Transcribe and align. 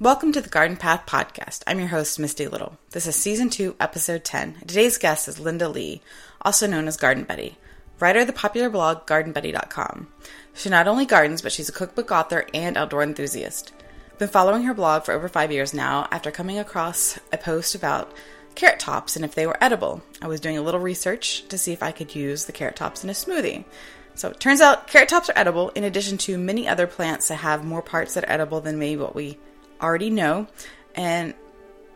Welcome 0.00 0.32
to 0.32 0.40
the 0.40 0.48
Garden 0.48 0.78
Path 0.78 1.04
Podcast. 1.04 1.62
I'm 1.66 1.78
your 1.78 1.88
host, 1.88 2.18
Misty 2.18 2.48
Little. 2.48 2.78
This 2.92 3.06
is 3.06 3.16
Season 3.16 3.50
2, 3.50 3.76
Episode 3.78 4.24
10. 4.24 4.60
Today's 4.66 4.96
guest 4.96 5.28
is 5.28 5.38
Linda 5.38 5.68
Ly, 5.68 6.00
also 6.40 6.66
known 6.66 6.88
as 6.88 6.96
Garden 6.96 7.24
Betty, 7.24 7.58
writer 7.98 8.20
of 8.20 8.26
the 8.26 8.32
popular 8.32 8.70
blog 8.70 9.06
GardenBetty.com. 9.06 10.08
She 10.54 10.70
not 10.70 10.88
only 10.88 11.04
gardens, 11.04 11.42
but 11.42 11.52
she's 11.52 11.68
a 11.68 11.72
cookbook 11.72 12.10
author 12.10 12.46
and 12.54 12.78
outdoor 12.78 13.02
enthusiast. 13.02 13.74
Been 14.16 14.30
following 14.30 14.62
her 14.62 14.72
blog 14.72 15.04
for 15.04 15.12
over 15.12 15.28
five 15.28 15.52
years 15.52 15.74
now 15.74 16.08
after 16.10 16.30
coming 16.30 16.58
across 16.58 17.18
a 17.30 17.36
post 17.36 17.74
about 17.74 18.10
carrot 18.54 18.80
tops 18.80 19.16
and 19.16 19.24
if 19.26 19.34
they 19.34 19.46
were 19.46 19.62
edible. 19.62 20.02
I 20.22 20.28
was 20.28 20.40
doing 20.40 20.56
a 20.56 20.62
little 20.62 20.80
research 20.80 21.46
to 21.48 21.58
see 21.58 21.74
if 21.74 21.82
I 21.82 21.92
could 21.92 22.14
use 22.14 22.46
the 22.46 22.52
carrot 22.52 22.76
tops 22.76 23.04
in 23.04 23.10
a 23.10 23.12
smoothie. 23.12 23.66
So 24.14 24.30
it 24.30 24.40
turns 24.40 24.62
out 24.62 24.86
carrot 24.86 25.10
tops 25.10 25.28
are 25.28 25.36
edible 25.36 25.68
in 25.74 25.84
addition 25.84 26.16
to 26.18 26.38
many 26.38 26.66
other 26.66 26.86
plants 26.86 27.28
that 27.28 27.36
have 27.36 27.66
more 27.66 27.82
parts 27.82 28.14
that 28.14 28.24
are 28.24 28.30
edible 28.30 28.62
than 28.62 28.78
maybe 28.78 28.98
what 28.98 29.14
we 29.14 29.38
already 29.82 30.10
know. 30.10 30.46
And 30.94 31.34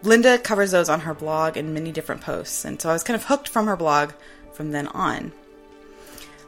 Linda 0.03 0.39
covers 0.39 0.71
those 0.71 0.89
on 0.89 1.01
her 1.01 1.15
blog 1.15 1.57
in 1.57 1.75
many 1.75 1.93
different 1.93 2.21
posts. 2.21 2.65
And 2.65 2.81
so 2.81 2.91
I 2.91 2.93
was 2.93 3.03
kind 3.03 3.17
of 3.17 3.25
hooked 3.25 3.49
from 3.49 3.67
her 3.67 3.77
blog 3.77 4.13
from 4.53 4.73
then 4.73 4.89
on. 4.89 5.33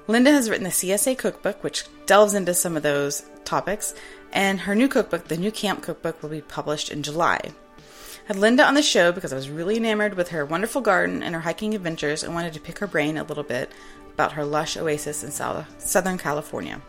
Linda 0.08 0.30
has 0.30 0.48
written 0.48 0.64
the 0.64 0.70
CSA 0.70 1.18
cookbook, 1.18 1.64
which 1.64 1.84
delves 2.06 2.34
into 2.34 2.54
some 2.54 2.76
of 2.76 2.82
those 2.82 3.24
topics, 3.44 3.94
and 4.32 4.60
her 4.60 4.74
new 4.74 4.86
cookbook, 4.86 5.26
the 5.26 5.36
New 5.36 5.50
Camp 5.50 5.82
Cookbook, 5.82 6.22
will 6.22 6.28
be 6.28 6.42
published 6.42 6.90
in 6.90 7.02
July. 7.02 7.40
I 7.42 7.52
had 8.26 8.36
Linda 8.36 8.64
on 8.64 8.74
the 8.74 8.82
show 8.82 9.10
because 9.10 9.32
I 9.32 9.36
was 9.36 9.50
really 9.50 9.76
enamored 9.76 10.14
with 10.14 10.28
her 10.28 10.44
wonderful 10.44 10.80
garden 10.80 11.22
and 11.22 11.34
her 11.34 11.40
hiking 11.40 11.74
adventures 11.74 12.22
and 12.22 12.34
wanted 12.34 12.52
to 12.54 12.60
pick 12.60 12.78
her 12.78 12.86
brain 12.86 13.16
a 13.16 13.24
little 13.24 13.42
bit 13.42 13.70
about 14.12 14.32
her 14.32 14.44
lush 14.44 14.76
oasis 14.76 15.24
in 15.24 15.30
Southern 15.30 16.18
California. 16.18 16.80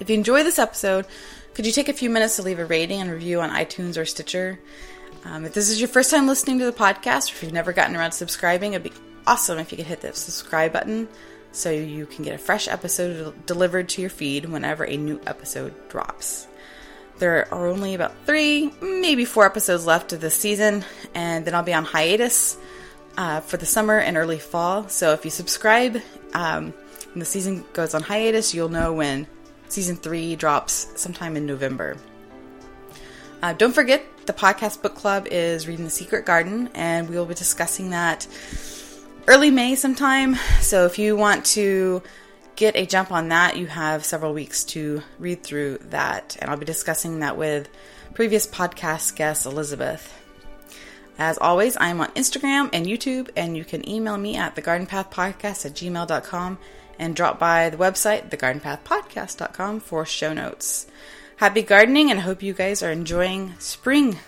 If 0.00 0.08
you 0.08 0.16
enjoy 0.16 0.42
this 0.42 0.58
episode, 0.58 1.06
could 1.54 1.66
you 1.66 1.72
take 1.72 1.88
a 1.88 1.92
few 1.92 2.10
minutes 2.10 2.36
to 2.36 2.42
leave 2.42 2.58
a 2.58 2.64
rating 2.64 3.00
and 3.00 3.10
review 3.10 3.40
on 3.40 3.50
iTunes 3.50 3.96
or 3.96 4.04
Stitcher? 4.04 4.58
Um, 5.24 5.44
if 5.44 5.54
this 5.54 5.70
is 5.70 5.80
your 5.80 5.88
first 5.88 6.10
time 6.10 6.26
listening 6.26 6.58
to 6.58 6.64
the 6.64 6.72
podcast, 6.72 7.30
or 7.30 7.34
if 7.34 7.42
you've 7.42 7.52
never 7.52 7.72
gotten 7.72 7.94
around 7.96 8.10
to 8.10 8.16
subscribing, 8.16 8.72
it'd 8.74 8.82
be 8.82 8.92
awesome 9.26 9.58
if 9.58 9.70
you 9.70 9.76
could 9.76 9.86
hit 9.86 10.00
the 10.00 10.12
subscribe 10.12 10.72
button 10.72 11.08
so 11.52 11.70
you 11.70 12.06
can 12.06 12.24
get 12.24 12.34
a 12.34 12.38
fresh 12.38 12.66
episode 12.66 13.46
delivered 13.46 13.88
to 13.90 14.00
your 14.00 14.10
feed 14.10 14.46
whenever 14.46 14.84
a 14.84 14.96
new 14.96 15.20
episode 15.26 15.72
drops. 15.88 16.48
There 17.18 17.46
are 17.54 17.68
only 17.68 17.94
about 17.94 18.12
three, 18.26 18.72
maybe 18.82 19.24
four 19.24 19.46
episodes 19.46 19.86
left 19.86 20.12
of 20.12 20.20
this 20.20 20.34
season, 20.34 20.84
and 21.14 21.44
then 21.44 21.54
I'll 21.54 21.62
be 21.62 21.72
on 21.72 21.84
hiatus 21.84 22.58
uh, 23.16 23.40
for 23.40 23.56
the 23.56 23.66
summer 23.66 23.98
and 23.98 24.16
early 24.16 24.40
fall. 24.40 24.88
So 24.88 25.12
if 25.12 25.24
you 25.24 25.30
subscribe 25.30 26.02
um, 26.34 26.74
when 27.12 27.20
the 27.20 27.24
season 27.24 27.64
goes 27.72 27.94
on 27.94 28.02
hiatus, 28.02 28.52
you'll 28.52 28.68
know 28.68 28.92
when 28.92 29.28
Season 29.68 29.96
3 29.96 30.36
drops 30.36 30.88
sometime 31.00 31.36
in 31.36 31.46
November. 31.46 31.96
Uh, 33.42 33.52
don't 33.52 33.74
forget, 33.74 34.04
the 34.26 34.32
podcast 34.32 34.80
book 34.80 34.94
club 34.94 35.26
is 35.30 35.68
Reading 35.68 35.84
the 35.84 35.90
Secret 35.90 36.24
Garden, 36.24 36.70
and 36.74 37.08
we 37.08 37.16
will 37.16 37.26
be 37.26 37.34
discussing 37.34 37.90
that 37.90 38.26
early 39.26 39.50
May 39.50 39.74
sometime. 39.74 40.36
So 40.60 40.86
if 40.86 40.98
you 40.98 41.16
want 41.16 41.44
to 41.46 42.02
get 42.56 42.76
a 42.76 42.86
jump 42.86 43.12
on 43.12 43.28
that, 43.28 43.56
you 43.56 43.66
have 43.66 44.04
several 44.04 44.32
weeks 44.32 44.64
to 44.64 45.02
read 45.18 45.42
through 45.42 45.78
that. 45.90 46.36
And 46.40 46.50
I'll 46.50 46.56
be 46.56 46.64
discussing 46.64 47.20
that 47.20 47.36
with 47.36 47.68
previous 48.14 48.46
podcast 48.46 49.16
guest 49.16 49.44
Elizabeth. 49.44 50.12
As 51.18 51.38
always, 51.38 51.76
I'm 51.78 52.00
on 52.00 52.10
Instagram 52.12 52.70
and 52.72 52.86
YouTube, 52.86 53.30
and 53.36 53.56
you 53.56 53.64
can 53.64 53.88
email 53.88 54.16
me 54.16 54.36
at 54.36 54.56
thegardenpathpodcast 54.56 55.66
at 55.66 55.72
gmail.com 55.72 56.58
and 56.98 57.16
drop 57.16 57.38
by 57.38 57.70
the 57.70 57.76
website, 57.76 58.30
thegardenpathpodcast.com, 58.30 59.80
for 59.80 60.04
show 60.04 60.32
notes. 60.32 60.86
Happy 61.36 61.62
gardening, 61.62 62.10
and 62.10 62.20
I 62.20 62.22
hope 62.22 62.42
you 62.42 62.54
guys 62.54 62.82
are 62.82 62.92
enjoying 62.92 63.54
spring. 63.58 64.18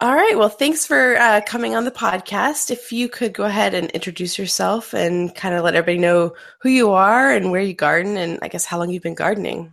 All 0.00 0.14
right. 0.14 0.36
Well, 0.36 0.50
thanks 0.50 0.84
for 0.84 1.16
uh, 1.16 1.40
coming 1.46 1.74
on 1.74 1.84
the 1.84 1.90
podcast. 1.90 2.70
If 2.70 2.92
you 2.92 3.08
could 3.08 3.32
go 3.32 3.44
ahead 3.44 3.72
and 3.72 3.90
introduce 3.92 4.38
yourself 4.38 4.92
and 4.92 5.34
kind 5.34 5.54
of 5.54 5.64
let 5.64 5.74
everybody 5.74 5.98
know 5.98 6.34
who 6.60 6.68
you 6.68 6.90
are 6.90 7.32
and 7.32 7.50
where 7.50 7.62
you 7.62 7.72
garden, 7.72 8.16
and 8.16 8.38
I 8.42 8.48
guess 8.48 8.66
how 8.66 8.78
long 8.78 8.90
you've 8.90 9.02
been 9.02 9.14
gardening. 9.14 9.72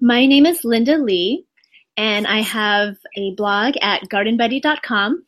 My 0.00 0.24
name 0.24 0.46
is 0.46 0.64
Linda 0.64 0.96
Ly, 0.96 1.40
and 1.96 2.26
I 2.26 2.40
have 2.40 2.96
a 3.16 3.34
blog 3.34 3.74
at 3.82 4.02
gardenbetty.com. 4.04 5.24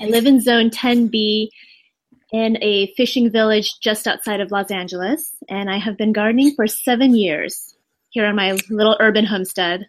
I 0.00 0.06
live 0.06 0.26
in 0.26 0.40
Zone 0.40 0.70
10B 0.70 1.48
in 2.32 2.58
a 2.60 2.92
fishing 2.94 3.30
village 3.30 3.78
just 3.80 4.06
outside 4.06 4.40
of 4.40 4.50
Los 4.50 4.70
Angeles, 4.70 5.34
and 5.48 5.70
I 5.70 5.78
have 5.78 5.96
been 5.96 6.12
gardening 6.12 6.54
for 6.56 6.66
seven 6.66 7.14
years 7.14 7.76
here 8.10 8.26
on 8.26 8.34
my 8.34 8.58
little 8.70 8.96
urban 8.98 9.24
homestead. 9.24 9.86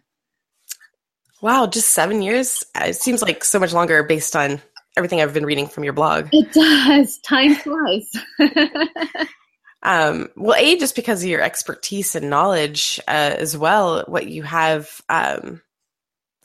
Wow, 1.42 1.66
just 1.66 1.90
seven 1.90 2.22
years? 2.22 2.64
It 2.76 2.96
seems 2.96 3.20
like 3.20 3.44
so 3.44 3.58
much 3.58 3.72
longer 3.72 4.02
based 4.04 4.36
on 4.36 4.60
everything 4.96 5.20
I've 5.20 5.34
been 5.34 5.44
reading 5.44 5.66
from 5.66 5.84
your 5.84 5.92
blog. 5.92 6.28
It 6.32 6.52
does. 6.52 7.18
Time 7.24 7.56
flies. 7.56 8.10
um, 9.82 10.28
well, 10.36 10.56
A, 10.56 10.78
just 10.78 10.96
because 10.96 11.22
of 11.22 11.28
your 11.28 11.42
expertise 11.42 12.14
and 12.14 12.30
knowledge 12.30 13.00
uh, 13.08 13.34
as 13.38 13.56
well, 13.56 14.04
what 14.06 14.28
you 14.28 14.44
have 14.44 15.02
um, 15.08 15.62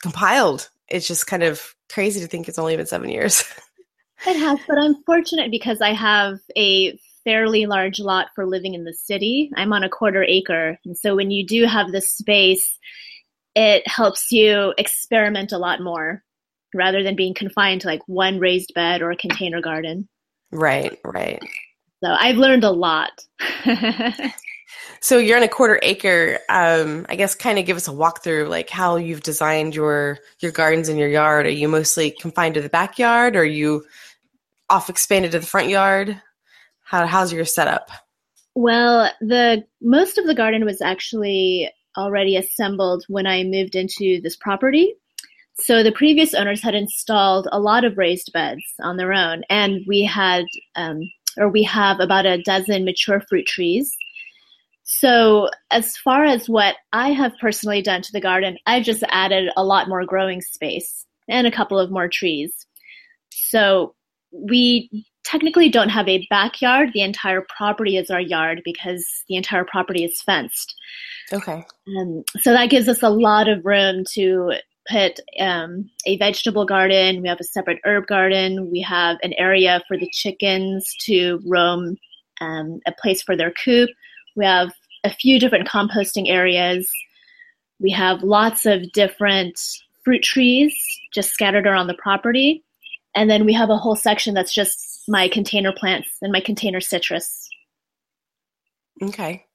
compiled, 0.01 0.69
it's 0.89 1.07
just 1.07 1.27
kind 1.27 1.43
of 1.43 1.75
crazy 1.91 2.19
to 2.19 2.27
think 2.27 2.47
it's 2.47 2.59
only 2.59 2.75
been 2.75 2.85
seven 2.85 3.09
years. 3.09 3.43
it 4.27 4.37
has, 4.37 4.59
but 4.67 4.77
I'm 4.77 5.03
fortunate 5.03 5.51
because 5.51 5.81
I 5.81 5.93
have 5.93 6.39
a 6.57 6.97
fairly 7.23 7.65
large 7.65 7.99
lot 7.99 8.27
for 8.35 8.45
living 8.45 8.73
in 8.73 8.83
the 8.83 8.93
city. 8.93 9.51
I'm 9.55 9.73
on 9.73 9.83
a 9.83 9.89
quarter 9.89 10.23
acre. 10.23 10.77
And 10.85 10.97
so 10.97 11.15
when 11.15 11.31
you 11.31 11.45
do 11.45 11.65
have 11.65 11.91
the 11.91 12.01
space, 12.01 12.77
it 13.55 13.87
helps 13.87 14.31
you 14.31 14.73
experiment 14.77 15.51
a 15.51 15.57
lot 15.57 15.81
more 15.81 16.23
rather 16.73 17.03
than 17.03 17.15
being 17.15 17.33
confined 17.33 17.81
to 17.81 17.87
like 17.87 18.01
one 18.07 18.39
raised 18.39 18.73
bed 18.73 19.01
or 19.01 19.11
a 19.11 19.17
container 19.17 19.61
garden. 19.61 20.07
Right, 20.51 20.99
right. 21.03 21.41
So 22.03 22.09
I've 22.11 22.37
learned 22.37 22.63
a 22.63 22.71
lot. 22.71 23.11
So 25.03 25.17
you're 25.17 25.37
on 25.37 25.43
a 25.43 25.47
quarter 25.47 25.79
acre. 25.81 26.39
Um, 26.47 27.07
I 27.09 27.15
guess 27.15 27.33
kind 27.33 27.57
of 27.57 27.65
give 27.65 27.75
us 27.75 27.87
a 27.87 27.91
walkthrough, 27.91 28.47
like 28.47 28.69
how 28.69 28.97
you've 28.97 29.23
designed 29.23 29.75
your 29.75 30.19
your 30.39 30.51
gardens 30.51 30.89
in 30.89 30.97
your 30.97 31.09
yard. 31.09 31.47
Are 31.47 31.49
you 31.49 31.67
mostly 31.67 32.11
confined 32.11 32.53
to 32.53 32.61
the 32.61 32.69
backyard, 32.69 33.35
or 33.35 33.39
are 33.39 33.45
you 33.45 33.83
off 34.69 34.89
expanded 34.89 35.31
to 35.31 35.39
the 35.39 35.45
front 35.45 35.69
yard? 35.69 36.21
How 36.83 37.07
how's 37.07 37.33
your 37.33 37.45
setup? 37.45 37.89
Well, 38.53 39.11
the 39.21 39.65
most 39.81 40.19
of 40.19 40.27
the 40.27 40.35
garden 40.35 40.65
was 40.65 40.81
actually 40.81 41.71
already 41.97 42.37
assembled 42.37 43.03
when 43.07 43.25
I 43.25 43.43
moved 43.43 43.75
into 43.75 44.21
this 44.21 44.35
property. 44.35 44.93
So 45.59 45.81
the 45.81 45.91
previous 45.91 46.35
owners 46.35 46.61
had 46.61 46.75
installed 46.75 47.47
a 47.51 47.59
lot 47.59 47.85
of 47.85 47.97
raised 47.97 48.31
beds 48.33 48.63
on 48.81 48.97
their 48.97 49.13
own, 49.13 49.43
and 49.49 49.81
we 49.87 50.03
had, 50.03 50.45
um, 50.75 51.01
or 51.37 51.49
we 51.49 51.63
have 51.63 51.99
about 51.99 52.27
a 52.27 52.41
dozen 52.43 52.85
mature 52.85 53.21
fruit 53.27 53.47
trees 53.47 53.91
so, 54.93 55.49
as 55.71 55.95
far 55.95 56.25
as 56.25 56.49
what 56.49 56.75
I 56.91 57.11
have 57.11 57.31
personally 57.39 57.81
done 57.81 58.01
to 58.01 58.11
the 58.11 58.19
garden, 58.19 58.57
I've 58.65 58.83
just 58.83 59.03
added 59.07 59.49
a 59.55 59.63
lot 59.63 59.87
more 59.87 60.05
growing 60.05 60.41
space 60.41 61.05
and 61.29 61.47
a 61.47 61.51
couple 61.51 61.79
of 61.79 61.91
more 61.91 62.09
trees. 62.09 62.67
So, 63.31 63.95
we 64.31 64.89
technically 65.23 65.69
don't 65.69 65.89
have 65.89 66.09
a 66.09 66.27
backyard. 66.29 66.89
The 66.93 67.03
entire 67.03 67.45
property 67.57 67.95
is 67.95 68.09
our 68.09 68.19
yard 68.19 68.61
because 68.65 69.07
the 69.29 69.37
entire 69.37 69.63
property 69.63 70.03
is 70.03 70.21
fenced. 70.21 70.75
Okay. 71.31 71.65
Um, 71.97 72.23
so, 72.41 72.51
that 72.51 72.69
gives 72.69 72.89
us 72.89 73.01
a 73.01 73.09
lot 73.09 73.47
of 73.47 73.65
room 73.65 74.03
to 74.13 74.55
put 74.89 75.21
um, 75.39 75.89
a 76.05 76.17
vegetable 76.17 76.65
garden. 76.65 77.21
We 77.21 77.29
have 77.29 77.39
a 77.39 77.45
separate 77.45 77.79
herb 77.85 78.07
garden. 78.07 78.69
We 78.69 78.81
have 78.81 79.17
an 79.23 79.33
area 79.37 79.81
for 79.87 79.97
the 79.97 80.09
chickens 80.11 80.93
to 81.05 81.39
roam, 81.45 81.95
um, 82.41 82.81
a 82.85 82.91
place 83.01 83.21
for 83.21 83.37
their 83.37 83.53
coop. 83.63 83.89
We 84.35 84.45
have 84.45 84.71
a 85.03 85.09
few 85.09 85.39
different 85.39 85.67
composting 85.67 86.29
areas. 86.29 86.89
We 87.79 87.91
have 87.91 88.23
lots 88.23 88.65
of 88.65 88.91
different 88.91 89.59
fruit 90.03 90.23
trees 90.23 90.75
just 91.13 91.31
scattered 91.31 91.67
around 91.67 91.87
the 91.87 91.95
property. 91.95 92.63
And 93.15 93.29
then 93.29 93.45
we 93.45 93.53
have 93.53 93.69
a 93.69 93.77
whole 93.77 93.95
section 93.95 94.33
that's 94.33 94.53
just 94.53 95.03
my 95.07 95.27
container 95.27 95.73
plants 95.73 96.09
and 96.21 96.31
my 96.31 96.39
container 96.39 96.79
citrus. 96.79 97.49
Okay. 99.01 99.45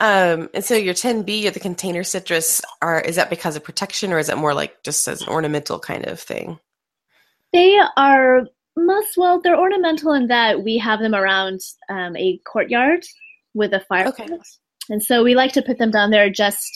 Um, 0.00 0.48
and 0.54 0.64
so 0.64 0.74
your 0.74 0.94
10B 0.94 1.46
or 1.46 1.50
the 1.50 1.60
container 1.60 2.02
citrus 2.02 2.60
are 2.80 3.00
is 3.00 3.16
that 3.16 3.30
because 3.30 3.54
of 3.56 3.62
protection 3.62 4.12
or 4.12 4.18
is 4.18 4.28
it 4.28 4.38
more 4.38 4.54
like 4.54 4.82
just 4.82 5.06
as 5.06 5.22
an 5.22 5.28
ornamental 5.28 5.78
kind 5.78 6.06
of 6.06 6.18
thing? 6.18 6.58
They 7.52 7.78
are 7.96 8.46
most 8.76 9.16
well, 9.16 9.40
they're 9.40 9.58
ornamental 9.58 10.12
in 10.12 10.28
that 10.28 10.64
we 10.64 10.78
have 10.78 11.00
them 11.00 11.14
around 11.14 11.60
um, 11.88 12.16
a 12.16 12.38
courtyard 12.38 13.04
with 13.54 13.72
a 13.72 13.80
fireplace. 13.80 14.30
Okay. 14.30 14.40
And 14.90 15.02
so 15.02 15.22
we 15.22 15.34
like 15.34 15.52
to 15.52 15.62
put 15.62 15.78
them 15.78 15.90
down 15.90 16.10
there 16.10 16.30
just 16.30 16.68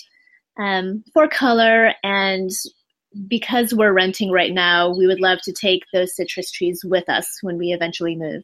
um, 0.59 1.05
for 1.13 1.29
color 1.29 1.93
and 2.03 2.51
because 3.29 3.73
we're 3.73 3.93
renting 3.93 4.31
right 4.31 4.53
now, 4.53 4.95
we 4.95 5.07
would 5.07 5.21
love 5.21 5.39
to 5.45 5.53
take 5.53 5.85
those 5.93 6.15
citrus 6.15 6.51
trees 6.51 6.83
with 6.85 7.09
us 7.09 7.39
when 7.43 7.57
we 7.57 7.73
eventually 7.73 8.17
move. 8.17 8.43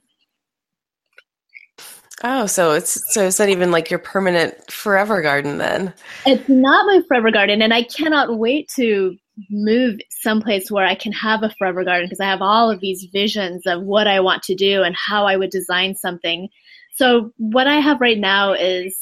Oh, 2.24 2.46
so 2.46 2.72
it's 2.72 3.02
so 3.12 3.26
it's 3.26 3.38
not 3.38 3.48
even 3.48 3.72
like 3.72 3.90
your 3.90 3.98
permanent 3.98 4.70
forever 4.70 5.22
garden 5.22 5.58
then. 5.58 5.92
It's 6.24 6.48
not 6.48 6.86
my 6.86 7.00
forever 7.08 7.32
garden, 7.32 7.60
and 7.62 7.74
I 7.74 7.82
cannot 7.82 8.38
wait 8.38 8.68
to 8.76 9.16
move 9.50 9.98
someplace 10.10 10.70
where 10.70 10.86
I 10.86 10.94
can 10.94 11.12
have 11.12 11.42
a 11.42 11.50
forever 11.58 11.82
garden 11.84 12.06
because 12.06 12.20
I 12.20 12.26
have 12.26 12.42
all 12.42 12.70
of 12.70 12.80
these 12.80 13.08
visions 13.12 13.66
of 13.66 13.82
what 13.82 14.06
I 14.06 14.20
want 14.20 14.42
to 14.44 14.54
do 14.54 14.82
and 14.82 14.94
how 14.94 15.26
I 15.26 15.36
would 15.36 15.50
design 15.50 15.96
something. 15.96 16.48
So 16.94 17.32
what 17.38 17.66
I 17.66 17.80
have 17.80 18.00
right 18.00 18.18
now 18.18 18.52
is 18.52 18.96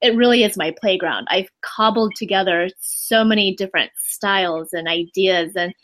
it 0.00 0.16
really 0.16 0.44
is 0.44 0.56
my 0.56 0.74
playground. 0.80 1.26
I've 1.30 1.48
cobbled 1.62 2.12
together 2.16 2.68
so 2.80 3.24
many 3.24 3.54
different 3.54 3.90
styles 3.98 4.72
and 4.72 4.88
ideas 4.88 5.52
and 5.56 5.74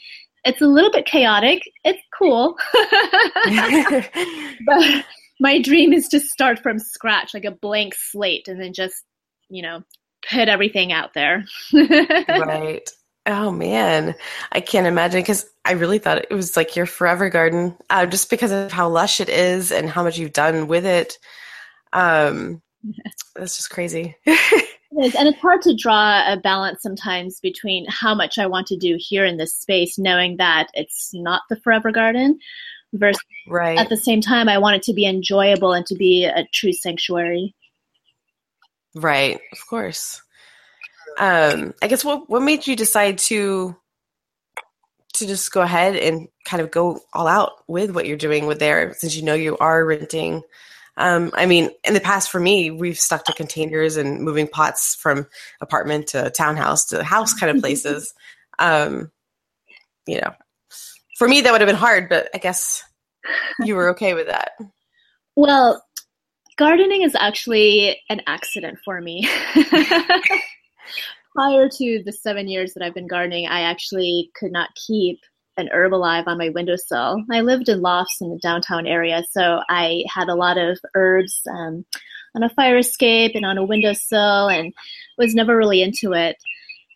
it's 0.45 0.61
a 0.61 0.67
little 0.67 0.91
bit 0.91 1.07
chaotic. 1.07 1.63
It's 1.85 2.03
cool. 2.19 2.57
but 4.67 5.05
my 5.39 5.61
dream 5.61 5.93
is 5.93 6.09
to 6.09 6.21
start 6.21 6.59
from 6.61 6.79
scratch, 6.79 7.35
like 7.35 7.45
a 7.45 7.51
blank 7.51 7.95
slate, 7.95 8.49
and 8.49 8.61
then 8.61 8.73
just, 8.73 9.05
you 9.49 9.63
know, 9.63 9.83
put 10.31 10.49
everything 10.49 10.93
out 10.93 11.15
there. 11.15 11.45
right. 11.75 12.89
Oh 13.27 13.51
man, 13.51 14.15
I 14.53 14.61
can't 14.61 14.87
imagine 14.87 15.21
because 15.21 15.47
I 15.65 15.73
really 15.73 15.99
thought 15.99 16.19
it 16.19 16.35
was 16.35 16.57
like 16.57 16.75
your 16.75 16.87
forever 16.87 17.29
garden, 17.29 17.77
uh, 17.91 18.07
just 18.07 18.31
because 18.31 18.51
of 18.51 18.73
how 18.73 18.89
lush 18.89 19.21
it 19.21 19.29
is 19.29 19.71
and 19.71 19.91
how 19.91 20.03
much 20.03 20.19
you've 20.19 20.33
done 20.33 20.69
with 20.69 20.87
it. 20.87 21.19
Um, 21.93 22.63
that's 23.35 23.57
just 23.57 23.71
crazy. 23.71 24.17
it 24.27 24.69
is, 25.03 25.15
and 25.15 25.29
it's 25.29 25.41
hard 25.41 25.63
to 25.63 25.75
draw 25.75 26.33
a 26.33 26.37
balance 26.37 26.83
sometimes 26.83 27.41
between 27.41 27.87
how 27.89 28.15
much 28.15 28.39
I 28.39 28.47
want 28.47 28.67
to 28.69 28.77
do 28.77 28.97
here 28.99 29.25
in 29.25 29.37
this 29.37 29.55
space, 29.55 29.99
knowing 29.99 30.37
that 30.39 30.69
it's 30.75 31.11
not 31.15 31.43
the 31.49 31.57
forever 31.57 31.91
garden, 31.91 32.39
versus 32.93 33.23
right. 33.47 33.79
at 33.79 33.89
the 33.89 33.97
same 33.97 34.21
time 34.21 34.49
I 34.49 34.59
want 34.59 34.77
it 34.77 34.83
to 34.85 34.93
be 34.93 35.07
enjoyable 35.07 35.73
and 35.73 35.87
to 35.87 35.95
be 35.95 36.25
a 36.25 36.47
true 36.53 36.73
sanctuary. 36.73 37.55
Right, 38.95 39.39
of 39.53 39.67
course. 39.69 40.23
Um, 41.19 41.75
I 41.83 41.87
guess 41.87 42.05
what 42.05 42.29
what 42.29 42.43
made 42.43 42.67
you 42.67 42.77
decide 42.77 43.19
to 43.19 43.77
to 45.15 45.27
just 45.27 45.53
go 45.53 45.61
ahead 45.61 45.97
and 45.97 46.29
kind 46.45 46.63
of 46.63 46.71
go 46.71 47.01
all 47.13 47.27
out 47.27 47.53
with 47.69 47.91
what 47.91 48.07
you're 48.07 48.17
doing 48.17 48.47
with 48.47 48.59
there, 48.59 48.95
since 48.95 49.17
you 49.17 49.23
know 49.23 49.35
you 49.35 49.57
are 49.59 49.85
renting. 49.85 50.43
Um, 51.01 51.31
I 51.35 51.47
mean, 51.47 51.71
in 51.85 51.95
the 51.95 52.01
past, 52.01 52.31
for 52.31 52.39
me, 52.39 52.71
we've 52.71 52.99
stuck 52.99 53.25
to 53.25 53.33
containers 53.33 53.97
and 53.97 54.21
moving 54.21 54.47
pots 54.47 54.95
from 54.95 55.27
apartment 55.63 56.09
to 56.09 56.29
townhouse 56.31 56.85
to 56.87 57.03
house 57.03 57.33
kind 57.33 57.57
of 57.57 57.63
places. 57.63 58.13
um, 58.59 59.11
you 60.07 60.21
know, 60.21 60.35
for 61.17 61.27
me, 61.27 61.41
that 61.41 61.53
would 61.53 61.61
have 61.61 61.69
been 61.69 61.77
hard, 61.77 62.09
but 62.09 62.29
I 62.35 62.39
guess 62.39 62.83
you 63.61 63.77
were 63.77 63.91
okay 63.91 64.15
with 64.15 64.27
that. 64.27 64.53
Well, 65.37 65.83
gardening 66.57 67.03
is 67.03 67.15
actually 67.15 67.99
an 68.11 68.21
accident 68.27 68.79
for 68.85 69.01
me. 69.01 69.29
Prior 71.35 71.69
to 71.69 72.03
the 72.05 72.13
seven 72.13 72.49
years 72.49 72.75
that 72.75 72.83
I've 72.83 72.95
been 72.95 73.07
gardening, 73.07 73.47
I 73.47 73.63
actually 73.63 74.31
could 74.35 74.53
not 74.53 74.69
keep 74.75 75.21
an 75.61 75.69
herb 75.73 75.95
alive 75.95 76.25
on 76.27 76.39
my 76.39 76.49
windowsill. 76.49 77.23
I 77.31 77.43
lived 77.43 77.69
in 77.69 77.81
lofts 77.81 78.21
in 78.21 78.31
the 78.31 78.39
downtown 78.39 78.87
area, 78.87 79.23
so 79.31 79.61
I 79.69 80.05
had 80.13 80.29
a 80.29 80.35
lot 80.35 80.59
of 80.59 80.79
herbs 80.95 81.41
um, 81.49 81.85
on 82.35 82.43
a 82.43 82.51
fire 82.51 82.79
escape 82.79 83.33
and 83.35 83.47
on 83.47 83.59
a 83.59 83.65
windowsill 83.65 84.49
and 84.49 84.73
was 85.19 85.35
never 85.35 85.57
really 85.57 85.83
into 85.83 86.13
it. 86.13 86.37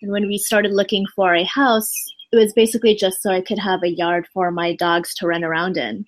And 0.03 0.11
when 0.11 0.27
we 0.27 0.39
started 0.39 0.73
looking 0.73 1.07
for 1.15 1.35
a 1.35 1.45
house, 1.45 1.93
it 2.33 2.37
was 2.37 2.53
basically 2.53 2.95
just 2.95 3.23
so 3.23 3.31
I 3.31 3.41
could 3.41 3.59
have 3.59 3.83
a 3.83 3.89
yard 3.89 4.27
for 4.35 4.51
my 4.51 4.75
dogs 4.75 5.15
to 5.15 5.27
run 5.27 5.45
around 5.45 5.77
in. 5.77 6.05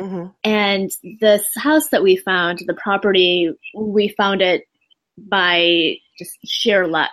Mm-hmm. 0.00 0.26
And 0.44 0.90
this 1.20 1.46
house 1.56 1.88
that 1.88 2.02
we 2.02 2.16
found, 2.16 2.60
the 2.66 2.74
property, 2.74 3.50
we 3.74 4.14
found 4.16 4.42
it 4.42 4.64
by 5.16 5.96
just 6.18 6.38
sheer 6.44 6.86
luck. 6.86 7.12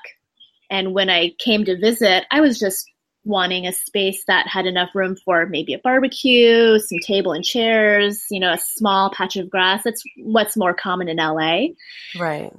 And 0.70 0.94
when 0.94 1.10
I 1.10 1.32
came 1.40 1.66
to 1.66 1.80
visit, 1.80 2.26
I 2.32 2.42
was 2.42 2.60
just 2.60 2.90
wanting 3.30 3.66
a 3.66 3.72
space 3.72 4.24
that 4.28 4.48
had 4.48 4.66
enough 4.66 4.90
room 4.94 5.16
for 5.24 5.46
maybe 5.46 5.74
a 5.74 5.80
barbecue, 5.80 6.78
some 6.80 7.00
table 7.06 7.32
and 7.32 7.46
chairs, 7.46 8.26
you 8.30 8.40
know, 8.40 8.52
a 8.52 8.58
small 8.58 9.12
patch 9.12 9.38
of 9.38 9.50
grass. 9.50 9.84
That's 9.84 10.04
what's 10.18 10.58
more 10.58 10.74
common 10.74 11.08
in 11.08 11.18
LA. 11.18 11.68
Right. 12.20 12.52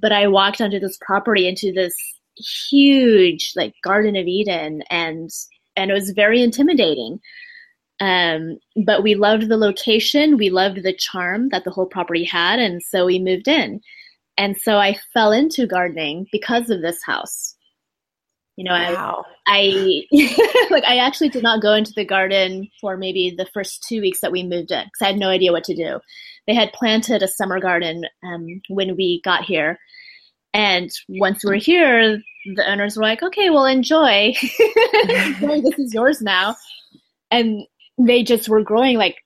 But 0.00 0.12
I 0.12 0.28
walked 0.28 0.60
onto 0.60 0.78
this 0.78 0.96
property 1.04 1.46
into 1.46 1.72
this 1.72 1.94
huge 2.36 3.52
like 3.54 3.74
Garden 3.82 4.16
of 4.16 4.26
Eden 4.26 4.82
and 4.90 5.30
and 5.76 5.90
it 5.90 5.94
was 5.94 6.10
very 6.10 6.42
intimidating. 6.42 7.20
Um, 8.00 8.58
but 8.84 9.02
we 9.02 9.14
loved 9.14 9.48
the 9.48 9.56
location, 9.56 10.36
we 10.36 10.50
loved 10.50 10.82
the 10.82 10.94
charm 10.94 11.48
that 11.50 11.64
the 11.64 11.70
whole 11.70 11.86
property 11.86 12.24
had, 12.24 12.58
and 12.58 12.82
so 12.82 13.06
we 13.06 13.18
moved 13.18 13.48
in. 13.48 13.80
And 14.36 14.56
so 14.56 14.78
I 14.78 14.96
fell 15.12 15.32
into 15.32 15.66
gardening 15.66 16.26
because 16.32 16.70
of 16.70 16.82
this 16.82 16.98
house. 17.04 17.53
You 18.56 18.64
know, 18.64 18.72
wow. 18.72 19.24
I, 19.46 20.04
I 20.12 20.66
like 20.70 20.84
I 20.84 20.98
actually 20.98 21.28
did 21.28 21.42
not 21.42 21.60
go 21.60 21.72
into 21.72 21.92
the 21.94 22.04
garden 22.04 22.68
for 22.80 22.96
maybe 22.96 23.34
the 23.36 23.46
first 23.52 23.84
two 23.88 24.00
weeks 24.00 24.20
that 24.20 24.30
we 24.30 24.44
moved 24.44 24.70
in 24.70 24.84
because 24.84 25.02
I 25.02 25.06
had 25.06 25.18
no 25.18 25.28
idea 25.28 25.52
what 25.52 25.64
to 25.64 25.74
do. 25.74 25.98
They 26.46 26.54
had 26.54 26.72
planted 26.72 27.22
a 27.22 27.28
summer 27.28 27.58
garden 27.58 28.04
um, 28.22 28.46
when 28.68 28.96
we 28.96 29.20
got 29.24 29.44
here, 29.44 29.78
and 30.52 30.90
once 31.08 31.44
we're 31.44 31.56
here, 31.56 32.22
the 32.54 32.70
owners 32.70 32.96
were 32.96 33.02
like, 33.02 33.22
"Okay, 33.22 33.50
well, 33.50 33.66
enjoy. 33.66 34.34
enjoy. 35.08 35.60
This 35.60 35.78
is 35.78 35.92
yours 35.92 36.20
now." 36.20 36.54
And 37.30 37.66
they 37.98 38.22
just 38.22 38.48
were 38.48 38.62
growing 38.62 38.96
like 38.98 39.16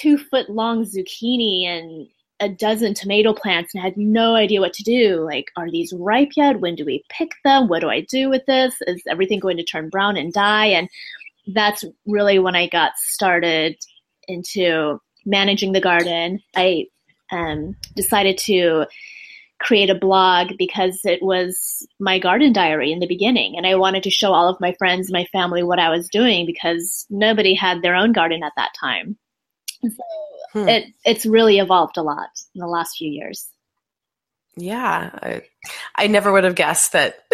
two 0.00 0.16
foot 0.16 0.48
long 0.48 0.86
zucchini 0.86 1.66
and 1.66 2.08
a 2.42 2.48
dozen 2.48 2.92
tomato 2.92 3.32
plants 3.32 3.72
and 3.72 3.82
had 3.82 3.96
no 3.96 4.34
idea 4.34 4.60
what 4.60 4.72
to 4.74 4.82
do. 4.82 5.24
Like, 5.24 5.52
are 5.56 5.70
these 5.70 5.92
ripe 5.92 6.32
yet? 6.36 6.60
When 6.60 6.74
do 6.74 6.84
we 6.84 7.04
pick 7.08 7.30
them? 7.44 7.68
What 7.68 7.80
do 7.80 7.88
I 7.88 8.00
do 8.00 8.28
with 8.28 8.44
this? 8.46 8.74
Is 8.88 9.00
everything 9.08 9.38
going 9.38 9.56
to 9.58 9.64
turn 9.64 9.88
brown 9.88 10.16
and 10.16 10.32
die? 10.32 10.66
And 10.66 10.88
that's 11.46 11.84
really 12.04 12.40
when 12.40 12.56
I 12.56 12.66
got 12.66 12.98
started 12.98 13.76
into 14.26 15.00
managing 15.24 15.72
the 15.72 15.80
garden. 15.80 16.40
I 16.56 16.86
um, 17.30 17.76
decided 17.94 18.38
to 18.38 18.86
create 19.60 19.90
a 19.90 19.94
blog 19.94 20.48
because 20.58 21.00
it 21.04 21.22
was 21.22 21.86
my 22.00 22.18
garden 22.18 22.52
diary 22.52 22.90
in 22.90 22.98
the 22.98 23.06
beginning. 23.06 23.56
And 23.56 23.68
I 23.68 23.76
wanted 23.76 24.02
to 24.02 24.10
show 24.10 24.32
all 24.32 24.48
of 24.48 24.60
my 24.60 24.72
friends, 24.78 25.12
my 25.12 25.26
family, 25.26 25.62
what 25.62 25.78
I 25.78 25.90
was 25.90 26.08
doing 26.08 26.44
because 26.44 27.06
nobody 27.08 27.54
had 27.54 27.82
their 27.82 27.94
own 27.94 28.12
garden 28.12 28.42
at 28.42 28.52
that 28.56 28.72
time. 28.78 29.16
So 29.82 30.02
Hmm. 30.52 30.68
It 30.68 30.86
it's 31.04 31.26
really 31.26 31.58
evolved 31.58 31.96
a 31.96 32.02
lot 32.02 32.28
in 32.54 32.60
the 32.60 32.66
last 32.66 32.96
few 32.96 33.10
years. 33.10 33.48
Yeah, 34.56 35.10
I, 35.14 35.42
I 35.96 36.06
never 36.08 36.30
would 36.30 36.44
have 36.44 36.54
guessed 36.54 36.92
that 36.92 37.20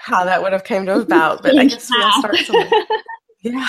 how 0.00 0.24
that 0.24 0.42
would 0.42 0.52
have 0.52 0.64
came 0.64 0.86
to 0.86 0.98
about, 0.98 1.42
but 1.42 1.56
I 1.56 1.66
guess 1.66 1.88
we'll 1.88 2.12
start 2.12 2.36
somewhere. 2.38 2.70
yeah. 3.42 3.68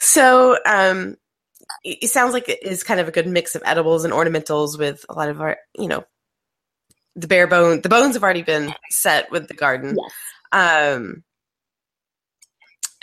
So, 0.00 0.58
um, 0.66 1.16
it 1.82 2.10
sounds 2.10 2.34
like 2.34 2.50
it 2.50 2.62
is 2.62 2.84
kind 2.84 3.00
of 3.00 3.08
a 3.08 3.10
good 3.10 3.26
mix 3.26 3.54
of 3.54 3.62
edibles 3.64 4.04
and 4.04 4.12
ornamentals 4.12 4.78
with 4.78 5.06
a 5.08 5.14
lot 5.14 5.30
of 5.30 5.40
our, 5.40 5.56
you 5.78 5.88
know, 5.88 6.04
the 7.16 7.26
bare 7.26 7.46
bone. 7.46 7.80
The 7.80 7.88
bones 7.88 8.14
have 8.14 8.22
already 8.22 8.42
been 8.42 8.74
set 8.90 9.30
with 9.30 9.48
the 9.48 9.54
garden. 9.54 9.96
Yes. 9.98 10.12
Um, 10.52 11.24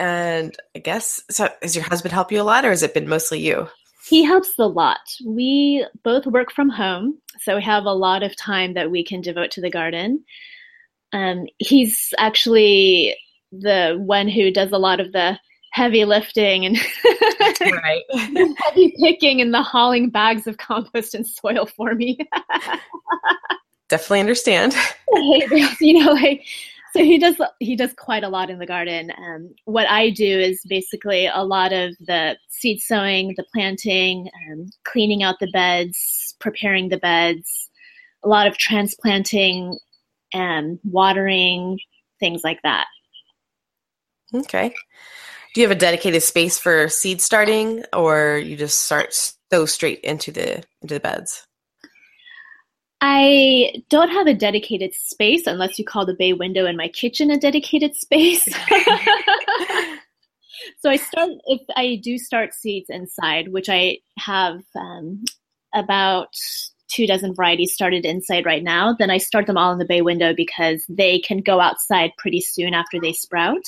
and 0.01 0.58
I 0.75 0.79
guess 0.79 1.22
so. 1.29 1.48
Has 1.62 1.75
your 1.75 1.86
husband 1.86 2.12
helped 2.12 2.31
you 2.31 2.41
a 2.41 2.43
lot, 2.43 2.65
or 2.65 2.72
has 2.72 2.81
it 2.81 2.96
been 2.96 3.08
mostly 3.08 3.39
you? 3.39 3.67
He 4.10 4.24
helps 4.24 4.58
a 4.58 4.65
lot. 4.65 4.98
We 5.24 5.86
both 6.03 6.25
work 6.25 6.51
from 6.51 6.70
home, 6.70 7.20
so 7.39 7.55
we 7.55 7.62
have 7.62 7.86
a 7.86 7.93
lot 7.93 8.24
of 8.24 8.36
time 8.36 8.74
that 8.74 8.89
we 8.89 9.05
can 9.05 9.22
devote 9.22 9.51
to 9.51 9.62
the 9.62 9.70
garden. 9.70 10.25
Um, 11.13 11.46
he's 11.60 12.13
actually 12.17 13.15
the 13.51 13.96
one 14.00 14.27
who 14.27 14.50
does 14.51 14.72
a 14.72 14.79
lot 14.79 15.00
of 15.00 15.12
the 15.12 15.39
heavy 15.72 16.03
lifting 16.03 16.65
and 16.65 16.77
heavy 18.58 18.96
picking 19.00 19.39
and 19.39 19.53
the 19.53 19.62
hauling 19.62 20.10
bags 20.10 20.48
of 20.48 20.58
compost 20.58 21.13
and 21.13 21.27
soil 21.27 21.67
for 21.67 21.93
me. 21.93 22.17
Definitely 23.88 24.22
understand. 24.22 24.75
you 25.79 26.03
know, 26.03 26.13
like 26.13 26.43
so 26.94 27.04
he 27.04 27.18
does 27.18 27.36
he 27.60 27.76
does 27.76 27.94
quite 27.94 28.24
a 28.24 28.30
lot 28.30 28.50
in 28.50 28.60
the 28.60 28.66
garden. 28.66 29.12
Um, 29.18 29.54
what 29.66 29.90
I 29.90 30.10
do 30.10 30.40
is 30.40 30.62
basically 30.68 31.28
a 31.28 31.44
lot 31.44 31.74
of 31.74 31.96
the 32.00 32.38
seed 32.50 32.82
sowing, 32.82 33.34
the 33.38 33.46
planting, 33.54 34.30
um, 34.50 34.70
cleaning 34.84 35.24
out 35.24 35.36
the 35.40 35.52
beds, 35.52 36.36
preparing 36.40 36.90
the 36.90 36.98
beds, 36.98 37.70
a 38.24 38.28
lot 38.28 38.48
of 38.48 38.58
transplanting 38.58 39.78
and 40.34 40.80
watering, 40.84 41.80
things 42.20 42.42
like 42.44 42.60
that. 42.64 42.88
Okay. 44.34 44.74
Do 45.54 45.62
you 45.62 45.68
have 45.68 45.76
a 45.76 45.80
dedicated 45.80 46.24
space 46.24 46.58
for 46.58 46.88
seed 46.88 47.22
starting, 47.22 47.84
or 47.92 48.38
you 48.38 48.56
just 48.56 48.80
start 48.80 49.14
so 49.52 49.66
straight 49.66 50.00
into 50.00 50.32
the 50.32 50.64
into 50.82 50.94
the 50.94 51.00
beds? 51.00 51.46
I 53.01 53.84
don't 53.89 54.12
have 54.12 54.27
a 54.27 54.34
dedicated 54.34 54.93
space 54.93 55.48
unless 55.48 55.79
you 55.79 55.86
call 55.86 56.05
the 56.05 56.13
bay 56.13 56.34
window 56.34 56.67
in 56.67 56.77
my 56.77 56.88
kitchen 56.88 57.31
a 57.31 57.38
dedicated 57.38 57.96
space. 57.96 58.46
so 60.79 60.89
I 60.89 60.98
start 60.98 61.31
if 61.48 61.62
I 61.75 62.00
do 62.01 62.20
start 62.20 62.53
seeds 62.53 62.89
inside, 62.89 63.51
which 63.51 63.70
I 63.70 63.98
have 64.20 64.62
um, 64.75 65.24
about 65.74 66.36
two 66.89 67.08
dozen 67.08 67.34
varieties 67.34 67.74
started 67.74 68.05
inside 68.05 68.46
right 68.46 68.63
now. 68.63 68.93
Then 68.93 69.10
I 69.10 69.17
start 69.17 69.48
them 69.48 69.58
all 69.58 69.72
in 69.72 69.79
the 69.79 69.86
bay 69.86 70.01
window 70.01 70.34
because 70.36 70.86
they 70.88 71.20
can 71.20 71.39
go 71.39 71.60
outside 71.60 72.12
pretty 72.17 72.41
soon 72.41 72.75
after 72.75 73.00
they 73.00 73.13
sprout. 73.13 73.63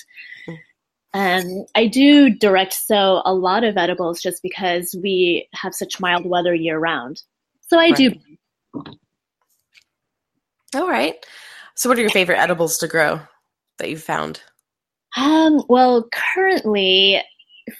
Um, 1.15 1.65
I 1.75 1.87
do 1.87 2.29
direct 2.31 2.73
sow 2.73 3.21
a 3.25 3.33
lot 3.33 3.63
of 3.63 3.77
edibles 3.77 4.21
just 4.21 4.41
because 4.41 4.95
we 5.01 5.47
have 5.53 5.73
such 5.73 5.99
mild 5.99 6.25
weather 6.25 6.53
year 6.53 6.79
round. 6.79 7.21
So 7.61 7.77
I 7.77 7.89
right. 7.89 7.95
do. 7.95 8.11
All 10.75 10.87
right. 10.87 11.15
So, 11.75 11.89
what 11.89 11.97
are 11.97 12.01
your 12.01 12.09
favorite 12.09 12.39
edibles 12.39 12.77
to 12.79 12.87
grow 12.87 13.21
that 13.79 13.89
you've 13.89 14.03
found? 14.03 14.41
Um, 15.17 15.63
well, 15.69 16.07
currently 16.11 17.21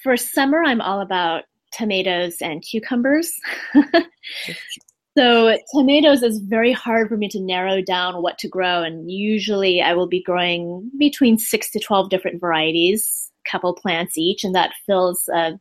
for 0.01 0.17
summer, 0.17 0.63
I'm 0.63 0.81
all 0.81 1.01
about 1.01 1.43
tomatoes 1.71 2.37
and 2.41 2.61
cucumbers. 2.61 3.33
so, 5.17 5.57
tomatoes 5.73 6.23
is 6.23 6.39
very 6.39 6.71
hard 6.71 7.09
for 7.09 7.17
me 7.17 7.27
to 7.29 7.39
narrow 7.39 7.81
down 7.81 8.21
what 8.21 8.37
to 8.39 8.47
grow, 8.47 8.83
and 8.83 9.11
usually 9.11 9.81
I 9.81 9.93
will 9.93 10.07
be 10.07 10.23
growing 10.23 10.91
between 10.97 11.37
six 11.37 11.71
to 11.71 11.79
12 11.79 12.09
different 12.09 12.39
varieties 12.39 13.31
a 13.45 13.49
couple 13.49 13.73
plants 13.73 14.17
each, 14.17 14.43
and 14.43 14.55
that 14.55 14.73
fills 14.85 15.27
a 15.33 15.59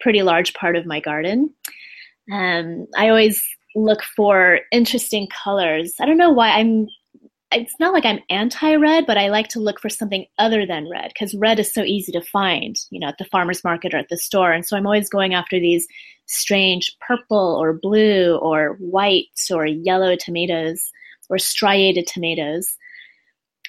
pretty 0.00 0.22
large 0.22 0.54
part 0.54 0.76
of 0.76 0.86
my 0.86 1.00
garden. 1.00 1.54
Um, 2.30 2.86
I 2.96 3.08
always 3.08 3.42
look 3.74 4.02
for 4.02 4.60
interesting 4.70 5.28
colors. 5.28 5.94
I 6.00 6.06
don't 6.06 6.18
know 6.18 6.32
why 6.32 6.50
I'm. 6.50 6.86
It's 7.54 7.74
not 7.78 7.92
like 7.92 8.06
I'm 8.06 8.20
anti-red, 8.30 9.04
but 9.06 9.18
I 9.18 9.28
like 9.28 9.48
to 9.48 9.60
look 9.60 9.78
for 9.78 9.90
something 9.90 10.24
other 10.38 10.64
than 10.64 10.88
red 10.88 11.08
because 11.08 11.34
red 11.34 11.58
is 11.58 11.70
so 11.72 11.82
easy 11.82 12.10
to 12.12 12.22
find, 12.22 12.76
you 12.90 12.98
know, 12.98 13.08
at 13.08 13.18
the 13.18 13.26
farmer's 13.26 13.62
market 13.62 13.92
or 13.92 13.98
at 13.98 14.08
the 14.08 14.16
store. 14.16 14.52
And 14.52 14.64
so 14.64 14.74
I'm 14.74 14.86
always 14.86 15.10
going 15.10 15.34
after 15.34 15.60
these 15.60 15.86
strange 16.24 16.96
purple 17.06 17.58
or 17.60 17.74
blue 17.74 18.36
or 18.36 18.76
white 18.80 19.26
or 19.50 19.66
yellow 19.66 20.16
tomatoes 20.16 20.90
or 21.28 21.36
striated 21.38 22.06
tomatoes. 22.06 22.74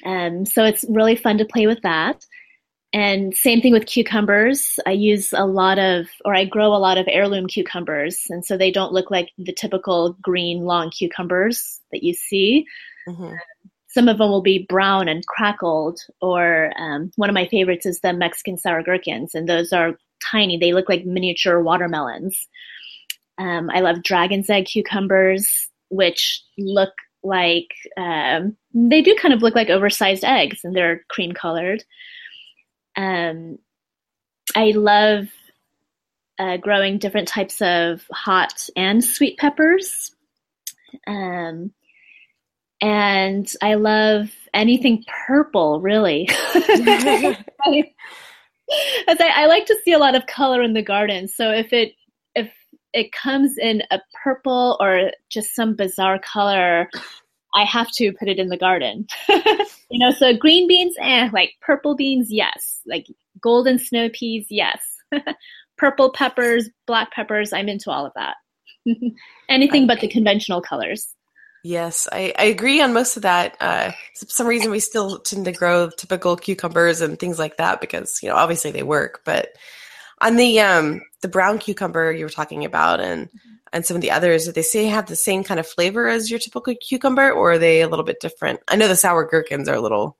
Um, 0.05 0.45
so 0.45 0.63
it's 0.63 0.85
really 0.87 1.17
fun 1.17 1.37
to 1.39 1.45
play 1.45 1.67
with 1.67 1.81
that. 1.81 2.25
And 2.93 3.35
same 3.35 3.59
thing 3.59 3.73
with 3.73 3.87
cucumbers. 3.87 4.79
I 4.85 4.91
use 4.91 5.33
a 5.33 5.47
lot 5.47 5.79
of, 5.79 6.05
or 6.25 6.35
I 6.35 6.45
grow 6.45 6.67
a 6.67 6.77
lot 6.77 6.99
of 6.99 7.07
heirloom 7.09 7.47
cucumbers. 7.47 8.21
And 8.29 8.45
so 8.45 8.55
they 8.55 8.69
don't 8.69 8.93
look 8.93 9.09
like 9.09 9.29
the 9.39 9.51
typical 9.51 10.15
green, 10.21 10.61
long 10.61 10.91
cucumbers 10.91 11.81
that 11.91 12.03
you 12.03 12.13
see. 12.13 12.67
Mm-hmm. 13.07 13.33
Some 13.87 14.07
of 14.07 14.19
them 14.19 14.29
will 14.29 14.43
be 14.43 14.65
brown 14.69 15.07
and 15.07 15.25
crackled, 15.27 15.99
or 16.21 16.71
um, 16.77 17.11
one 17.15 17.29
of 17.29 17.35
my 17.35 17.47
favorites 17.47 17.85
is 17.85 17.99
the 17.99 18.11
Mexican 18.11 18.57
sour 18.57 18.81
gherkins, 18.81 19.35
and 19.35 19.47
those 19.47 19.71
are 19.71 19.97
tiny. 20.31 20.57
They 20.57 20.73
look 20.73 20.89
like 20.89 21.05
miniature 21.05 21.61
watermelons. 21.61 22.47
Um, 23.37 23.69
I 23.69 23.81
love 23.81 24.01
dragon's 24.01 24.49
egg 24.49 24.65
cucumbers, 24.65 25.47
which 25.89 26.43
look 26.57 26.93
like 27.21 27.67
um, 27.95 28.57
they 28.73 29.03
do 29.03 29.15
kind 29.15 29.33
of 29.33 29.43
look 29.43 29.53
like 29.53 29.69
oversized 29.69 30.23
eggs, 30.23 30.61
and 30.63 30.75
they're 30.75 31.03
cream 31.09 31.31
colored. 31.31 31.83
Um, 32.95 33.59
I 34.55 34.71
love 34.71 35.27
uh, 36.39 36.57
growing 36.57 36.97
different 36.97 37.27
types 37.27 37.61
of 37.61 38.05
hot 38.11 38.69
and 38.75 39.03
sweet 39.03 39.37
peppers. 39.37 40.11
Um, 41.07 41.71
and 42.81 43.51
I 43.61 43.75
love 43.75 44.29
anything 44.53 45.05
purple, 45.27 45.79
really. 45.79 46.27
I, 46.29 47.85
I 49.07 49.45
like 49.47 49.65
to 49.67 49.77
see 49.83 49.93
a 49.93 49.99
lot 49.99 50.15
of 50.15 50.25
color 50.27 50.61
in 50.61 50.73
the 50.73 50.81
garden. 50.81 51.27
So 51.27 51.51
if 51.51 51.71
it 51.71 51.93
if 52.35 52.51
it 52.93 53.11
comes 53.11 53.57
in 53.57 53.83
a 53.91 53.99
purple 54.23 54.77
or 54.79 55.11
just 55.29 55.55
some 55.55 55.75
bizarre 55.75 56.19
color, 56.19 56.89
I 57.55 57.65
have 57.65 57.89
to 57.91 58.13
put 58.13 58.27
it 58.27 58.39
in 58.39 58.47
the 58.47 58.57
garden. 58.57 59.07
you 59.29 59.99
know, 59.99 60.11
so 60.11 60.35
green 60.35 60.67
beans, 60.67 60.95
eh, 60.99 61.29
like 61.31 61.53
purple 61.61 61.95
beans, 61.95 62.27
yes. 62.31 62.81
Like 62.85 63.07
golden 63.41 63.79
snow 63.79 64.09
peas, 64.09 64.47
yes. 64.49 64.79
Purple 65.77 66.11
peppers, 66.11 66.69
black 66.87 67.11
peppers, 67.11 67.51
I'm 67.51 67.67
into 67.67 67.91
all 67.91 68.05
of 68.05 68.13
that. 68.15 68.35
Anything 69.49 69.87
but 69.87 70.01
the 70.01 70.07
conventional 70.07 70.61
colors. 70.61 71.13
Yes, 71.63 72.09
I, 72.11 72.33
I 72.37 72.43
agree 72.45 72.81
on 72.81 72.93
most 72.93 73.15
of 73.15 73.23
that. 73.23 73.55
Uh, 73.61 73.91
for 74.19 74.25
some 74.27 74.47
reason, 74.47 74.69
we 74.69 74.81
still 74.81 75.19
tend 75.19 75.45
to 75.45 75.53
grow 75.53 75.89
typical 75.89 76.35
cucumbers 76.35 76.99
and 76.99 77.17
things 77.17 77.39
like 77.39 77.55
that 77.57 77.79
because 77.79 78.19
you 78.21 78.27
know 78.27 78.35
obviously 78.35 78.71
they 78.71 78.83
work. 78.83 79.21
But 79.23 79.49
on 80.23 80.37
the 80.37 80.59
um, 80.59 81.01
the 81.21 81.27
brown 81.27 81.59
cucumber 81.59 82.11
you 82.11 82.25
were 82.25 82.29
talking 82.29 82.65
about, 82.65 82.99
and 82.99 83.27
mm-hmm 83.27 83.53
and 83.73 83.85
some 83.85 83.95
of 83.95 84.01
the 84.01 84.11
others, 84.11 84.45
did 84.45 84.55
they 84.55 84.61
say 84.61 84.85
have 84.85 85.07
the 85.07 85.15
same 85.15 85.43
kind 85.43 85.59
of 85.59 85.67
flavor 85.67 86.07
as 86.07 86.29
your 86.29 86.39
typical 86.39 86.75
cucumber, 86.75 87.31
or 87.31 87.53
are 87.53 87.57
they 87.57 87.81
a 87.81 87.89
little 87.89 88.05
bit 88.05 88.21
different? 88.21 88.59
I 88.67 88.75
know 88.75 88.87
the 88.87 88.95
sour 88.95 89.25
gherkins 89.25 89.67
are 89.67 89.75
a 89.75 89.81
little 89.81 90.15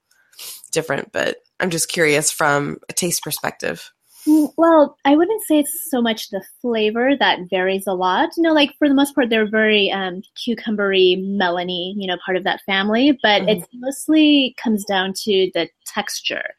different, 0.71 1.11
but 1.11 1.37
I'm 1.59 1.69
just 1.69 1.87
curious 1.87 2.31
from 2.31 2.79
a 2.89 2.93
taste 2.93 3.23
perspective. 3.23 3.91
Mm, 4.27 4.51
well, 4.57 4.97
I 5.05 5.15
wouldn't 5.15 5.43
say 5.43 5.59
it's 5.59 5.89
so 5.91 6.01
much 6.01 6.29
the 6.29 6.43
flavor 6.61 7.11
that 7.19 7.39
varies 7.49 7.85
a 7.85 7.93
lot. 7.93 8.29
You 8.35 8.43
know, 8.43 8.53
like 8.53 8.71
for 8.79 8.89
the 8.89 8.95
most 8.95 9.13
part, 9.13 9.29
they're 9.29 9.49
very 9.49 9.91
um, 9.91 10.23
cucumbery, 10.35 11.17
melony, 11.17 11.93
you 11.95 12.07
know, 12.07 12.17
part 12.25 12.37
of 12.37 12.43
that 12.45 12.61
family. 12.65 13.19
But 13.21 13.43
mm-hmm. 13.43 13.61
it 13.61 13.67
mostly 13.73 14.55
comes 14.61 14.83
down 14.85 15.13
to 15.25 15.51
the 15.53 15.69
texture. 15.85 16.55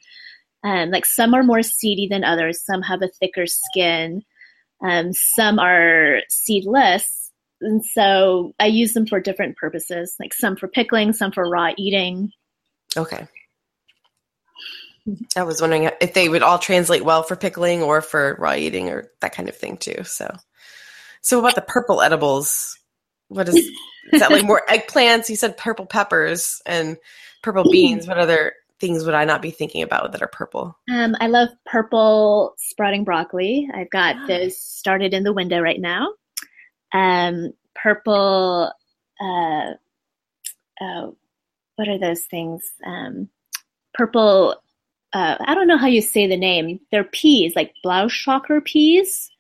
Um, 0.65 0.91
like 0.91 1.05
some 1.05 1.35
are 1.35 1.43
more 1.43 1.63
seedy 1.63 2.09
than 2.11 2.25
others. 2.25 2.65
Some 2.65 2.83
have 2.83 3.03
a 3.03 3.11
thicker 3.21 3.47
skin. 3.47 4.23
Um, 4.83 5.13
some 5.13 5.59
are 5.59 6.21
seedless, 6.29 7.31
and 7.61 7.85
so 7.85 8.55
I 8.59 8.67
use 8.67 8.93
them 8.93 9.07
for 9.07 9.21
different 9.21 9.57
purposes, 9.57 10.17
like 10.19 10.35
some 10.35 10.57
for 10.57 10.69
pickling, 10.69 11.13
some 11.13 11.33
for 11.33 11.49
raw 11.49 11.73
eating. 11.77 12.31
Okay. 12.97 13.27
I 15.37 15.43
was 15.43 15.61
wondering 15.61 15.91
if 16.01 16.15
they 16.15 16.29
would 16.29 16.43
all 16.43 16.59
translate 16.59 17.05
well 17.05 17.23
for 17.23 17.37
pickling 17.37 17.83
or 17.83 18.01
for 18.01 18.37
raw 18.39 18.55
eating 18.55 18.89
or 18.89 19.11
that 19.21 19.35
kind 19.35 19.49
of 19.49 19.57
thing 19.57 19.77
too. 19.77 20.03
So, 20.05 20.35
so 21.21 21.41
about 21.41 21.57
the 21.57 21.63
purple 21.63 22.01
edibles? 22.01 22.79
What 23.29 23.49
is, 23.49 23.57
is 23.57 24.21
that 24.21 24.31
like 24.31 24.45
more 24.45 24.63
eggplants? 24.69 25.29
You 25.29 25.37
said 25.37 25.59
purple 25.59 25.87
peppers 25.87 26.63
and 26.65 26.97
purple 27.43 27.71
beans. 27.71 28.07
What 28.07 28.19
other 28.19 28.55
things 28.81 29.05
would 29.05 29.15
I 29.15 29.25
not 29.25 29.43
be 29.43 29.51
thinking 29.51 29.83
about 29.83 30.13
that 30.13 30.23
are 30.23 30.29
purple? 30.29 30.77
Um, 30.91 31.17
I 31.21 31.29
love 31.29 31.49
purple 31.67 32.55
sprouting 32.59 33.05
broccoli. 33.05 33.69
I've 33.73 33.91
got 33.91 34.29
those 34.29 34.59
started 34.59 35.15
in 35.15 35.23
the 35.23 35.33
window 35.33 35.61
right 35.61 35.81
now. 35.81 36.09
Um, 36.93 37.53
purple, 37.75 38.73
uh, 39.21 39.71
uh, 40.81 41.07
what 41.77 41.89
are 41.89 41.99
those 41.99 42.25
things? 42.25 42.63
Um, 42.85 43.29
purple, 43.95 44.57
uh, 45.13 45.37
I 45.41 45.55
don't 45.55 45.69
know 45.69 45.79
how 45.79 45.87
you 45.87 46.03
say 46.03 46.27
the 46.27 46.37
name. 46.37 46.81
They're 46.91 47.05
peas, 47.05 47.55
like 47.57 47.75
Blauwschokker 47.85 48.65
peas. 48.65 49.31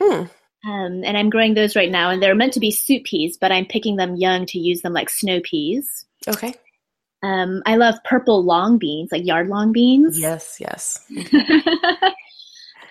Hmm. 0.00 0.24
Um, 0.62 1.04
and 1.04 1.16
I'm 1.16 1.30
growing 1.30 1.54
those 1.54 1.74
right 1.74 1.90
now, 1.90 2.10
and 2.10 2.22
they're 2.22 2.34
meant 2.34 2.52
to 2.54 2.60
be 2.60 2.70
soup 2.70 3.04
peas, 3.04 3.38
but 3.38 3.50
I'm 3.50 3.64
picking 3.64 3.96
them 3.96 4.16
young 4.16 4.44
to 4.46 4.58
use 4.58 4.82
them 4.82 4.92
like 4.92 5.08
snow 5.08 5.40
peas. 5.42 6.04
Okay. 6.28 6.54
Um, 7.22 7.62
I 7.66 7.76
love 7.76 7.96
purple 8.04 8.42
long 8.44 8.78
beans, 8.78 9.10
like 9.12 9.26
yard 9.26 9.48
long 9.48 9.72
beans. 9.72 10.18
Yes, 10.18 10.56
yes. 10.58 10.98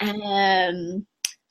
um, 0.02 1.06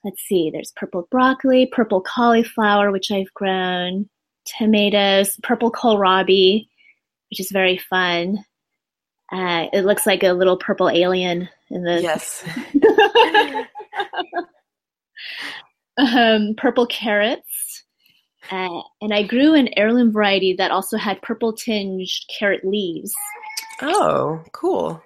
let's 0.04 0.22
see, 0.26 0.50
there's 0.52 0.72
purple 0.76 1.08
broccoli, 1.10 1.66
purple 1.66 2.00
cauliflower, 2.00 2.92
which 2.92 3.10
I've 3.10 3.32
grown, 3.34 4.08
tomatoes, 4.44 5.38
purple 5.42 5.72
kohlrabi, 5.72 6.68
which 7.30 7.40
is 7.40 7.50
very 7.50 7.78
fun. 7.78 8.44
Uh, 9.30 9.66
it 9.72 9.84
looks 9.84 10.06
like 10.06 10.22
a 10.22 10.32
little 10.32 10.56
purple 10.56 10.88
alien 10.88 11.48
in 11.70 11.82
the. 11.82 12.00
Yes. 12.00 12.44
um, 15.98 16.54
purple 16.56 16.86
carrots. 16.86 17.67
Uh, 18.50 18.82
and 19.00 19.12
I 19.12 19.22
grew 19.24 19.54
an 19.54 19.68
heirloom 19.76 20.12
variety 20.12 20.54
that 20.54 20.70
also 20.70 20.96
had 20.96 21.20
purple 21.22 21.52
tinged 21.52 22.08
carrot 22.38 22.64
leaves. 22.64 23.12
Oh, 23.82 24.42
cool. 24.52 25.02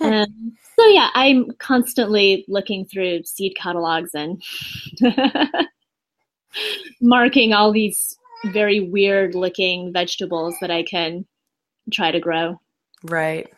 Um, 0.00 0.56
so 0.76 0.86
yeah, 0.86 1.10
I'm 1.14 1.50
constantly 1.58 2.44
looking 2.48 2.84
through 2.84 3.22
seed 3.24 3.56
catalogs 3.56 4.10
and 4.14 4.42
marking 7.00 7.52
all 7.52 7.72
these 7.72 8.16
very 8.46 8.80
weird 8.80 9.34
looking 9.34 9.92
vegetables 9.92 10.56
that 10.60 10.70
I 10.70 10.82
can 10.82 11.26
try 11.92 12.10
to 12.10 12.20
grow. 12.20 12.60
Right. 13.02 13.52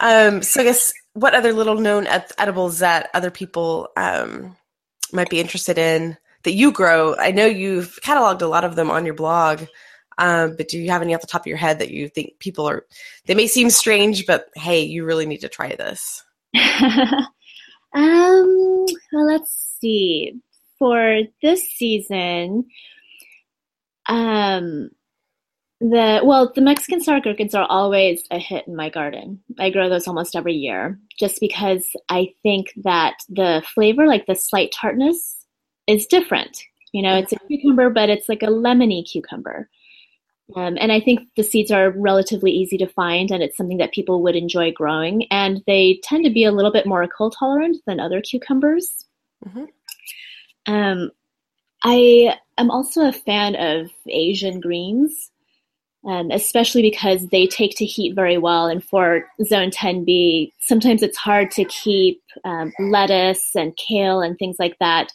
Um, 0.00 0.42
so 0.42 0.60
I 0.60 0.64
guess 0.64 0.92
what 1.14 1.34
other 1.34 1.52
little 1.52 1.76
known 1.76 2.06
ed- 2.06 2.32
edibles 2.38 2.78
that 2.78 3.10
other 3.14 3.30
people 3.30 3.88
um, 3.96 4.56
might 5.12 5.30
be 5.30 5.40
interested 5.40 5.78
in 5.78 6.16
that 6.44 6.54
you 6.54 6.72
grow. 6.72 7.14
I 7.16 7.30
know 7.30 7.46
you've 7.46 7.98
cataloged 8.02 8.42
a 8.42 8.46
lot 8.46 8.64
of 8.64 8.76
them 8.76 8.90
on 8.90 9.04
your 9.04 9.14
blog, 9.14 9.62
um, 10.18 10.56
but 10.56 10.68
do 10.68 10.78
you 10.78 10.90
have 10.90 11.02
any 11.02 11.14
off 11.14 11.20
the 11.20 11.26
top 11.26 11.42
of 11.42 11.46
your 11.46 11.56
head 11.56 11.78
that 11.78 11.90
you 11.90 12.08
think 12.08 12.38
people 12.38 12.68
are? 12.68 12.86
They 13.26 13.34
may 13.34 13.46
seem 13.46 13.70
strange, 13.70 14.26
but 14.26 14.46
hey, 14.54 14.82
you 14.82 15.04
really 15.04 15.26
need 15.26 15.40
to 15.40 15.48
try 15.48 15.74
this. 15.74 16.24
um, 16.54 17.26
well, 19.12 19.26
let's 19.26 19.76
see. 19.80 20.34
for 20.78 21.22
this 21.40 21.62
season, 21.76 22.66
um, 24.06 24.90
the 25.80 26.20
well, 26.22 26.52
the 26.54 26.60
Mexican 26.60 27.00
sour 27.00 27.20
gherkins 27.20 27.54
are 27.54 27.66
always 27.68 28.24
a 28.30 28.38
hit 28.38 28.68
in 28.68 28.76
my 28.76 28.88
garden. 28.88 29.40
I 29.58 29.70
grow 29.70 29.88
those 29.88 30.06
almost 30.06 30.36
every 30.36 30.54
year, 30.54 30.98
just 31.18 31.40
because 31.40 31.84
I 32.08 32.34
think 32.42 32.68
that 32.84 33.14
the 33.28 33.64
flavor, 33.74 34.06
like 34.06 34.26
the 34.26 34.36
slight 34.36 34.72
tartness, 34.72 35.41
is 35.86 36.06
different. 36.06 36.62
You 36.92 37.02
know, 37.02 37.16
it's 37.16 37.32
a 37.32 37.36
cucumber, 37.48 37.90
but 37.90 38.10
it's 38.10 38.28
like 38.28 38.42
a 38.42 38.46
lemony 38.46 39.04
cucumber. 39.10 39.68
Um, 40.54 40.76
and 40.78 40.92
I 40.92 41.00
think 41.00 41.20
the 41.36 41.42
seeds 41.42 41.70
are 41.70 41.90
relatively 41.90 42.50
easy 42.50 42.76
to 42.78 42.86
find, 42.86 43.30
and 43.30 43.42
it's 43.42 43.56
something 43.56 43.78
that 43.78 43.92
people 43.92 44.22
would 44.22 44.36
enjoy 44.36 44.72
growing. 44.72 45.26
And 45.30 45.62
they 45.66 46.00
tend 46.02 46.24
to 46.24 46.30
be 46.30 46.44
a 46.44 46.52
little 46.52 46.72
bit 46.72 46.86
more 46.86 47.06
cold 47.08 47.34
tolerant 47.38 47.78
than 47.86 48.00
other 48.00 48.20
cucumbers. 48.20 49.06
Mm-hmm. 49.46 50.72
Um, 50.72 51.10
I 51.82 52.36
am 52.58 52.70
also 52.70 53.08
a 53.08 53.12
fan 53.12 53.56
of 53.56 53.90
Asian 54.06 54.60
greens, 54.60 55.30
um, 56.04 56.30
especially 56.30 56.82
because 56.82 57.26
they 57.28 57.46
take 57.46 57.76
to 57.78 57.86
heat 57.86 58.14
very 58.14 58.36
well. 58.36 58.66
And 58.66 58.84
for 58.84 59.24
Zone 59.44 59.70
10B, 59.70 60.52
sometimes 60.60 61.02
it's 61.02 61.16
hard 61.16 61.50
to 61.52 61.64
keep 61.64 62.22
um, 62.44 62.72
lettuce 62.78 63.56
and 63.56 63.76
kale 63.76 64.20
and 64.20 64.38
things 64.38 64.56
like 64.58 64.76
that 64.80 65.12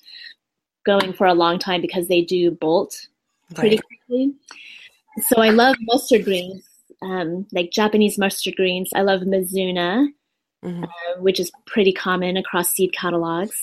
going 0.87 1.13
for 1.13 1.27
a 1.27 1.33
long 1.35 1.59
time 1.59 1.81
because 1.81 2.07
they 2.07 2.21
do 2.21 2.49
bolt 2.49 3.07
pretty 3.53 3.75
right. 3.75 3.85
quickly. 3.85 4.33
So 5.27 5.41
I 5.41 5.49
love 5.49 5.75
mustard 5.81 6.23
greens, 6.23 6.63
um, 7.01 7.45
like 7.51 7.71
Japanese 7.71 8.17
mustard 8.17 8.55
greens. 8.55 8.89
I 8.95 9.01
love 9.01 9.21
Mizuna, 9.21 10.07
mm-hmm. 10.63 10.83
uh, 10.83 11.21
which 11.21 11.39
is 11.39 11.51
pretty 11.65 11.91
common 11.91 12.37
across 12.37 12.69
seed 12.69 12.93
catalogs. 12.93 13.61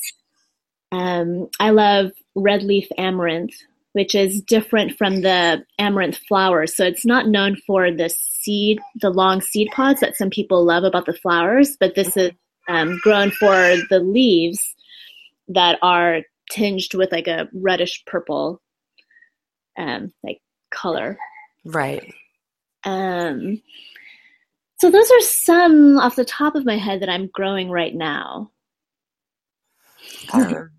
Um, 0.92 1.48
I 1.58 1.70
love 1.70 2.12
red 2.34 2.62
leaf 2.62 2.86
amaranth, 2.98 3.54
which 3.92 4.14
is 4.14 4.42
different 4.42 4.98
from 4.98 5.22
the 5.22 5.64
amaranth 5.78 6.18
flowers. 6.28 6.76
So 6.76 6.84
it's 6.84 7.06
not 7.06 7.28
known 7.28 7.56
for 7.66 7.90
the 7.90 8.10
seed, 8.10 8.78
the 9.00 9.10
long 9.10 9.40
seed 9.40 9.70
pods 9.72 10.00
that 10.00 10.16
some 10.16 10.30
people 10.30 10.64
love 10.64 10.84
about 10.84 11.06
the 11.06 11.14
flowers, 11.14 11.76
but 11.78 11.94
this 11.94 12.16
is 12.16 12.32
um, 12.68 12.98
grown 13.02 13.30
for 13.30 13.76
the 13.90 14.00
leaves 14.00 14.74
that 15.48 15.78
are 15.82 16.22
tinged 16.50 16.94
with 16.94 17.12
like 17.12 17.28
a 17.28 17.48
reddish 17.52 18.04
purple 18.06 18.60
um, 19.78 20.12
like 20.22 20.40
color. 20.70 21.18
Right. 21.64 22.12
Um, 22.84 23.62
so 24.78 24.90
those 24.90 25.10
are 25.10 25.20
some 25.20 25.98
off 25.98 26.16
the 26.16 26.24
top 26.24 26.54
of 26.54 26.66
my 26.66 26.76
head 26.76 27.00
that 27.00 27.08
I'm 27.08 27.28
growing 27.28 27.70
right 27.70 27.94
now. 27.94 28.50
Um, 30.32 30.70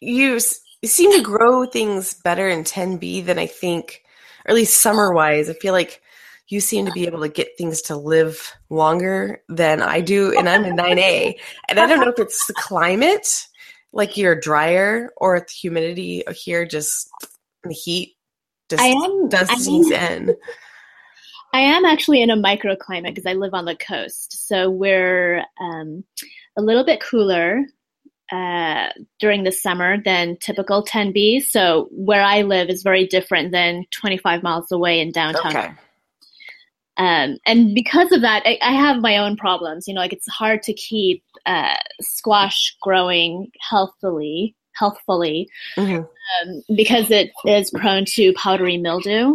you 0.00 0.38
seem 0.38 1.12
to 1.12 1.22
grow 1.22 1.64
things 1.64 2.14
better 2.14 2.48
in 2.48 2.64
10B 2.64 3.24
than 3.24 3.38
I 3.38 3.46
think, 3.46 4.02
or 4.44 4.50
at 4.50 4.54
least 4.54 4.80
summer 4.80 5.12
wise. 5.12 5.50
I 5.50 5.54
feel 5.54 5.72
like 5.72 6.00
you 6.48 6.60
seem 6.60 6.86
to 6.86 6.92
be 6.92 7.06
able 7.06 7.20
to 7.22 7.28
get 7.28 7.58
things 7.58 7.82
to 7.82 7.96
live 7.96 8.54
longer 8.70 9.42
than 9.48 9.82
I 9.82 10.00
do, 10.00 10.36
and 10.38 10.48
I'm 10.48 10.64
in 10.64 10.76
9A. 10.76 11.34
And 11.68 11.80
I 11.80 11.86
don't 11.86 12.00
know 12.00 12.12
if 12.12 12.20
it's 12.20 12.46
the 12.46 12.54
climate, 12.54 13.46
like 13.96 14.16
you're 14.16 14.38
drier, 14.38 15.10
or 15.16 15.40
the 15.40 15.52
humidity 15.52 16.22
here, 16.34 16.66
just 16.66 17.08
the 17.64 17.74
heat 17.74 18.16
just 18.68 18.82
I 18.82 18.88
am, 18.88 19.28
does 19.28 19.48
things 19.64 19.90
in. 19.90 20.36
I 21.52 21.60
am 21.60 21.84
actually 21.84 22.20
in 22.20 22.30
a 22.30 22.36
microclimate 22.36 23.14
because 23.14 23.26
I 23.26 23.34
live 23.34 23.54
on 23.54 23.64
the 23.64 23.76
coast. 23.76 24.48
So 24.48 24.68
we're 24.68 25.44
um, 25.60 26.04
a 26.56 26.62
little 26.62 26.84
bit 26.84 27.00
cooler 27.00 27.64
uh, 28.32 28.88
during 29.20 29.44
the 29.44 29.52
summer 29.52 30.02
than 30.02 30.36
typical 30.38 30.84
10B. 30.84 31.42
So 31.44 31.88
where 31.92 32.22
I 32.22 32.42
live 32.42 32.68
is 32.68 32.82
very 32.82 33.06
different 33.06 33.52
than 33.52 33.84
25 33.92 34.42
miles 34.42 34.72
away 34.72 35.00
in 35.00 35.12
downtown. 35.12 35.56
Okay. 35.56 35.72
Um, 36.98 37.38
and 37.44 37.74
because 37.74 38.10
of 38.12 38.22
that, 38.22 38.42
I, 38.46 38.58
I, 38.62 38.72
have 38.72 39.02
my 39.02 39.18
own 39.18 39.36
problems. 39.36 39.86
You 39.86 39.92
know, 39.92 40.00
like 40.00 40.14
it's 40.14 40.28
hard 40.28 40.62
to 40.62 40.72
keep 40.72 41.22
uh, 41.44 41.76
squash 42.00 42.74
growing 42.80 43.50
healthily, 43.60 44.54
healthfully, 44.72 45.48
mm-hmm. 45.76 45.96
um, 45.98 46.62
because 46.74 47.10
it 47.10 47.32
is 47.44 47.70
prone 47.70 48.06
to 48.14 48.32
powdery 48.32 48.78
mildew. 48.78 49.34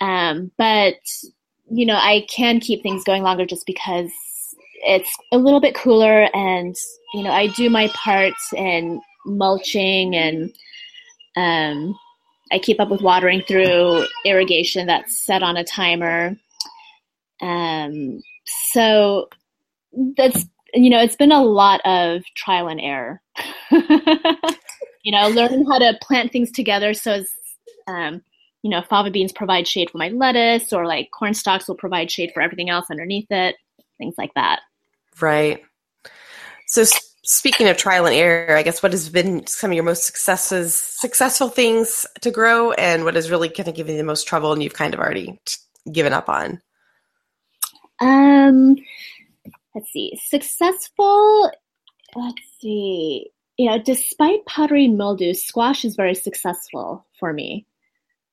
Um, 0.00 0.50
but 0.58 0.96
you 1.70 1.86
know, 1.86 1.96
I 1.96 2.26
can 2.28 2.58
keep 2.58 2.82
things 2.82 3.04
going 3.04 3.22
longer 3.22 3.46
just 3.46 3.64
because 3.64 4.10
it's 4.82 5.14
a 5.32 5.38
little 5.38 5.60
bit 5.60 5.74
cooler 5.74 6.28
and 6.34 6.74
you 7.14 7.22
know 7.22 7.30
i 7.30 7.46
do 7.48 7.68
my 7.68 7.88
part 7.88 8.34
in 8.54 9.00
mulching 9.26 10.14
and 10.14 10.54
um, 11.36 11.98
i 12.52 12.58
keep 12.58 12.80
up 12.80 12.88
with 12.88 13.02
watering 13.02 13.42
through 13.42 14.06
irrigation 14.24 14.86
that's 14.86 15.18
set 15.18 15.42
on 15.42 15.56
a 15.56 15.64
timer 15.64 16.36
um, 17.42 18.20
so 18.72 19.28
that's 20.16 20.46
you 20.74 20.90
know 20.90 21.00
it's 21.00 21.16
been 21.16 21.32
a 21.32 21.42
lot 21.42 21.80
of 21.84 22.22
trial 22.36 22.68
and 22.68 22.80
error 22.80 23.22
you 23.70 25.12
know 25.12 25.28
learning 25.28 25.64
how 25.66 25.78
to 25.78 25.98
plant 26.02 26.30
things 26.30 26.50
together 26.50 26.92
so 26.92 27.12
as 27.12 27.28
um, 27.86 28.22
you 28.62 28.70
know 28.70 28.82
fava 28.82 29.10
beans 29.10 29.32
provide 29.32 29.66
shade 29.66 29.88
for 29.90 29.98
my 29.98 30.08
lettuce 30.08 30.72
or 30.72 30.86
like 30.86 31.08
corn 31.10 31.32
stalks 31.32 31.68
will 31.68 31.74
provide 31.74 32.10
shade 32.10 32.30
for 32.34 32.42
everything 32.42 32.68
else 32.68 32.86
underneath 32.90 33.30
it 33.30 33.56
things 33.98 34.14
like 34.18 34.32
that 34.34 34.60
Right. 35.20 35.62
So 36.66 36.84
speaking 37.24 37.68
of 37.68 37.76
trial 37.76 38.06
and 38.06 38.14
error, 38.14 38.56
I 38.56 38.62
guess 38.62 38.82
what 38.82 38.92
has 38.92 39.08
been 39.08 39.46
some 39.46 39.70
of 39.70 39.74
your 39.74 39.84
most 39.84 40.04
successes, 40.04 40.74
successful 40.74 41.48
things 41.48 42.06
to 42.20 42.30
grow, 42.30 42.72
and 42.72 43.04
what 43.04 43.14
has 43.14 43.30
really 43.30 43.48
kind 43.48 43.68
of 43.68 43.74
given 43.74 43.92
you 43.94 43.98
the 43.98 44.04
most 44.04 44.28
trouble, 44.28 44.52
and 44.52 44.62
you've 44.62 44.74
kind 44.74 44.94
of 44.94 45.00
already 45.00 45.40
given 45.90 46.12
up 46.12 46.28
on? 46.28 46.60
Um, 48.00 48.76
let's 49.74 49.90
see. 49.92 50.18
Successful. 50.22 51.50
Let's 52.14 52.42
see. 52.60 53.30
You 53.56 53.70
know, 53.70 53.78
despite 53.78 54.46
powdery 54.46 54.88
mildew, 54.88 55.34
squash 55.34 55.84
is 55.84 55.96
very 55.96 56.14
successful 56.14 57.04
for 57.18 57.32
me. 57.32 57.66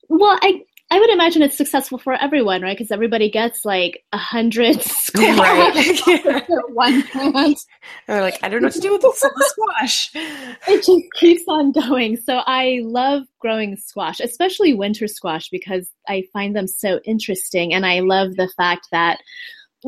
Well, 0.08 0.38
I 0.42 0.64
I 0.92 1.00
would 1.00 1.10
imagine 1.10 1.42
it's 1.42 1.58
successful 1.58 1.98
for 1.98 2.14
everyone, 2.14 2.62
right? 2.62 2.78
Because 2.78 2.92
everybody 2.92 3.30
gets 3.30 3.66
like 3.66 4.04
a 4.14 4.18
hundred 4.18 4.82
squash 4.82 6.08
right. 6.08 6.44
one 6.70 7.02
plant. 7.04 7.60
They're 8.08 8.22
like, 8.22 8.38
I 8.44 8.50
don't 8.50 8.62
know 8.62 8.68
what 8.68 8.74
to 8.76 8.80
do 8.80 8.92
with 8.92 9.02
this 9.02 9.20
squash. 9.20 10.12
it 10.14 10.86
just 10.86 11.04
keeps 11.16 11.44
on 11.48 11.72
going. 11.72 12.18
So 12.18 12.42
I 12.46 12.82
love 12.84 13.24
growing 13.40 13.78
squash, 13.78 14.20
especially 14.20 14.76
winter 14.76 15.08
squash, 15.08 15.50
because 15.50 15.90
I 16.08 16.24
find 16.32 16.56
them 16.56 16.68
so 16.68 17.00
interesting, 17.04 17.74
and 17.74 17.86
I 17.86 18.02
love 18.02 18.36
the 18.36 18.50
fact 18.56 18.88
that 18.92 19.20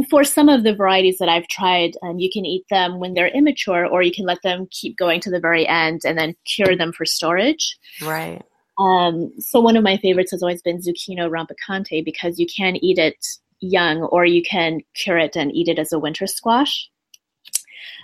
for 0.09 0.23
some 0.23 0.49
of 0.49 0.63
the 0.63 0.75
varieties 0.75 1.17
that 1.19 1.29
I've 1.29 1.47
tried, 1.47 1.91
um, 2.03 2.19
you 2.19 2.29
can 2.31 2.45
eat 2.45 2.65
them 2.69 2.99
when 2.99 3.13
they're 3.13 3.29
immature, 3.29 3.85
or 3.85 4.01
you 4.01 4.11
can 4.11 4.25
let 4.25 4.41
them 4.43 4.67
keep 4.71 4.97
going 4.97 5.19
to 5.21 5.29
the 5.29 5.39
very 5.39 5.67
end 5.67 6.01
and 6.05 6.17
then 6.17 6.35
cure 6.45 6.75
them 6.75 6.91
for 6.91 7.05
storage. 7.05 7.77
Right. 8.01 8.41
Um, 8.77 9.31
so 9.39 9.59
one 9.59 9.75
of 9.75 9.83
my 9.83 9.97
favorites 9.97 10.31
has 10.31 10.43
always 10.43 10.61
been 10.61 10.79
zucchino 10.81 11.29
rampicante 11.29 12.03
because 12.03 12.39
you 12.39 12.45
can 12.45 12.75
eat 12.77 12.97
it 12.97 13.25
young 13.59 14.03
or 14.03 14.25
you 14.25 14.43
can 14.43 14.81
cure 14.93 15.17
it 15.17 15.35
and 15.35 15.53
eat 15.55 15.67
it 15.67 15.79
as 15.79 15.91
a 15.91 15.99
winter 15.99 16.27
squash. 16.27 16.89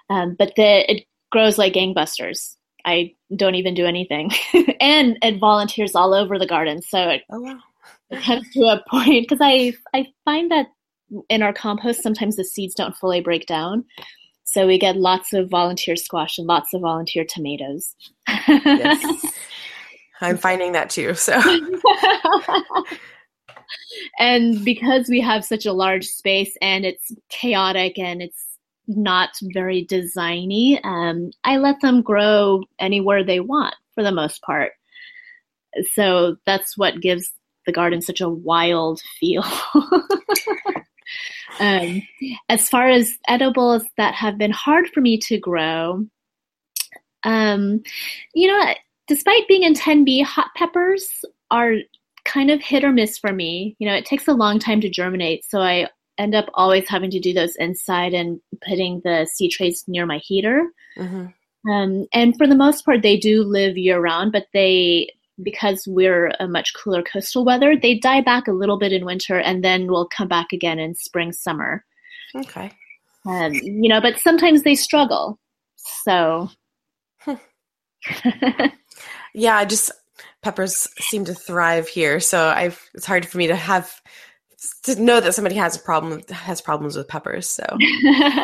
Um, 0.10 0.36
but 0.38 0.54
the, 0.56 0.92
it 0.92 1.06
grows 1.32 1.58
like 1.58 1.74
gangbusters. 1.74 2.56
I 2.86 3.14
don't 3.36 3.56
even 3.56 3.76
do 3.76 3.86
anything, 3.86 4.30
and 4.82 5.18
it 5.22 5.40
volunteers 5.40 5.96
all 5.96 6.14
over 6.14 6.38
the 6.38 6.46
garden. 6.46 6.82
So 6.82 7.00
it, 7.10 7.22
oh, 7.30 7.40
wow. 7.40 7.60
it 8.10 8.22
comes 8.22 8.50
to 8.52 8.62
a 8.64 8.84
point 8.90 9.28
because 9.28 9.40
I 9.42 9.74
I 9.94 10.08
find 10.26 10.52
that 10.52 10.68
in 11.30 11.42
our 11.42 11.54
compost 11.54 12.04
sometimes 12.04 12.36
the 12.36 12.44
seeds 12.44 12.76
don't 12.76 12.96
fully 12.98 13.22
break 13.22 13.46
down, 13.46 13.86
so 14.44 14.68
we 14.68 14.78
get 14.78 14.98
lots 14.98 15.32
of 15.32 15.50
volunteer 15.50 15.96
squash 15.96 16.38
and 16.38 16.46
lots 16.46 16.74
of 16.74 16.82
volunteer 16.82 17.26
tomatoes. 17.28 17.96
yes. 18.28 19.26
I'm 20.24 20.38
finding 20.38 20.74
that 20.74 20.90
too. 20.90 21.14
So. 21.14 21.40
and 24.20 24.64
because 24.64 25.08
we 25.10 25.22
have 25.22 25.46
such 25.46 25.66
a 25.66 25.74
large 25.74 26.06
space 26.06 26.56
and 26.62 26.86
it's 26.86 27.12
chaotic 27.30 28.00
and 28.00 28.22
it's 28.22 28.44
not 28.88 29.30
very 29.42 29.86
designy, 29.86 30.84
um, 30.86 31.32
I 31.44 31.58
let 31.58 31.82
them 31.82 32.02
grow 32.02 32.64
anywhere 32.80 33.24
they 33.24 33.40
want 33.40 33.76
for 33.96 34.04
the 34.04 34.12
most 34.12 34.42
part. 34.42 34.74
So 35.94 36.38
that's 36.46 36.78
what 36.78 37.02
gives 37.02 37.32
the 37.66 37.72
garden 37.72 38.02
such 38.02 38.22
a 38.22 38.30
wild 38.30 39.02
feel. 39.20 39.44
um, 41.60 42.02
as 42.50 42.70
far 42.70 42.90
as 42.90 43.18
edibles 43.28 43.84
that 43.98 44.14
have 44.16 44.38
been 44.38 44.52
hard 44.52 44.88
for 44.90 45.02
me 45.02 45.18
to 45.20 45.40
grow, 45.40 46.06
um, 47.24 47.82
you 48.34 48.48
know, 48.48 48.74
despite 49.08 49.48
being 49.48 49.64
in 49.64 49.74
10B, 49.74 50.24
hot 50.24 50.50
peppers 50.56 51.08
are 51.52 51.76
kind 52.26 52.50
of 52.50 52.62
hit 52.62 52.84
or 52.84 52.92
miss 52.92 53.18
for 53.18 53.34
me. 53.34 53.76
You 53.80 53.88
know, 53.88 53.96
it 53.96 54.06
takes 54.06 54.28
a 54.28 54.34
long 54.34 54.60
time 54.60 54.82
to 54.82 54.90
germinate, 54.90 55.46
so 55.46 55.62
I 55.62 55.88
end 56.18 56.36
up 56.36 56.46
always 56.54 56.88
having 56.88 57.10
to 57.12 57.20
do 57.20 57.34
those 57.34 57.56
inside 57.56 58.14
and 58.14 58.40
putting 58.68 59.02
the 59.04 59.28
seed 59.32 59.52
trays 59.52 59.84
near 59.88 60.06
my 60.06 60.20
heater. 60.20 60.68
Mm-hmm. 60.98 61.72
Um, 61.72 62.06
and 62.14 62.38
for 62.38 62.46
the 62.46 62.56
most 62.56 62.86
part, 62.86 63.02
they 63.02 63.18
do 63.18 63.44
live 63.44 63.78
year 63.78 64.00
round, 64.00 64.32
but 64.32 64.48
they, 64.54 65.10
because 65.42 65.88
we're 65.88 66.32
a 66.40 66.48
much 66.48 66.74
cooler 66.76 67.02
coastal 67.02 67.46
weather, 67.46 67.76
they 67.76 67.98
die 67.98 68.22
back 68.22 68.48
a 68.48 68.54
little 68.54 68.78
bit 68.78 68.94
in 68.94 69.06
winter 69.06 69.40
and 69.40 69.64
then 69.64 69.88
will 69.88 70.08
come 70.08 70.28
back 70.28 70.52
again 70.52 70.78
in 70.80 70.94
spring, 70.94 71.32
summer. 71.32 71.84
Okay. 72.36 72.72
Um, 73.26 73.54
you 73.54 73.88
know, 73.88 74.02
but 74.02 74.20
sometimes 74.20 74.64
they 74.64 74.76
struggle. 74.76 75.40
So. 75.78 76.50
yeah, 79.34 79.56
I 79.56 79.66
just 79.66 79.92
peppers 80.42 80.88
seem 81.00 81.26
to 81.26 81.34
thrive 81.34 81.88
here, 81.88 82.20
so 82.20 82.48
I've 82.48 82.80
it's 82.94 83.06
hard 83.06 83.26
for 83.26 83.38
me 83.38 83.48
to 83.48 83.56
have 83.56 84.02
to 84.84 85.02
know 85.02 85.20
that 85.20 85.36
somebody 85.36 85.56
has 85.56 85.76
a 85.76 85.80
problem 85.80 86.22
has 86.30 86.62
problems 86.62 86.96
with 86.96 87.08
peppers. 87.08 87.50
So, 87.50 87.66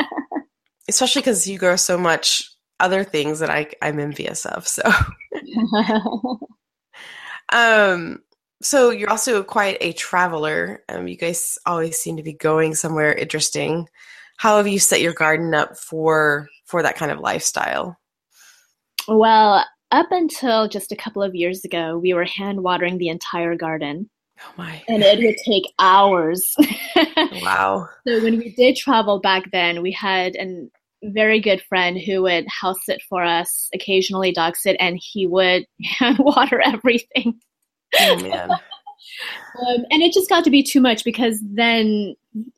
especially 0.90 1.22
because 1.22 1.48
you 1.48 1.58
grow 1.58 1.76
so 1.76 1.98
much 1.98 2.50
other 2.80 3.04
things 3.04 3.40
that 3.40 3.50
I 3.50 3.68
I'm 3.82 4.00
envious 4.00 4.46
of. 4.46 4.68
So, 4.68 4.84
um, 7.52 8.20
so 8.62 8.90
you're 8.90 9.10
also 9.10 9.44
quite 9.44 9.78
a 9.82 9.94
traveler. 9.94 10.84
Um, 10.90 11.08
you 11.08 11.18
guys 11.18 11.58
always 11.66 11.98
seem 11.98 12.18
to 12.18 12.24
be 12.24 12.34
going 12.34 12.76
somewhere 12.76 13.14
interesting. 13.14 13.88
How 14.38 14.58
have 14.58 14.68
you 14.68 14.80
set 14.80 15.02
your 15.02 15.14
garden 15.14 15.54
up 15.54 15.78
for 15.78 16.48
for 16.66 16.82
that 16.84 16.96
kind 16.96 17.12
of 17.12 17.20
lifestyle? 17.20 17.98
Well, 19.08 19.66
up 19.92 20.08
until 20.12 20.68
just 20.68 20.92
a 20.92 20.96
couple 20.96 21.24
of 21.24 21.36
years 21.36 21.66
ago, 21.66 21.98
we 21.98 22.14
were 22.14 22.26
hand 22.26 22.62
watering 22.62 22.98
the 22.98 23.10
entire 23.10 23.56
garden. 23.56 24.10
Oh 24.42 24.52
my. 24.58 24.82
And 24.88 25.04
it 25.04 25.20
would 25.20 25.38
take 25.46 25.72
hours. 25.80 26.56
wow. 27.42 27.90
So 28.08 28.22
when 28.24 28.38
we 28.38 28.54
did 28.56 28.76
travel 28.76 29.20
back 29.20 29.52
then, 29.52 29.82
we 29.82 29.92
had 29.92 30.36
a 30.36 30.68
very 31.04 31.40
good 31.42 31.62
friend 31.68 32.00
who 32.00 32.22
would 32.24 32.46
house 32.48 32.80
sit 32.86 33.02
for 33.10 33.24
us, 33.24 33.70
occasionally 33.74 34.32
dog 34.32 34.56
sit, 34.56 34.78
and 34.80 35.00
he 35.02 35.28
would 35.28 35.66
hand 35.84 36.20
water 36.20 36.62
everything. 36.62 37.40
Oh 38.00 38.22
man. 38.22 38.52
Um, 39.60 39.86
and 39.90 40.02
it 40.02 40.14
just 40.14 40.30
got 40.30 40.44
to 40.44 40.50
be 40.50 40.64
too 40.64 40.82
much 40.82 41.04
because 41.04 41.40
then, 41.44 42.16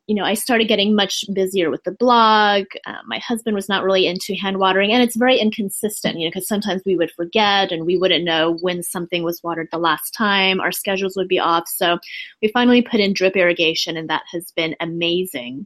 you 0.07 0.15
know, 0.15 0.23
I 0.23 0.33
started 0.33 0.67
getting 0.67 0.95
much 0.95 1.23
busier 1.33 1.69
with 1.69 1.83
the 1.83 1.91
blog. 1.91 2.65
Uh, 2.85 2.97
my 3.05 3.19
husband 3.19 3.55
was 3.55 3.69
not 3.69 3.83
really 3.83 4.07
into 4.07 4.35
hand 4.35 4.59
watering, 4.59 4.91
and 4.91 5.01
it's 5.01 5.15
very 5.15 5.37
inconsistent, 5.39 6.17
you 6.17 6.25
know, 6.25 6.31
because 6.31 6.47
sometimes 6.47 6.81
we 6.85 6.95
would 6.95 7.11
forget 7.11 7.71
and 7.71 7.85
we 7.85 7.97
wouldn't 7.97 8.25
know 8.25 8.57
when 8.61 8.83
something 8.83 9.23
was 9.23 9.41
watered 9.43 9.69
the 9.71 9.77
last 9.77 10.11
time. 10.11 10.59
Our 10.59 10.71
schedules 10.71 11.15
would 11.15 11.27
be 11.27 11.39
off. 11.39 11.67
So 11.67 11.99
we 12.41 12.49
finally 12.49 12.81
put 12.81 12.99
in 12.99 13.13
drip 13.13 13.35
irrigation, 13.35 13.97
and 13.97 14.09
that 14.09 14.23
has 14.31 14.51
been 14.55 14.75
amazing 14.79 15.65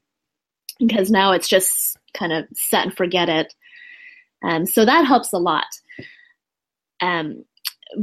because 0.79 1.09
now 1.09 1.31
it's 1.31 1.47
just 1.47 1.97
kind 2.13 2.33
of 2.33 2.45
set 2.53 2.85
and 2.85 2.95
forget 2.95 3.29
it. 3.29 3.53
Um, 4.43 4.65
so 4.65 4.85
that 4.85 5.05
helps 5.05 5.33
a 5.33 5.37
lot. 5.37 5.67
Um, 7.01 7.43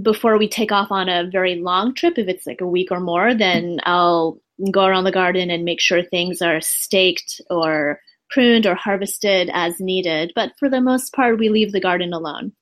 before 0.00 0.38
we 0.38 0.48
take 0.48 0.72
off 0.72 0.90
on 0.90 1.08
a 1.08 1.28
very 1.30 1.56
long 1.56 1.94
trip, 1.94 2.18
if 2.18 2.28
it's 2.28 2.46
like 2.46 2.60
a 2.60 2.66
week 2.66 2.90
or 2.90 3.00
more, 3.00 3.34
then 3.34 3.80
I'll 3.84 4.40
go 4.70 4.84
around 4.84 5.04
the 5.04 5.12
garden 5.12 5.50
and 5.50 5.64
make 5.64 5.80
sure 5.80 6.02
things 6.02 6.40
are 6.40 6.60
staked 6.60 7.40
or 7.50 8.00
pruned 8.30 8.66
or 8.66 8.74
harvested 8.74 9.50
as 9.52 9.80
needed. 9.80 10.32
But 10.34 10.52
for 10.58 10.68
the 10.68 10.80
most 10.80 11.12
part, 11.12 11.38
we 11.38 11.48
leave 11.48 11.72
the 11.72 11.80
garden 11.80 12.12
alone. 12.12 12.52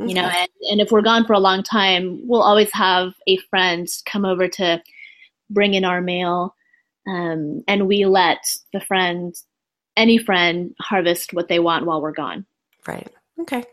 Okay. 0.00 0.10
You 0.10 0.14
know, 0.14 0.28
and, 0.28 0.48
and 0.70 0.80
if 0.80 0.90
we're 0.90 1.00
gone 1.00 1.24
for 1.24 1.32
a 1.32 1.38
long 1.38 1.62
time, 1.62 2.20
we'll 2.26 2.42
always 2.42 2.70
have 2.72 3.14
a 3.26 3.38
friend 3.48 3.88
come 4.04 4.24
over 4.24 4.46
to 4.48 4.82
bring 5.48 5.74
in 5.74 5.84
our 5.84 6.00
mail. 6.00 6.54
Um, 7.08 7.62
and 7.66 7.86
we 7.86 8.04
let 8.04 8.38
the 8.72 8.80
friend, 8.80 9.34
any 9.96 10.18
friend, 10.18 10.74
harvest 10.80 11.32
what 11.32 11.48
they 11.48 11.60
want 11.60 11.86
while 11.86 12.02
we're 12.02 12.12
gone. 12.12 12.44
Right. 12.86 13.08
Okay. 13.40 13.64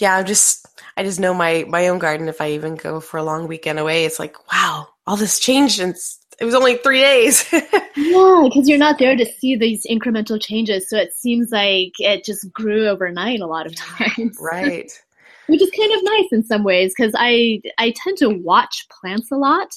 Yeah, 0.00 0.16
I'm 0.16 0.26
just 0.26 0.66
I 0.96 1.04
just 1.04 1.20
know 1.20 1.34
my 1.34 1.64
my 1.68 1.88
own 1.88 1.98
garden. 1.98 2.28
If 2.28 2.40
I 2.40 2.52
even 2.52 2.76
go 2.76 3.00
for 3.00 3.18
a 3.18 3.22
long 3.22 3.46
weekend 3.46 3.78
away, 3.78 4.04
it's 4.04 4.18
like 4.18 4.36
wow, 4.52 4.88
all 5.06 5.16
this 5.16 5.38
changed 5.38 5.80
and 5.80 5.94
it 6.40 6.44
was 6.44 6.54
only 6.54 6.76
three 6.78 7.00
days. 7.00 7.46
yeah, 7.52 8.42
because 8.44 8.66
you're 8.66 8.78
not 8.78 8.98
there 8.98 9.14
to 9.14 9.26
see 9.26 9.56
these 9.56 9.86
incremental 9.86 10.40
changes, 10.40 10.88
so 10.88 10.96
it 10.96 11.12
seems 11.14 11.50
like 11.50 11.92
it 11.98 12.24
just 12.24 12.50
grew 12.52 12.88
overnight 12.88 13.40
a 13.40 13.46
lot 13.46 13.66
of 13.66 13.74
times. 13.76 14.38
Right. 14.40 14.90
Which 15.48 15.60
is 15.60 15.70
kind 15.76 15.92
of 15.92 15.98
nice 16.04 16.28
in 16.32 16.44
some 16.44 16.64
ways 16.64 16.94
because 16.96 17.12
I 17.18 17.60
I 17.76 17.92
tend 17.96 18.16
to 18.18 18.30
watch 18.30 18.86
plants 18.88 19.30
a 19.30 19.36
lot, 19.36 19.68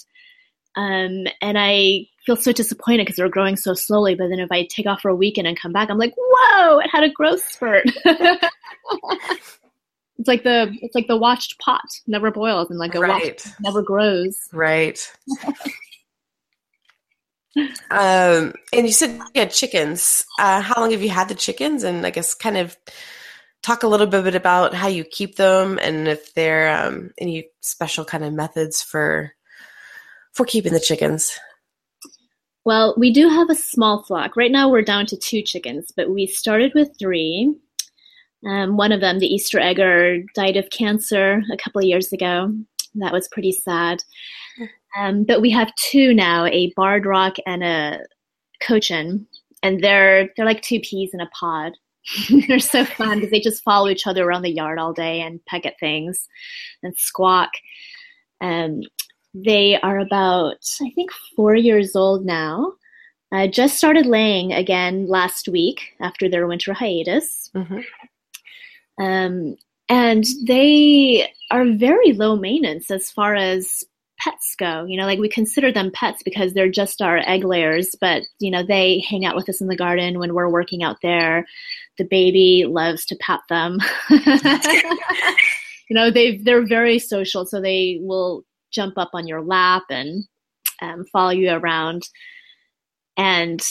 um, 0.75 1.25
and 1.41 1.57
I 1.57 2.07
feel 2.25 2.37
so 2.37 2.53
disappointed 2.53 3.05
because 3.05 3.17
they're 3.17 3.27
growing 3.27 3.57
so 3.57 3.73
slowly. 3.73 4.15
But 4.15 4.29
then 4.29 4.39
if 4.39 4.51
I 4.51 4.67
take 4.69 4.85
off 4.85 5.01
for 5.01 5.09
a 5.09 5.15
weekend 5.15 5.47
and 5.47 5.59
come 5.59 5.73
back, 5.73 5.89
I'm 5.89 5.97
like, 5.97 6.13
whoa, 6.15 6.79
it 6.79 6.89
had 6.91 7.03
a 7.03 7.09
growth 7.09 7.45
spurt. 7.49 7.87
It's 10.19 10.27
like 10.27 10.43
the 10.43 10.75
it's 10.81 10.95
like 10.95 11.07
the 11.07 11.17
watched 11.17 11.59
pot 11.59 11.85
never 12.05 12.31
boils 12.31 12.69
and 12.69 12.77
like 12.79 12.95
a 12.95 12.99
right. 12.99 13.43
never 13.59 13.81
grows. 13.81 14.37
Right. 14.51 14.99
um, 17.89 18.53
and 18.71 18.85
you 18.85 18.91
said 18.91 19.19
you 19.33 19.41
had 19.41 19.51
chickens. 19.51 20.25
Uh, 20.39 20.61
how 20.61 20.79
long 20.79 20.91
have 20.91 21.01
you 21.01 21.09
had 21.09 21.29
the 21.29 21.35
chickens? 21.35 21.83
And 21.83 22.05
I 22.05 22.11
guess 22.11 22.35
kind 22.35 22.57
of 22.57 22.77
talk 23.63 23.83
a 23.83 23.87
little 23.87 24.07
bit 24.07 24.35
about 24.35 24.73
how 24.73 24.87
you 24.87 25.03
keep 25.03 25.37
them 25.37 25.79
and 25.81 26.07
if 26.07 26.33
there 26.35 26.67
are 26.67 26.87
um, 26.87 27.11
any 27.17 27.47
special 27.61 28.05
kind 28.05 28.23
of 28.23 28.33
methods 28.33 28.81
for 28.81 29.33
for 30.33 30.45
keeping 30.45 30.73
the 30.73 30.79
chickens. 30.79 31.39
Well, 32.65 32.93
we 32.97 33.11
do 33.11 33.27
have 33.27 33.49
a 33.49 33.55
small 33.55 34.03
flock. 34.03 34.37
Right 34.37 34.51
now 34.51 34.69
we're 34.69 34.83
down 34.83 35.05
to 35.07 35.17
two 35.17 35.41
chickens, 35.41 35.91
but 35.95 36.09
we 36.09 36.27
started 36.27 36.71
with 36.73 36.97
three 36.97 37.55
um, 38.45 38.77
one 38.77 38.91
of 38.91 39.01
them, 39.01 39.19
the 39.19 39.33
Easter 39.33 39.59
egger, 39.59 40.21
died 40.35 40.57
of 40.57 40.69
cancer 40.69 41.43
a 41.51 41.57
couple 41.57 41.79
of 41.79 41.85
years 41.85 42.11
ago. 42.11 42.53
That 42.95 43.13
was 43.13 43.27
pretty 43.29 43.51
sad. 43.51 44.03
Um, 44.97 45.23
but 45.23 45.41
we 45.41 45.49
have 45.51 45.73
two 45.75 46.13
now, 46.13 46.45
a 46.45 46.71
barred 46.75 47.05
rock 47.05 47.37
and 47.47 47.63
a 47.63 47.99
cochin, 48.61 49.25
and 49.63 49.81
they're 49.83 50.29
they're 50.35 50.45
like 50.45 50.61
two 50.61 50.79
peas 50.79 51.11
in 51.13 51.21
a 51.21 51.29
pod. 51.29 51.73
they're 52.47 52.59
so 52.59 52.83
fun 52.85 53.15
because 53.15 53.31
they 53.31 53.39
just 53.39 53.63
follow 53.63 53.87
each 53.87 54.05
other 54.05 54.25
around 54.25 54.41
the 54.41 54.51
yard 54.51 54.77
all 54.77 54.93
day 54.93 55.21
and 55.21 55.43
peck 55.45 55.65
at 55.65 55.79
things 55.79 56.27
and 56.83 56.95
squawk. 56.97 57.49
Um, 58.41 58.81
they 59.33 59.79
are 59.79 59.99
about, 59.99 60.57
I 60.81 60.91
think, 60.91 61.11
four 61.35 61.55
years 61.55 61.95
old 61.95 62.25
now. 62.25 62.73
Uh, 63.31 63.47
just 63.47 63.77
started 63.77 64.05
laying 64.05 64.53
again 64.53 65.07
last 65.07 65.47
week 65.47 65.93
after 66.01 66.29
their 66.29 66.45
winter 66.45 66.73
hiatus. 66.73 67.49
Mm-hmm. 67.55 67.79
Um, 68.99 69.55
and 69.89 70.25
they 70.45 71.29
are 71.51 71.65
very 71.65 72.13
low 72.13 72.35
maintenance 72.35 72.89
as 72.89 73.11
far 73.11 73.35
as 73.35 73.83
pets 74.19 74.55
go. 74.57 74.85
You 74.85 74.97
know, 74.97 75.05
like 75.05 75.19
we 75.19 75.29
consider 75.29 75.71
them 75.71 75.91
pets 75.93 76.23
because 76.23 76.53
they're 76.53 76.71
just 76.71 77.01
our 77.01 77.17
egg 77.17 77.43
layers, 77.43 77.95
but 77.99 78.23
you 78.39 78.51
know, 78.51 78.63
they 78.65 79.03
hang 79.07 79.25
out 79.25 79.35
with 79.35 79.49
us 79.49 79.61
in 79.61 79.67
the 79.67 79.75
garden 79.75 80.19
when 80.19 80.33
we're 80.33 80.49
working 80.49 80.83
out 80.83 80.97
there. 81.01 81.45
The 81.97 82.05
baby 82.05 82.65
loves 82.67 83.05
to 83.07 83.17
pat 83.17 83.41
them. 83.49 83.79
you 84.09 84.19
know, 85.91 86.09
they 86.09 86.37
they're 86.37 86.65
very 86.65 86.99
social, 86.99 87.45
so 87.45 87.61
they 87.61 87.99
will 88.01 88.43
jump 88.71 88.97
up 88.97 89.11
on 89.13 89.27
your 89.27 89.41
lap 89.41 89.83
and 89.89 90.23
um, 90.81 91.05
follow 91.11 91.31
you 91.31 91.51
around. 91.51 92.03
And 93.17 93.61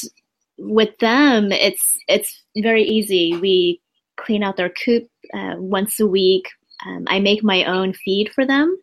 with 0.58 0.96
them, 0.98 1.50
it's 1.50 1.96
it's 2.08 2.42
very 2.56 2.84
easy. 2.84 3.36
We 3.36 3.80
clean 4.16 4.42
out 4.42 4.56
their 4.56 4.70
coop 4.70 5.08
uh, 5.34 5.54
once 5.56 6.00
a 6.00 6.06
week. 6.06 6.48
Um, 6.86 7.04
I 7.06 7.20
make 7.20 7.44
my 7.44 7.64
own 7.64 7.92
feed 7.92 8.30
for 8.34 8.46
them 8.46 8.76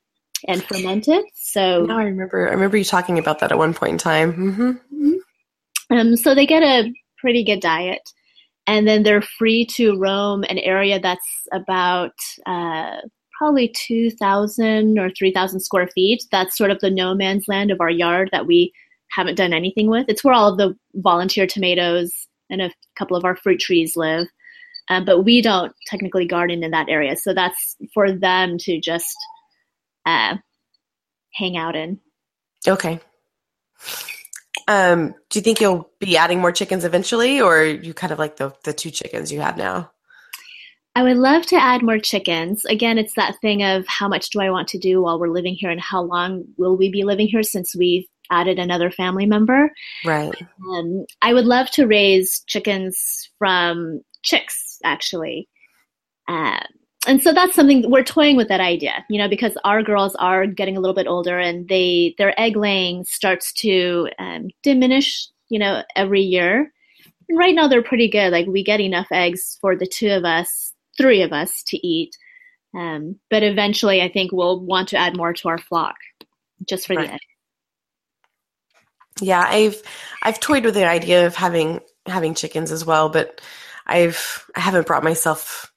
and 0.48 0.64
ferment 0.64 1.08
it. 1.08 1.26
So 1.36 1.86
now 1.86 2.00
I 2.00 2.04
remember. 2.04 2.48
I 2.48 2.54
remember 2.54 2.78
you 2.78 2.86
talking 2.86 3.20
about 3.20 3.40
that 3.40 3.52
at 3.52 3.58
one 3.58 3.74
point 3.74 3.94
in 3.94 3.98
time. 3.98 4.34
Mm-hmm. 4.34 4.70
Mm-hmm. 4.72 5.98
Um, 5.98 6.16
so 6.16 6.34
they 6.34 6.46
get 6.46 6.64
a 6.64 6.94
pretty 7.18 7.44
good 7.44 7.60
diet, 7.60 8.02
and 8.68 8.88
then 8.88 9.04
they're 9.04 9.22
free 9.22 9.66
to 9.76 9.98
roam 9.98 10.44
an 10.44 10.60
area 10.60 11.00
that's 11.00 11.48
about 11.52 12.14
uh, 12.46 12.98
probably 13.38 13.74
two 13.76 14.12
thousand 14.12 14.98
or 15.00 15.10
three 15.10 15.34
thousand 15.34 15.60
square 15.60 15.88
feet. 15.88 16.24
That's 16.32 16.58
sort 16.58 16.72
of 16.72 16.80
the 16.80 16.90
no 16.90 17.16
man's 17.16 17.48
land 17.48 17.72
of 17.72 17.82
our 17.82 17.90
yard 17.90 18.30
that 18.32 18.48
we 18.48 18.72
haven't 19.12 19.36
done 19.36 19.54
anything 19.54 19.90
with. 19.90 20.06
It's 20.08 20.24
where 20.24 20.34
all 20.34 20.52
of 20.52 20.58
the 20.58 20.76
volunteer 20.96 21.48
tomatoes 21.48 22.14
and 22.50 22.62
a 22.62 22.72
couple 22.98 23.18
of 23.18 23.26
our 23.26 23.36
fruit 23.36 23.60
trees 23.60 23.96
live. 23.96 24.28
Um, 24.90 25.06
but 25.06 25.24
we 25.24 25.42
don't 25.42 25.74
technically 25.86 26.26
garden 26.26 26.64
in 26.64 26.72
that 26.72 26.90
area, 26.90 27.16
so 27.16 27.34
that's 27.34 27.78
for 27.94 28.12
them 28.12 28.58
to 28.60 28.80
just 28.80 29.16
uh, 30.06 30.36
hang 31.34 31.58
out 31.58 31.76
in. 31.76 32.00
Okay. 32.68 33.00
Um, 34.68 35.16
do 35.30 35.40
you 35.40 35.44
think 35.44 35.62
you'll 35.62 35.90
be 36.00 36.18
adding 36.18 36.40
more 36.40 36.52
chickens 36.52 36.86
eventually, 36.86 37.40
or 37.40 37.64
you 37.64 37.94
kind 37.94 38.12
of 38.12 38.20
like 38.20 38.38
the 38.38 38.54
the 38.64 38.74
two 38.74 38.92
chickens 38.92 39.32
you 39.32 39.42
have 39.42 39.58
now? 39.58 39.92
I 40.96 41.04
would 41.04 41.18
love 41.18 41.46
to 41.48 41.56
add 41.56 41.84
more 41.84 42.00
chickens. 42.00 42.66
Again, 42.66 42.98
it's 42.98 43.14
that 43.14 43.40
thing 43.42 43.64
of 43.64 43.88
how 43.88 44.08
much 44.08 44.32
do 44.32 44.42
I 44.42 44.50
want 44.50 44.68
to 44.70 44.80
do 44.80 45.02
while 45.04 45.20
we're 45.20 45.30
living 45.30 45.56
here, 45.56 45.70
and 45.70 45.80
how 45.80 46.02
long 46.02 46.46
will 46.58 46.76
we 46.76 46.90
be 46.90 47.04
living 47.04 47.28
here 47.28 47.44
since 47.44 47.76
we've 47.76 48.06
added 48.32 48.60
another 48.60 48.92
family 48.92 49.26
member. 49.26 49.72
Right. 50.06 50.36
Um, 50.72 51.06
I 51.22 51.34
would 51.34 51.46
love 51.46 51.70
to 51.72 51.88
raise 51.88 52.44
chickens 52.48 53.30
from 53.40 54.02
chicks 54.22 54.69
actually. 54.84 55.48
Uh, 56.28 56.60
and 57.08 57.22
so 57.22 57.34
that's 57.34 57.56
something 57.56 57.90
we're 57.90 58.04
toying 58.04 58.36
with 58.36 58.50
that 58.50 58.60
idea, 58.60 59.06
you 59.10 59.18
know, 59.18 59.30
because 59.30 59.58
our 59.64 59.82
girls 59.82 60.16
are 60.16 60.46
getting 60.46 60.76
a 60.76 60.80
little 60.80 60.96
bit 60.96 61.08
older 61.08 61.40
and 61.40 61.68
they 61.68 62.14
their 62.18 62.40
egg 62.40 62.58
laying 62.58 63.06
starts 63.06 63.54
to 63.54 64.10
um, 64.20 64.50
diminish, 64.64 65.28
you 65.50 65.60
know, 65.60 65.84
every 65.96 66.22
year. 66.22 66.72
And 67.30 67.38
right 67.38 67.56
now 67.56 67.68
they're 67.68 67.82
pretty 67.82 68.10
good. 68.10 68.32
Like 68.32 68.48
we 68.48 68.64
get 68.64 68.82
enough 68.82 69.08
eggs 69.12 69.58
for 69.62 69.76
the 69.78 69.88
two 69.88 70.10
of 70.10 70.26
us, 70.26 70.74
three 70.98 71.22
of 71.22 71.32
us 71.32 71.64
to 71.68 71.88
eat. 71.88 72.16
Um, 72.78 73.20
but 73.30 73.44
eventually, 73.44 74.02
I 74.02 74.12
think 74.12 74.32
we'll 74.32 74.64
want 74.64 74.90
to 74.90 74.98
add 74.98 75.18
more 75.18 75.34
to 75.34 75.48
our 75.48 75.58
flock, 75.58 75.96
just 76.68 76.86
for 76.86 76.96
right. 76.96 77.08
the 77.08 77.14
eggs. 77.14 77.26
Yeah, 79.22 79.46
I've 79.48 79.82
I've 80.22 80.40
toyed 80.40 80.66
with 80.66 80.76
the 80.76 80.88
idea 80.88 81.26
of 81.26 81.36
having 81.36 81.80
having 82.06 82.36
chickens 82.36 82.72
as 82.72 82.86
well, 82.86 83.10
but 83.10 83.42
I've 83.90 84.50
I 84.56 84.60
haven't 84.62 84.88
brought 84.88 85.04
myself 85.04 85.72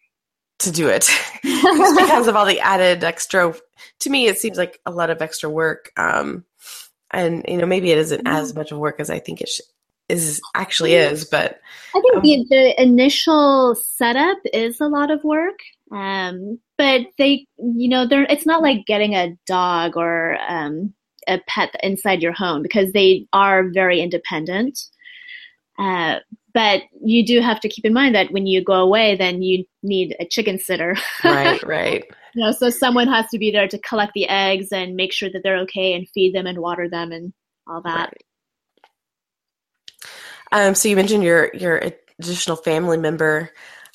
to 0.61 0.70
do 0.70 0.88
it 0.88 1.11
because 1.42 2.29
of 2.29 2.37
all 2.37 2.46
the 2.46 2.61
added 2.61 3.05
extra. 3.05 3.55
To 4.01 4.11
me, 4.11 4.27
it 4.27 4.38
seems 4.38 4.59
like 4.59 4.81
a 4.87 4.90
lot 4.90 5.11
of 5.11 5.22
extra 5.22 5.51
work, 5.51 5.90
um, 5.96 6.44
and 7.11 7.44
you 7.48 7.57
know 7.57 7.66
maybe 7.66 7.90
it 7.90 7.98
isn't 7.98 8.27
as 8.27 8.51
mm-hmm. 8.51 8.61
much 8.61 8.72
of 8.72 8.79
work 8.79 9.01
as 9.01 9.11
I 9.11 9.18
think 9.18 9.40
it 9.40 9.48
sh- 9.48 9.61
is 10.09 10.40
actually 10.55 10.94
is. 10.94 11.25
But 11.25 11.61
I 11.94 12.01
think 12.01 12.16
um, 12.16 12.22
the, 12.22 12.46
the 12.48 12.83
initial 12.83 13.75
setup 13.75 14.38
is 14.53 14.81
a 14.81 14.88
lot 14.88 15.11
of 15.11 15.25
work. 15.25 15.59
Um, 15.90 16.59
but 16.79 17.03
they, 17.18 17.46
you 17.59 17.88
know, 17.88 18.07
they're 18.07 18.25
it's 18.25 18.46
not 18.46 18.62
like 18.62 18.87
getting 18.87 19.14
a 19.14 19.37
dog 19.46 19.96
or 19.96 20.38
um, 20.48 20.94
a 21.29 21.40
pet 21.46 21.75
inside 21.83 22.22
your 22.22 22.33
home 22.33 22.62
because 22.62 22.92
they 22.92 23.27
are 23.33 23.68
very 23.68 24.01
independent. 24.01 24.79
Uh, 25.79 26.16
but 26.55 26.83
you 27.05 27.25
do 27.25 27.41
have 27.41 27.61
to 27.61 27.69
keep 27.69 27.85
in 27.85 27.93
mind 27.93 28.15
that 28.15 28.31
when 28.31 28.47
you 28.47 28.62
go 28.62 28.75
away, 28.75 29.17
then 29.17 29.43
you 29.43 29.65
need 29.83 30.17
a 30.21 30.27
chicken 30.27 30.59
sitter. 30.59 30.97
right, 31.25 31.62
right. 31.62 32.05
You 32.35 32.45
know, 32.45 32.53
so 32.53 32.71
someone 32.71 33.09
has 33.09 33.27
to 33.31 33.38
be 33.38 33.51
there 33.51 33.69
to 33.69 33.79
collect 33.79 34.12
the 34.15 34.29
eggs 34.29 34.69
and 34.73 34.97
make 34.97 35.12
sure 35.12 35.31
that 35.33 35.43
they're 35.43 35.59
okay 35.61 35.95
and 35.95 36.09
feed 36.09 36.35
them 36.35 36.47
and 36.47 36.59
water 36.59 36.88
them 36.88 37.12
and 37.12 37.33
all 37.67 37.83
that. 37.83 38.12
Right. 40.53 40.67
Um, 40.67 40.75
so 40.75 40.88
you 40.88 40.97
mentioned 40.97 41.25
your 41.25 41.51
your 41.55 41.83
additional 42.19 42.57
family 42.57 42.99
member, 42.99 43.51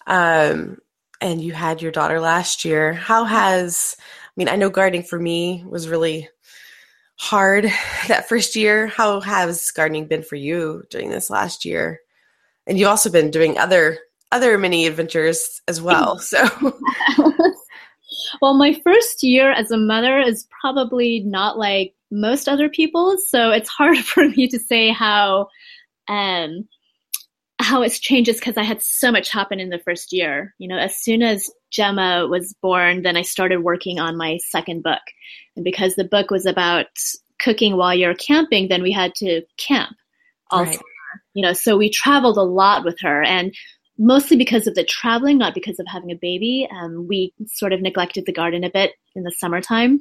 um, 0.08 0.78
and 1.22 1.41
you 1.41 1.54
had 1.54 1.82
your 1.82 1.91
daughter 1.91 2.20
last 2.20 2.65
year. 2.65 2.93
How 2.93 3.26
has 3.26 3.96
I 4.00 4.34
mean, 4.38 4.50
I 4.50 4.56
know 4.56 4.70
gardening 4.70 5.04
for 5.04 5.20
me 5.20 5.63
was 5.67 5.89
really 5.89 6.30
hard 7.17 7.65
that 8.08 8.28
first 8.30 8.56
year. 8.56 8.88
How 8.88 9.20
has 9.22 9.72
gardening 9.72 10.08
been 10.08 10.24
for 10.24 10.36
you 10.36 10.84
during 10.89 11.10
this 11.10 11.30
last 11.30 11.65
year? 11.65 12.02
And 12.67 12.77
you've 12.77 12.89
also 12.89 13.10
been 13.10 13.32
doing 13.32 13.58
other 13.58 13.99
other 14.32 14.58
mini 14.58 14.86
adventures 14.86 15.62
as 15.67 15.82
well. 15.82 16.19
So 16.19 16.45
Well, 18.41 18.53
my 18.53 18.73
first 18.84 19.23
year 19.23 19.51
as 19.51 19.71
a 19.71 19.77
mother 19.77 20.19
is 20.19 20.47
probably 20.62 21.21
not 21.21 21.58
like 21.58 21.93
most 22.12 22.47
other 22.47 22.69
people's, 22.69 23.30
so 23.30 23.51
it's 23.51 23.69
hard 23.69 23.97
for 24.06 24.27
me 24.30 24.47
to 24.47 24.60
say 24.60 24.91
how 24.91 25.47
um 26.08 26.67
how 27.60 27.82
it's 27.82 27.99
changed 27.99 28.32
because 28.36 28.56
I 28.56 28.63
had 28.63 28.84
so 28.84 29.12
much 29.12 29.32
happen 29.32 29.60
in 29.60 29.69
the 29.69 29.80
first 29.80 30.13
year. 30.13 30.53
You 30.60 30.67
know, 30.67 30.77
as 30.77 30.95
soon 30.95 31.23
as 31.23 31.49
Gemma 31.71 32.27
was 32.27 32.53
born, 32.62 33.01
then 33.01 33.17
I 33.17 33.23
started 33.23 33.63
working 33.63 33.99
on 33.99 34.15
my 34.15 34.38
second 34.38 34.84
book. 34.84 35.01
And 35.56 35.65
because 35.65 35.95
the 35.95 36.03
book 36.03 36.30
was 36.30 36.45
about 36.45 36.86
cooking 37.39 37.75
while 37.75 37.95
you're 37.95 38.13
camping, 38.13 38.67
then 38.67 38.84
we 38.84 38.91
had 38.91 39.15
to 39.15 39.41
camp 39.58 39.95
all 40.51 40.63
right. 40.63 40.80
You 41.38 41.43
know, 41.43 41.54
so 41.54 41.78
we 41.78 41.88
traveled 41.88 42.38
a 42.38 42.41
lot 42.41 42.84
with 42.84 43.00
her 43.02 43.23
and 43.23 43.54
mostly 44.00 44.38
because 44.38 44.65
of 44.65 44.73
the 44.73 44.84
traveling, 44.84 45.38
not 45.38 45.54
because 45.54 45.80
of 45.80 45.86
having 45.88 46.12
a 46.12 46.15
baby. 46.15 46.67
Um, 46.71 47.08
we 47.08 47.32
sort 47.45 47.73
of 47.73 47.82
neglected 47.82 48.26
the 48.26 48.34
garden 48.34 48.63
a 48.63 48.71
bit 48.71 48.93
in 49.15 49.21
the 49.21 49.32
summertime. 49.32 50.00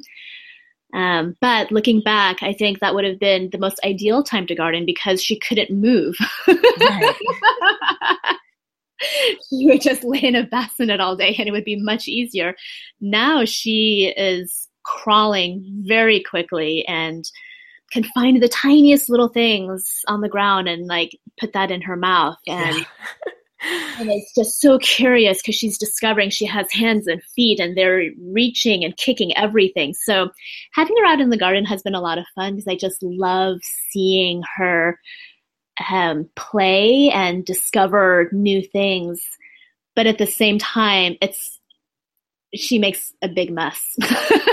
Um, 0.94 1.37
but 1.42 1.70
looking 1.70 2.01
back, 2.01 2.42
I 2.42 2.55
think 2.55 2.79
that 2.79 2.94
would 2.94 3.05
have 3.05 3.18
been 3.18 3.51
the 3.51 3.59
most 3.59 3.79
ideal 3.85 4.22
time 4.22 4.46
to 4.46 4.55
garden 4.55 4.87
because 4.87 5.22
she 5.22 5.38
couldn't 5.38 5.70
move. 5.70 6.16
Right. 6.49 7.14
she 9.51 9.66
would 9.66 9.83
just 9.83 10.05
lay 10.05 10.22
in 10.22 10.37
a 10.37 10.46
bassinet 10.46 11.01
all 11.01 11.16
day 11.16 11.37
and 11.38 11.49
it 11.49 11.53
would 11.53 11.64
be 11.64 11.77
much 11.77 12.09
easier. 12.09 12.55
Now 13.01 13.44
she 13.44 14.14
is 14.16 14.68
crawling 14.85 15.83
very 15.87 16.22
quickly 16.22 16.83
and 16.87 17.29
can 17.92 18.05
find 18.05 18.42
the 18.42 18.49
tiniest 18.49 19.09
little 19.09 19.29
things 19.29 20.03
on 20.09 20.20
the 20.20 20.29
ground 20.29 20.68
and 20.68 20.87
like 20.87 21.18
put 21.38 21.53
that 21.53 21.70
in 21.70 21.83
her 21.83 21.96
mouth 21.96 22.37
and 22.46 22.87
and 23.99 24.11
it's 24.11 24.35
just 24.35 24.61
so 24.61 24.79
curious 24.79 25.40
because 25.40 25.55
she's 25.55 25.79
discovering 25.79 26.31
she 26.31 26.46
has 26.46 26.70
hands 26.72 27.07
and 27.07 27.22
feet 27.35 27.59
and 27.59 27.77
they're 27.77 28.11
reaching 28.20 28.85
and 28.85 28.96
kicking 28.96 29.37
everything. 29.37 29.94
So 29.94 30.31
having 30.72 30.96
her 30.99 31.07
out 31.07 31.20
in 31.20 31.31
the 31.31 31.38
garden 31.38 31.64
has 31.64 31.83
been 31.83 31.94
a 31.94 32.01
lot 32.01 32.18
of 32.18 32.27
fun 32.35 32.55
because 32.55 32.68
I 32.68 32.77
just 32.77 33.03
love 33.03 33.59
seeing 33.90 34.42
her 34.57 34.99
um, 35.90 36.29
play 36.37 37.11
and 37.11 37.44
discover 37.44 38.29
new 38.33 38.62
things. 38.62 39.22
But 39.94 40.07
at 40.07 40.18
the 40.18 40.27
same 40.27 40.59
time, 40.59 41.16
it's 41.22 41.56
she 42.54 42.78
makes 42.78 43.12
a 43.22 43.28
big 43.28 43.50
mess. 43.50 43.80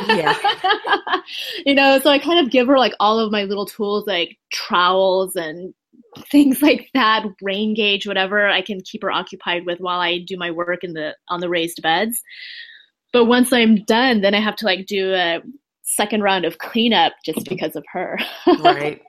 yeah. 0.08 0.36
you 1.66 1.76
know, 1.76 2.00
so 2.00 2.10
I 2.10 2.20
kind 2.20 2.46
of 2.46 2.52
give 2.52 2.68
her 2.68 2.78
like 2.78 2.94
all 3.00 3.20
of 3.20 3.32
my 3.32 3.44
little 3.44 3.66
tools 3.66 4.06
like 4.08 4.38
trowels 4.52 5.36
and 5.36 5.74
things 6.32 6.62
like 6.62 6.90
that, 6.94 7.26
rain 7.42 7.74
gauge, 7.74 8.08
whatever 8.08 8.48
I 8.48 8.62
can 8.62 8.82
keep 8.82 9.04
her 9.04 9.12
occupied 9.12 9.66
with 9.66 9.80
while 9.80 10.00
I 10.00 10.20
do 10.20 10.38
my 10.38 10.52
work 10.52 10.84
in 10.84 10.94
the 10.94 11.16
on 11.30 11.40
the 11.40 11.50
raised 11.50 11.82
beds. 11.82 12.22
But 13.12 13.26
once 13.26 13.54
I'm 13.54 13.84
done, 13.86 14.22
then 14.22 14.34
I 14.34 14.40
have 14.40 14.56
to 14.58 14.66
like 14.66 14.86
do 14.88 15.14
a 15.14 15.42
second 15.84 16.22
round 16.22 16.46
of 16.46 16.58
cleanup 16.58 17.14
just 17.24 17.48
because 17.48 17.76
of 17.76 17.86
her. 17.92 18.18
right. 18.64 19.02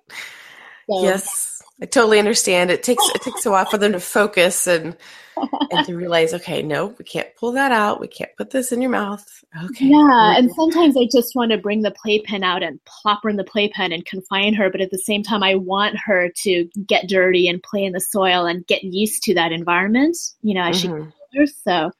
So, 0.90 1.02
yes. 1.02 1.53
I 1.82 1.86
totally 1.86 2.18
understand. 2.18 2.70
It 2.70 2.82
takes 2.82 3.02
it 3.14 3.22
takes 3.22 3.44
a 3.46 3.50
while 3.50 3.64
for 3.64 3.78
them 3.78 3.92
to 3.92 4.00
focus 4.00 4.66
and 4.66 4.96
and 5.36 5.86
to 5.86 5.96
realize, 5.96 6.32
okay, 6.32 6.62
no, 6.62 6.86
we 6.98 7.04
can't 7.04 7.28
pull 7.36 7.52
that 7.52 7.72
out. 7.72 8.00
We 8.00 8.06
can't 8.06 8.30
put 8.36 8.50
this 8.50 8.70
in 8.70 8.80
your 8.80 8.92
mouth. 8.92 9.24
Okay. 9.64 9.86
Yeah, 9.86 10.38
and 10.38 10.50
sometimes 10.54 10.96
I 10.96 11.08
just 11.10 11.34
want 11.34 11.50
to 11.50 11.58
bring 11.58 11.82
the 11.82 11.90
playpen 11.90 12.44
out 12.44 12.62
and 12.62 12.78
plop 12.84 13.24
her 13.24 13.28
in 13.28 13.36
the 13.36 13.44
playpen 13.44 13.92
and 13.92 14.06
confine 14.06 14.54
her, 14.54 14.70
but 14.70 14.80
at 14.80 14.90
the 14.90 14.98
same 14.98 15.24
time, 15.24 15.42
I 15.42 15.56
want 15.56 15.96
her 16.04 16.30
to 16.42 16.68
get 16.86 17.08
dirty 17.08 17.48
and 17.48 17.62
play 17.62 17.84
in 17.84 17.92
the 17.92 18.00
soil 18.00 18.46
and 18.46 18.66
get 18.66 18.84
used 18.84 19.24
to 19.24 19.34
that 19.34 19.50
environment. 19.50 20.16
You 20.42 20.54
know, 20.54 20.62
as 20.62 20.84
mm-hmm. 20.84 21.10
she 21.32 21.40
older. 21.40 21.50
So 21.64 21.90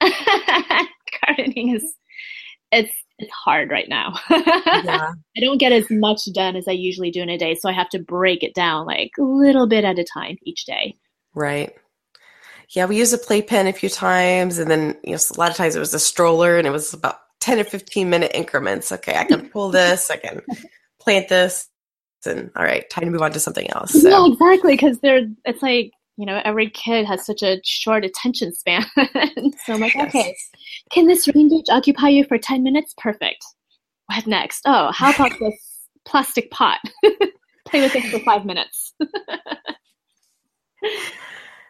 gardening 1.26 1.74
is 1.74 1.96
it's 2.70 2.92
it's 3.18 3.32
hard 3.32 3.70
right 3.70 3.88
now. 3.88 4.14
yeah. 4.30 5.12
I 5.36 5.40
don't 5.40 5.58
get 5.58 5.72
as 5.72 5.86
much 5.90 6.20
done 6.34 6.56
as 6.56 6.68
I 6.68 6.72
usually 6.72 7.10
do 7.10 7.22
in 7.22 7.30
a 7.30 7.38
day, 7.38 7.54
so 7.54 7.68
I 7.68 7.72
have 7.72 7.88
to 7.90 7.98
break 7.98 8.42
it 8.42 8.54
down 8.54 8.86
like 8.86 9.12
a 9.18 9.22
little 9.22 9.66
bit 9.66 9.84
at 9.84 9.98
a 9.98 10.04
time 10.04 10.36
each 10.42 10.66
day. 10.66 10.96
Right. 11.34 11.74
Yeah, 12.70 12.86
we 12.86 12.98
used 12.98 13.14
a 13.14 13.18
playpen 13.18 13.66
a 13.66 13.72
few 13.72 13.88
times, 13.88 14.58
and 14.58 14.70
then 14.70 14.96
you 15.04 15.12
know 15.12 15.18
a 15.34 15.38
lot 15.38 15.50
of 15.50 15.56
times 15.56 15.76
it 15.76 15.80
was 15.80 15.94
a 15.94 16.00
stroller, 16.00 16.58
and 16.58 16.66
it 16.66 16.70
was 16.70 16.92
about 16.92 17.18
ten 17.40 17.60
or 17.60 17.64
fifteen 17.64 18.10
minute 18.10 18.32
increments. 18.34 18.90
Okay, 18.90 19.16
I 19.16 19.24
can 19.24 19.48
pull 19.48 19.70
this, 19.70 20.10
I 20.10 20.16
can 20.16 20.42
plant 21.00 21.28
this, 21.28 21.68
and 22.26 22.50
all 22.56 22.64
right, 22.64 22.88
time 22.90 23.04
to 23.04 23.10
move 23.10 23.22
on 23.22 23.30
to 23.32 23.40
something 23.40 23.70
else. 23.70 23.92
So. 23.92 24.08
Yeah, 24.08 24.32
exactly, 24.32 24.74
because 24.74 24.98
they're 24.98 25.28
it's 25.44 25.62
like 25.62 25.92
you 26.16 26.26
know 26.26 26.40
every 26.44 26.70
kid 26.70 27.06
has 27.06 27.24
such 27.24 27.42
a 27.42 27.60
short 27.64 28.04
attention 28.04 28.54
span, 28.54 28.84
so 28.96 29.74
I'm 29.74 29.80
like, 29.80 29.94
yes. 29.94 30.08
okay, 30.08 30.36
can 30.90 31.06
this 31.06 31.28
rain 31.28 31.48
gauge 31.48 31.66
occupy 31.70 32.08
you 32.08 32.24
for 32.24 32.38
10 32.38 32.62
minutes? 32.62 32.94
Perfect. 32.96 33.44
What 34.06 34.26
next? 34.26 34.62
Oh, 34.66 34.90
how 34.92 35.12
about 35.12 35.32
this 35.40 35.88
plastic 36.04 36.50
pot? 36.50 36.78
Play 37.66 37.80
with 37.80 37.96
it 37.96 38.04
for 38.10 38.20
five 38.20 38.44
minutes. 38.44 38.94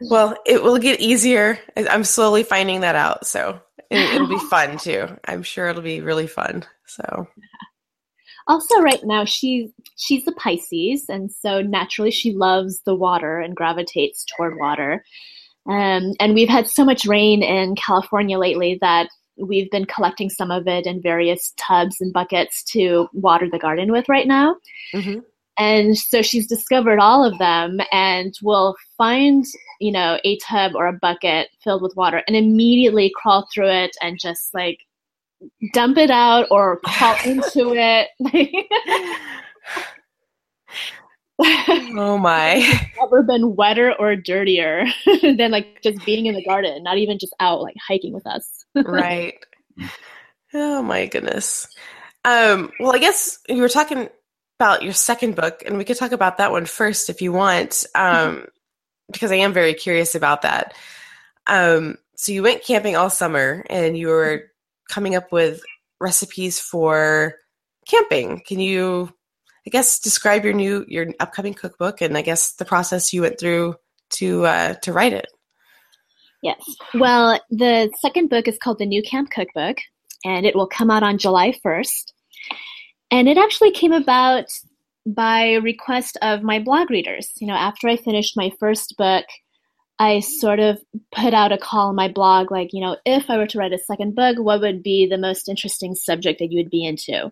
well, 0.02 0.36
it 0.44 0.62
will 0.62 0.78
get 0.78 1.00
easier. 1.00 1.58
I'm 1.74 2.04
slowly 2.04 2.42
finding 2.42 2.80
that 2.80 2.96
out. 2.96 3.26
So 3.26 3.60
it, 3.90 4.20
will 4.20 4.28
be 4.28 4.38
fun 4.50 4.76
too. 4.76 5.08
I'm 5.24 5.42
sure 5.42 5.68
it'll 5.68 5.82
be 5.82 6.02
really 6.02 6.26
fun. 6.26 6.64
So. 6.86 7.26
Also, 8.48 8.80
right 8.80 9.02
now 9.04 9.24
she's 9.24 9.70
she's 9.96 10.26
a 10.26 10.32
Pisces, 10.32 11.08
and 11.08 11.32
so 11.32 11.60
naturally 11.62 12.10
she 12.10 12.32
loves 12.32 12.80
the 12.82 12.94
water 12.94 13.40
and 13.40 13.56
gravitates 13.56 14.24
toward 14.36 14.58
water. 14.58 15.04
Um, 15.68 16.12
and 16.20 16.34
we've 16.34 16.48
had 16.48 16.68
so 16.68 16.84
much 16.84 17.06
rain 17.06 17.42
in 17.42 17.74
California 17.74 18.38
lately 18.38 18.78
that 18.80 19.08
we've 19.36 19.70
been 19.70 19.84
collecting 19.84 20.30
some 20.30 20.50
of 20.50 20.66
it 20.66 20.86
in 20.86 21.02
various 21.02 21.52
tubs 21.56 22.00
and 22.00 22.12
buckets 22.12 22.62
to 22.64 23.08
water 23.12 23.48
the 23.50 23.58
garden 23.58 23.92
with 23.92 24.08
right 24.08 24.26
now. 24.26 24.56
Mm-hmm. 24.94 25.20
And 25.58 25.96
so 25.96 26.22
she's 26.22 26.46
discovered 26.46 26.98
all 26.98 27.24
of 27.24 27.38
them 27.38 27.78
and 27.90 28.34
will 28.42 28.76
find, 28.98 29.44
you 29.80 29.90
know, 29.90 30.18
a 30.24 30.38
tub 30.38 30.72
or 30.74 30.86
a 30.86 30.92
bucket 30.92 31.48
filled 31.64 31.82
with 31.82 31.96
water 31.96 32.22
and 32.26 32.36
immediately 32.36 33.10
crawl 33.14 33.48
through 33.52 33.70
it 33.70 33.96
and 34.02 34.18
just 34.20 34.52
like 34.52 34.80
dump 35.72 35.98
it 35.98 36.10
out 36.10 36.46
or 36.50 36.80
crawl 36.84 37.16
into 37.24 37.74
it. 37.74 38.08
oh 41.38 42.18
my. 42.18 42.90
Never 43.00 43.22
been 43.22 43.56
wetter 43.56 43.92
or 43.98 44.16
dirtier 44.16 44.86
than 45.22 45.50
like 45.50 45.82
just 45.82 46.04
being 46.04 46.26
in 46.26 46.34
the 46.34 46.44
garden, 46.44 46.82
not 46.82 46.98
even 46.98 47.18
just 47.18 47.34
out 47.40 47.62
like 47.62 47.76
hiking 47.86 48.12
with 48.12 48.26
us. 48.26 48.64
right. 48.74 49.34
Oh 50.54 50.82
my 50.82 51.06
goodness. 51.06 51.66
Um, 52.24 52.72
well, 52.80 52.94
I 52.94 52.98
guess 52.98 53.38
you 53.48 53.60
were 53.60 53.68
talking 53.68 54.08
about 54.58 54.82
your 54.82 54.92
second 54.92 55.36
book, 55.36 55.62
and 55.66 55.76
we 55.76 55.84
could 55.84 55.96
talk 55.96 56.12
about 56.12 56.38
that 56.38 56.50
one 56.50 56.66
first 56.66 57.10
if 57.10 57.20
you 57.20 57.32
want, 57.32 57.84
um, 57.94 58.46
because 59.12 59.30
I 59.30 59.36
am 59.36 59.52
very 59.52 59.74
curious 59.74 60.14
about 60.14 60.42
that. 60.42 60.74
Um, 61.46 61.98
so 62.16 62.32
you 62.32 62.42
went 62.42 62.64
camping 62.64 62.96
all 62.96 63.10
summer, 63.10 63.64
and 63.68 63.96
you 63.96 64.08
were 64.08 64.44
coming 64.88 65.14
up 65.14 65.32
with 65.32 65.60
recipes 66.00 66.60
for 66.60 67.34
camping. 67.86 68.42
Can 68.46 68.60
you, 68.60 69.12
I 69.66 69.70
guess, 69.70 69.98
describe 69.98 70.44
your 70.44 70.54
new 70.54 70.84
your 70.88 71.06
upcoming 71.20 71.54
cookbook, 71.54 72.00
and 72.00 72.16
I 72.16 72.22
guess 72.22 72.54
the 72.54 72.64
process 72.64 73.12
you 73.12 73.22
went 73.22 73.38
through 73.38 73.76
to 74.10 74.46
uh, 74.46 74.74
to 74.74 74.92
write 74.92 75.12
it? 75.12 75.26
Yes. 76.42 76.62
Well, 76.94 77.40
the 77.50 77.90
second 78.00 78.30
book 78.30 78.46
is 78.46 78.58
called 78.62 78.78
the 78.78 78.86
New 78.86 79.02
Camp 79.02 79.30
Cookbook, 79.30 79.78
and 80.24 80.46
it 80.46 80.54
will 80.54 80.68
come 80.68 80.90
out 80.90 81.02
on 81.02 81.18
July 81.18 81.52
first. 81.62 82.12
And 83.10 83.28
it 83.28 83.38
actually 83.38 83.70
came 83.70 83.92
about 83.92 84.46
by 85.06 85.54
request 85.54 86.18
of 86.22 86.42
my 86.42 86.58
blog 86.58 86.90
readers. 86.90 87.30
You 87.40 87.46
know, 87.46 87.54
after 87.54 87.88
I 87.88 87.96
finished 87.96 88.36
my 88.36 88.50
first 88.58 88.96
book, 88.96 89.24
I 89.98 90.20
sort 90.20 90.60
of 90.60 90.78
put 91.14 91.32
out 91.32 91.52
a 91.52 91.58
call 91.58 91.88
on 91.88 91.94
my 91.94 92.08
blog, 92.08 92.50
like, 92.50 92.70
you 92.72 92.80
know, 92.80 92.96
if 93.06 93.30
I 93.30 93.38
were 93.38 93.46
to 93.46 93.58
write 93.58 93.72
a 93.72 93.78
second 93.78 94.14
book, 94.14 94.36
what 94.38 94.60
would 94.60 94.82
be 94.82 95.06
the 95.06 95.18
most 95.18 95.48
interesting 95.48 95.94
subject 95.94 96.38
that 96.38 96.52
you 96.52 96.58
would 96.58 96.70
be 96.70 96.84
into? 96.84 97.30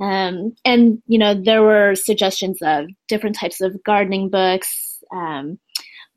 Um, 0.00 0.54
and, 0.64 1.00
you 1.06 1.18
know, 1.18 1.34
there 1.40 1.62
were 1.62 1.94
suggestions 1.94 2.58
of 2.60 2.86
different 3.08 3.36
types 3.36 3.60
of 3.60 3.82
gardening 3.84 4.30
books. 4.30 5.02
Um, 5.14 5.58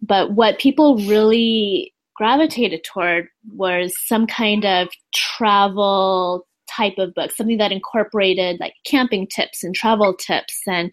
but 0.01 0.31
what 0.31 0.59
people 0.59 0.97
really 0.97 1.93
gravitated 2.15 2.83
toward 2.83 3.27
was 3.53 3.93
some 4.05 4.27
kind 4.27 4.65
of 4.65 4.89
travel 5.13 6.45
type 6.67 6.95
of 6.97 7.13
book, 7.13 7.31
something 7.31 7.57
that 7.57 7.71
incorporated 7.71 8.59
like 8.59 8.73
camping 8.85 9.27
tips 9.27 9.63
and 9.63 9.73
travel 9.73 10.13
tips. 10.13 10.61
And 10.67 10.91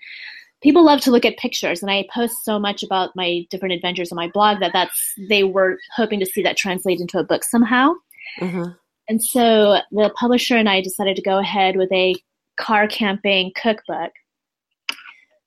people 0.67 0.85
love 0.85 1.01
to 1.01 1.13
look 1.13 1.25
at 1.25 1.37
pictures. 1.37 1.81
And 1.81 1.93
I 1.93 2.09
post 2.13 2.45
so 2.45 2.59
much 2.59 2.83
about 2.83 3.15
my 3.15 3.47
different 3.51 3.73
adventures 3.73 4.11
on 4.11 4.17
my 4.17 4.29
blog 4.29 4.59
that 4.59 4.73
that's 4.73 5.15
they 5.29 5.45
were 5.45 5.79
hoping 5.95 6.19
to 6.19 6.27
see 6.27 6.43
that 6.43 6.57
translate 6.57 6.99
into 6.99 7.21
a 7.21 7.25
book 7.25 7.45
somehow. 7.45 7.93
Mm-hmm. 8.41 8.71
And 9.09 9.23
so 9.23 9.79
the 9.93 10.13
publisher 10.19 10.57
and 10.57 10.69
I 10.69 10.81
decided 10.81 11.15
to 11.15 11.23
go 11.23 11.39
ahead 11.39 11.77
with 11.77 11.93
a 11.93 12.17
car 12.57 12.89
camping 12.89 13.53
cookbook 13.55 14.11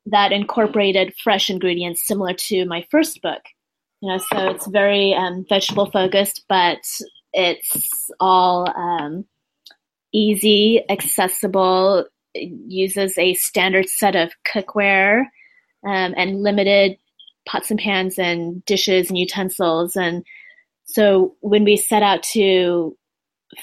that 0.05 0.31
incorporated 0.31 1.13
fresh 1.21 1.49
ingredients 1.49 2.07
similar 2.07 2.33
to 2.33 2.63
my 2.63 2.87
first 2.89 3.21
book. 3.21 3.41
You 3.99 4.13
know, 4.13 4.19
so 4.19 4.51
it's 4.51 4.67
very 4.67 5.13
um, 5.15 5.45
vegetable 5.49 5.91
focused, 5.91 6.45
but 6.47 6.79
it's 7.33 8.09
all 8.21 8.73
um, 8.73 9.25
easy, 10.13 10.81
accessible, 10.89 12.05
uses 12.33 13.17
a 13.17 13.33
standard 13.35 13.89
set 13.89 14.15
of 14.15 14.31
cookware 14.47 15.25
um, 15.85 16.13
and 16.17 16.43
limited 16.43 16.97
pots 17.45 17.71
and 17.71 17.79
pans 17.79 18.19
and 18.19 18.63
dishes 18.65 19.09
and 19.09 19.17
utensils. 19.17 19.95
And 19.95 20.23
so 20.85 21.35
when 21.41 21.63
we 21.63 21.77
set 21.77 22.03
out 22.03 22.23
to 22.23 22.95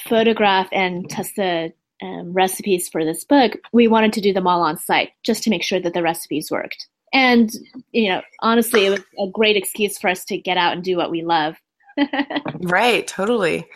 photograph 0.08 0.68
and 0.72 1.08
test 1.08 1.36
the 1.36 1.72
um, 2.02 2.32
recipes 2.32 2.88
for 2.88 3.04
this 3.04 3.24
book, 3.24 3.52
we 3.72 3.88
wanted 3.88 4.12
to 4.14 4.20
do 4.20 4.32
them 4.32 4.46
all 4.46 4.62
on 4.62 4.78
site 4.78 5.10
just 5.24 5.42
to 5.44 5.50
make 5.50 5.62
sure 5.62 5.80
that 5.80 5.94
the 5.94 6.02
recipes 6.02 6.50
worked. 6.50 6.88
And, 7.12 7.50
you 7.92 8.10
know, 8.10 8.22
honestly, 8.40 8.86
it 8.86 8.90
was 8.90 9.00
a 9.18 9.30
great 9.30 9.56
excuse 9.56 9.96
for 9.96 10.10
us 10.10 10.24
to 10.26 10.36
get 10.36 10.56
out 10.56 10.72
and 10.72 10.82
do 10.82 10.96
what 10.96 11.10
we 11.10 11.22
love. 11.22 11.56
right, 12.60 13.06
totally. 13.06 13.66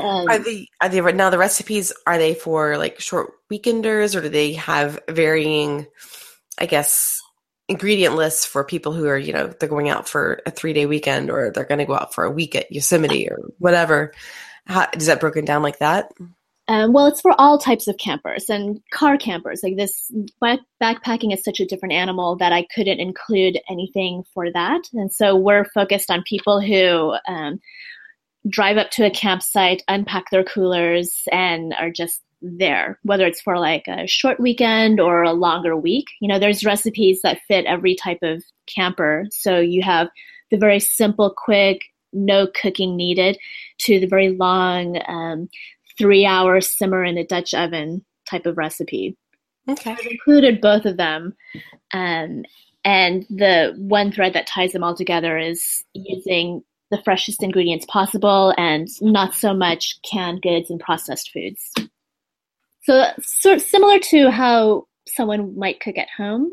Um, 0.00 0.28
are 0.28 0.38
the 0.38 0.66
are 0.80 0.88
they 0.88 1.00
now 1.12 1.30
the 1.30 1.38
recipes 1.38 1.92
are 2.06 2.18
they 2.18 2.34
for 2.34 2.78
like 2.78 3.00
short 3.00 3.32
weekenders 3.52 4.14
or 4.14 4.20
do 4.20 4.28
they 4.28 4.54
have 4.54 4.98
varying 5.08 5.86
I 6.58 6.66
guess 6.66 7.20
ingredient 7.70 8.16
lists 8.16 8.44
for 8.44 8.64
people 8.64 8.92
who 8.92 9.06
are, 9.06 9.16
you 9.16 9.32
know, 9.32 9.46
they're 9.46 9.68
going 9.68 9.88
out 9.88 10.08
for 10.08 10.42
a 10.44 10.50
3-day 10.50 10.86
weekend 10.86 11.30
or 11.30 11.52
they're 11.52 11.64
going 11.64 11.78
to 11.78 11.84
go 11.84 11.94
out 11.94 12.12
for 12.12 12.24
a 12.24 12.30
week 12.30 12.56
at 12.56 12.70
Yosemite 12.70 13.30
or 13.30 13.38
whatever. 13.58 14.12
How, 14.66 14.88
is 14.92 15.06
that 15.06 15.20
broken 15.20 15.44
down 15.44 15.62
like 15.62 15.78
that? 15.78 16.10
Um, 16.66 16.92
well, 16.92 17.06
it's 17.06 17.20
for 17.20 17.32
all 17.40 17.58
types 17.58 17.86
of 17.86 17.96
campers 17.96 18.50
and 18.50 18.80
car 18.92 19.16
campers. 19.16 19.60
Like 19.62 19.76
this, 19.76 20.10
backpacking 20.42 21.32
is 21.32 21.44
such 21.44 21.60
a 21.60 21.64
different 21.64 21.94
animal 21.94 22.36
that 22.36 22.52
I 22.52 22.66
couldn't 22.74 22.98
include 22.98 23.60
anything 23.70 24.24
for 24.34 24.50
that. 24.52 24.82
And 24.92 25.12
so 25.12 25.36
we're 25.36 25.64
focused 25.64 26.10
on 26.10 26.24
people 26.28 26.60
who 26.60 27.14
um, 27.28 27.60
drive 28.48 28.76
up 28.76 28.90
to 28.92 29.04
a 29.04 29.10
campsite, 29.10 29.82
unpack 29.88 30.30
their 30.30 30.44
coolers, 30.44 31.22
and 31.30 31.74
are 31.74 31.90
just 31.90 32.22
there, 32.42 32.98
whether 33.02 33.26
it's 33.26 33.40
for 33.40 33.58
like 33.58 33.84
a 33.86 34.06
short 34.06 34.40
weekend 34.40 34.98
or 34.98 35.22
a 35.22 35.32
longer 35.32 35.76
week. 35.76 36.06
You 36.20 36.28
know, 36.28 36.38
there's 36.38 36.64
recipes 36.64 37.20
that 37.22 37.40
fit 37.46 37.66
every 37.66 37.94
type 37.94 38.20
of 38.22 38.42
camper. 38.66 39.26
So 39.30 39.58
you 39.58 39.82
have 39.82 40.08
the 40.50 40.56
very 40.56 40.80
simple, 40.80 41.34
quick, 41.36 41.82
no 42.12 42.48
cooking 42.60 42.96
needed 42.96 43.38
to 43.82 44.00
the 44.00 44.06
very 44.06 44.30
long, 44.30 44.98
um, 45.06 45.48
three 45.98 46.24
hour 46.24 46.60
simmer 46.60 47.04
in 47.04 47.18
a 47.18 47.26
Dutch 47.26 47.52
oven 47.52 48.04
type 48.28 48.46
of 48.46 48.56
recipe. 48.56 49.16
Okay. 49.68 49.92
I've 49.92 50.06
included 50.06 50.60
both 50.60 50.86
of 50.86 50.96
them. 50.96 51.34
Um, 51.92 52.44
and 52.84 53.26
the 53.28 53.74
one 53.76 54.10
thread 54.10 54.32
that 54.32 54.46
ties 54.46 54.72
them 54.72 54.82
all 54.82 54.96
together 54.96 55.36
is 55.36 55.84
using 55.92 56.62
the 56.90 57.02
freshest 57.02 57.42
ingredients 57.42 57.86
possible 57.86 58.52
and 58.58 58.88
not 59.00 59.34
so 59.34 59.54
much 59.54 60.00
canned 60.02 60.42
goods 60.42 60.70
and 60.70 60.80
processed 60.80 61.30
foods. 61.30 61.72
So, 62.82 63.06
sort 63.20 63.56
of 63.56 63.62
similar 63.62 63.98
to 63.98 64.30
how 64.30 64.86
someone 65.06 65.58
might 65.58 65.80
cook 65.80 65.98
at 65.98 66.08
home, 66.16 66.52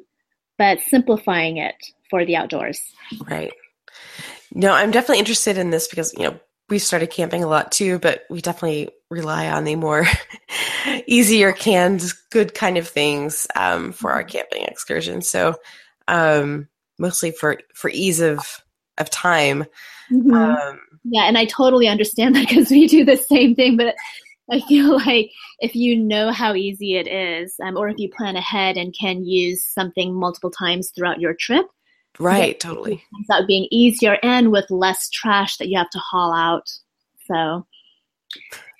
but 0.57 0.79
simplifying 0.81 1.57
it 1.57 1.75
for 2.09 2.25
the 2.25 2.35
outdoors. 2.35 2.81
Right. 3.29 3.51
No, 4.53 4.73
I'm 4.73 4.91
definitely 4.91 5.19
interested 5.19 5.57
in 5.57 5.69
this 5.69 5.87
because, 5.87 6.13
you 6.13 6.23
know, 6.23 6.39
we've 6.69 6.81
started 6.81 7.09
camping 7.09 7.43
a 7.43 7.47
lot 7.47 7.71
too, 7.71 7.99
but 7.99 8.25
we 8.29 8.41
definitely 8.41 8.89
rely 9.09 9.49
on 9.49 9.63
the 9.63 9.75
more 9.75 10.05
easier 11.07 11.53
canned 11.53 12.03
good 12.29 12.53
kind 12.53 12.77
of 12.77 12.87
things 12.87 13.47
um, 13.55 13.91
for 13.91 14.11
our 14.11 14.23
camping 14.23 14.63
excursions. 14.63 15.29
So, 15.29 15.55
um, 16.07 16.67
mostly 16.99 17.31
for, 17.31 17.59
for 17.73 17.89
ease 17.89 18.19
of, 18.19 18.63
of 18.97 19.09
time. 19.09 19.65
Mm-hmm. 20.11 20.33
Um, 20.33 20.79
yeah, 21.03 21.23
and 21.23 21.37
I 21.37 21.45
totally 21.45 21.87
understand 21.87 22.35
that 22.35 22.47
because 22.47 22.69
we 22.69 22.87
do 22.87 23.05
the 23.05 23.17
same 23.17 23.55
thing. 23.55 23.77
But 23.77 23.95
I 24.51 24.61
feel 24.61 24.95
like 25.05 25.31
if 25.59 25.75
you 25.75 25.95
know 25.95 26.31
how 26.31 26.53
easy 26.53 26.95
it 26.95 27.07
is, 27.07 27.55
um, 27.63 27.77
or 27.77 27.89
if 27.89 27.97
you 27.97 28.09
plan 28.09 28.35
ahead 28.35 28.77
and 28.77 28.95
can 28.97 29.25
use 29.25 29.63
something 29.63 30.13
multiple 30.13 30.51
times 30.51 30.91
throughout 30.91 31.19
your 31.19 31.33
trip, 31.33 31.65
right, 32.19 32.59
totally, 32.59 33.03
that 33.29 33.47
being 33.47 33.67
easier 33.71 34.17
and 34.23 34.51
with 34.51 34.69
less 34.69 35.09
trash 35.09 35.57
that 35.57 35.67
you 35.67 35.77
have 35.77 35.89
to 35.91 35.99
haul 35.99 36.33
out. 36.33 36.69
So, 37.25 37.65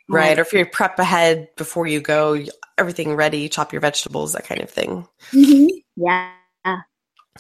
right, 0.10 0.34
um, 0.34 0.40
or 0.40 0.42
if 0.42 0.54
you 0.54 0.66
prep 0.66 1.00
ahead 1.00 1.50
before 1.58 1.88
you 1.88 2.02
go, 2.02 2.44
everything 2.78 3.16
ready, 3.16 3.50
chop 3.50 3.74
your 3.74 3.82
vegetables, 3.82 4.34
that 4.34 4.46
kind 4.46 4.62
of 4.62 4.70
thing. 4.70 5.08
Mm-hmm. 5.32 5.68
Yeah. 5.98 6.32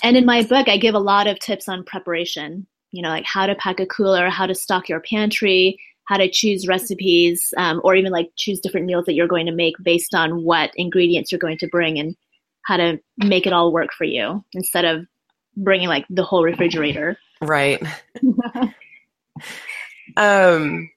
And 0.04 0.18
in 0.18 0.26
my 0.26 0.44
book, 0.44 0.68
I 0.68 0.78
give 0.78 0.96
a 0.96 1.00
lot 1.00 1.28
of 1.28 1.40
tips 1.40 1.68
on 1.68 1.84
preparation 1.84 2.68
you 2.92 3.02
know, 3.02 3.10
like 3.10 3.26
how 3.26 3.46
to 3.46 3.56
pack 3.56 3.80
a 3.80 3.86
cooler, 3.86 4.30
how 4.30 4.46
to 4.46 4.56
stock 4.56 4.90
your 4.90 5.00
pantry, 5.00 5.80
how 6.06 6.18
to 6.18 6.30
choose 6.30 6.68
recipes, 6.68 7.54
um, 7.58 7.82
or 7.84 7.96
even 7.96 8.12
like 8.12 8.32
choose 8.36 8.60
different 8.60 8.86
meals 8.86 9.06
that 9.06 9.14
you're 9.14 9.28
going 9.28 9.46
to 9.46 9.52
make 9.52 9.76
based 9.84 10.16
on 10.16 10.44
what 10.44 10.72
ingredients 10.76 11.32
you're 11.32 11.40
going 11.40 11.58
to 11.58 11.68
bring 11.68 12.00
and 12.00 12.16
how 12.64 12.78
to 12.78 13.00
make 13.18 13.46
it 13.46 13.54
all 13.54 13.72
work 13.72 13.92
for 13.94 14.06
you 14.06 14.44
instead 14.54 14.86
of 14.86 15.06
bringing 15.56 15.88
like 15.88 16.06
the 16.10 16.24
whole 16.24 16.44
refrigerator. 16.44 17.18
Right. 17.42 17.82
um, 20.18 20.90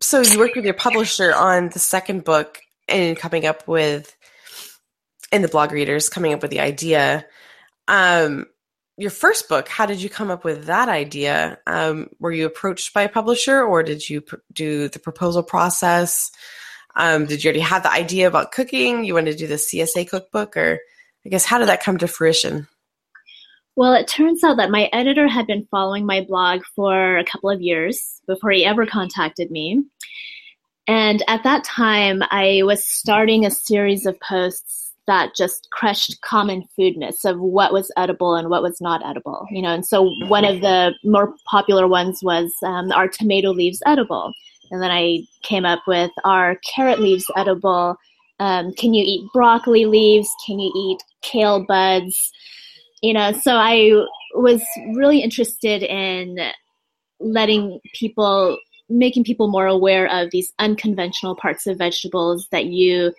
so 0.00 0.20
you 0.20 0.38
worked 0.38 0.56
with 0.56 0.64
your 0.64 0.74
publisher 0.74 1.34
on 1.34 1.70
the 1.70 1.78
second 1.78 2.24
book 2.24 2.60
and 2.88 3.16
coming 3.16 3.44
up 3.46 3.66
with, 3.66 4.16
and 5.32 5.42
the 5.42 5.48
blog 5.48 5.72
readers 5.72 6.08
coming 6.08 6.32
up 6.32 6.42
with 6.42 6.52
the 6.52 6.60
idea. 6.60 7.26
Um, 7.88 8.46
your 8.96 9.10
first 9.10 9.48
book, 9.48 9.68
how 9.68 9.86
did 9.86 10.02
you 10.02 10.08
come 10.08 10.30
up 10.30 10.44
with 10.44 10.64
that 10.64 10.88
idea? 10.88 11.58
Um, 11.66 12.08
were 12.18 12.32
you 12.32 12.46
approached 12.46 12.94
by 12.94 13.02
a 13.02 13.08
publisher 13.08 13.62
or 13.62 13.82
did 13.82 14.08
you 14.08 14.22
pr- 14.22 14.36
do 14.52 14.88
the 14.88 14.98
proposal 14.98 15.42
process? 15.42 16.30
Um, 16.94 17.26
did 17.26 17.44
you 17.44 17.48
already 17.48 17.60
have 17.60 17.82
the 17.82 17.92
idea 17.92 18.26
about 18.26 18.52
cooking? 18.52 19.04
You 19.04 19.14
wanted 19.14 19.32
to 19.32 19.38
do 19.38 19.46
the 19.46 19.56
CSA 19.56 20.08
cookbook, 20.08 20.56
or 20.56 20.80
I 21.26 21.28
guess 21.28 21.44
how 21.44 21.58
did 21.58 21.68
that 21.68 21.82
come 21.82 21.98
to 21.98 22.08
fruition? 22.08 22.66
Well, 23.76 23.92
it 23.92 24.08
turns 24.08 24.42
out 24.42 24.56
that 24.56 24.70
my 24.70 24.88
editor 24.94 25.28
had 25.28 25.46
been 25.46 25.68
following 25.70 26.06
my 26.06 26.22
blog 26.22 26.62
for 26.74 27.18
a 27.18 27.24
couple 27.24 27.50
of 27.50 27.60
years 27.60 28.22
before 28.26 28.50
he 28.50 28.64
ever 28.64 28.86
contacted 28.86 29.50
me. 29.50 29.84
And 30.88 31.22
at 31.28 31.42
that 31.42 31.64
time, 31.64 32.22
I 32.30 32.62
was 32.64 32.82
starting 32.82 33.44
a 33.44 33.50
series 33.50 34.06
of 34.06 34.18
posts 34.20 34.85
that 35.06 35.34
just 35.36 35.68
crushed 35.70 36.20
common 36.22 36.64
food 36.74 36.96
myths 36.96 37.24
of 37.24 37.38
what 37.38 37.72
was 37.72 37.90
edible 37.96 38.34
and 38.34 38.50
what 38.50 38.62
was 38.62 38.80
not 38.80 39.04
edible. 39.04 39.46
You 39.50 39.62
know, 39.62 39.72
and 39.72 39.86
so 39.86 40.10
one 40.26 40.44
of 40.44 40.60
the 40.60 40.94
more 41.04 41.34
popular 41.46 41.86
ones 41.86 42.20
was 42.22 42.52
um, 42.64 42.92
are 42.92 43.08
tomato 43.08 43.50
leaves 43.50 43.82
edible? 43.86 44.32
And 44.70 44.82
then 44.82 44.90
I 44.90 45.20
came 45.42 45.64
up 45.64 45.80
with 45.86 46.10
are 46.24 46.58
carrot 46.74 46.98
leaves 46.98 47.26
edible? 47.36 47.96
Um, 48.38 48.72
can 48.74 48.94
you 48.94 49.02
eat 49.04 49.28
broccoli 49.32 49.86
leaves? 49.86 50.28
Can 50.46 50.58
you 50.58 50.72
eat 50.76 51.02
kale 51.22 51.64
buds? 51.64 52.32
You 53.02 53.12
know, 53.12 53.32
so 53.32 53.52
I 53.54 53.92
was 54.34 54.62
really 54.94 55.20
interested 55.20 55.82
in 55.82 56.38
letting 57.20 57.80
people 57.94 58.58
making 58.88 59.24
people 59.24 59.48
more 59.48 59.66
aware 59.66 60.06
of 60.08 60.30
these 60.30 60.52
unconventional 60.58 61.34
parts 61.34 61.66
of 61.66 61.78
vegetables 61.78 62.46
that 62.52 62.66
you 62.66 63.12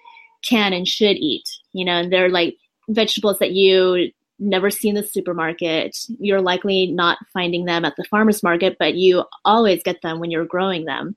can 0.44 0.74
and 0.74 0.88
should 0.88 1.18
eat. 1.18 1.44
You 1.74 1.86
know, 1.86 1.94
and 1.94 2.12
they're 2.12 2.30
like 2.30 2.58
vegetables 2.90 3.40
that 3.40 3.52
you 3.52 4.12
never 4.40 4.70
see 4.70 4.90
in 4.90 4.96
the 4.96 5.04
supermarket. 5.04 5.98
You're 6.20 6.42
likely 6.42 6.88
not 6.88 7.18
finding 7.34 7.66
them 7.66 7.86
at 7.86 7.96
the 7.98 8.04
farmer's 8.06 8.44
market, 8.44 8.78
but 8.80 8.96
you 8.96 9.24
always 9.46 9.82
get 9.84 10.02
them 10.02 10.20
when 10.20 10.32
you're 10.32 10.46
growing 10.46 10.86
them. 10.86 11.16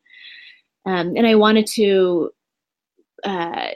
Um, 0.86 1.14
and 1.16 1.26
I 1.26 1.34
wanted 1.34 1.66
to, 1.74 2.30
uh, 3.24 3.68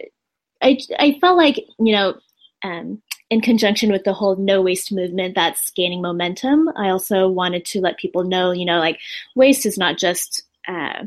I, 0.63 0.79
I 0.99 1.19
felt 1.21 1.37
like, 1.37 1.57
you 1.79 1.93
know, 1.93 2.15
um, 2.63 3.03
in 3.31 3.41
conjunction 3.41 3.93
with 3.93 4.05
the 4.05 4.15
whole 4.15 4.37
no 4.37 4.63
waste 4.63 4.93
movement 4.93 5.35
that's 5.35 5.71
gaining 5.73 6.01
momentum, 6.01 6.71
I 6.77 6.89
also 6.89 7.29
wanted 7.29 7.65
to 7.67 7.81
let 7.81 7.99
people 7.99 8.25
know, 8.25 8.53
you 8.53 8.65
know, 8.65 8.79
like 8.79 8.99
waste 9.35 9.67
is 9.67 9.77
not 9.77 9.99
just 9.99 10.43
uh, 10.69 11.05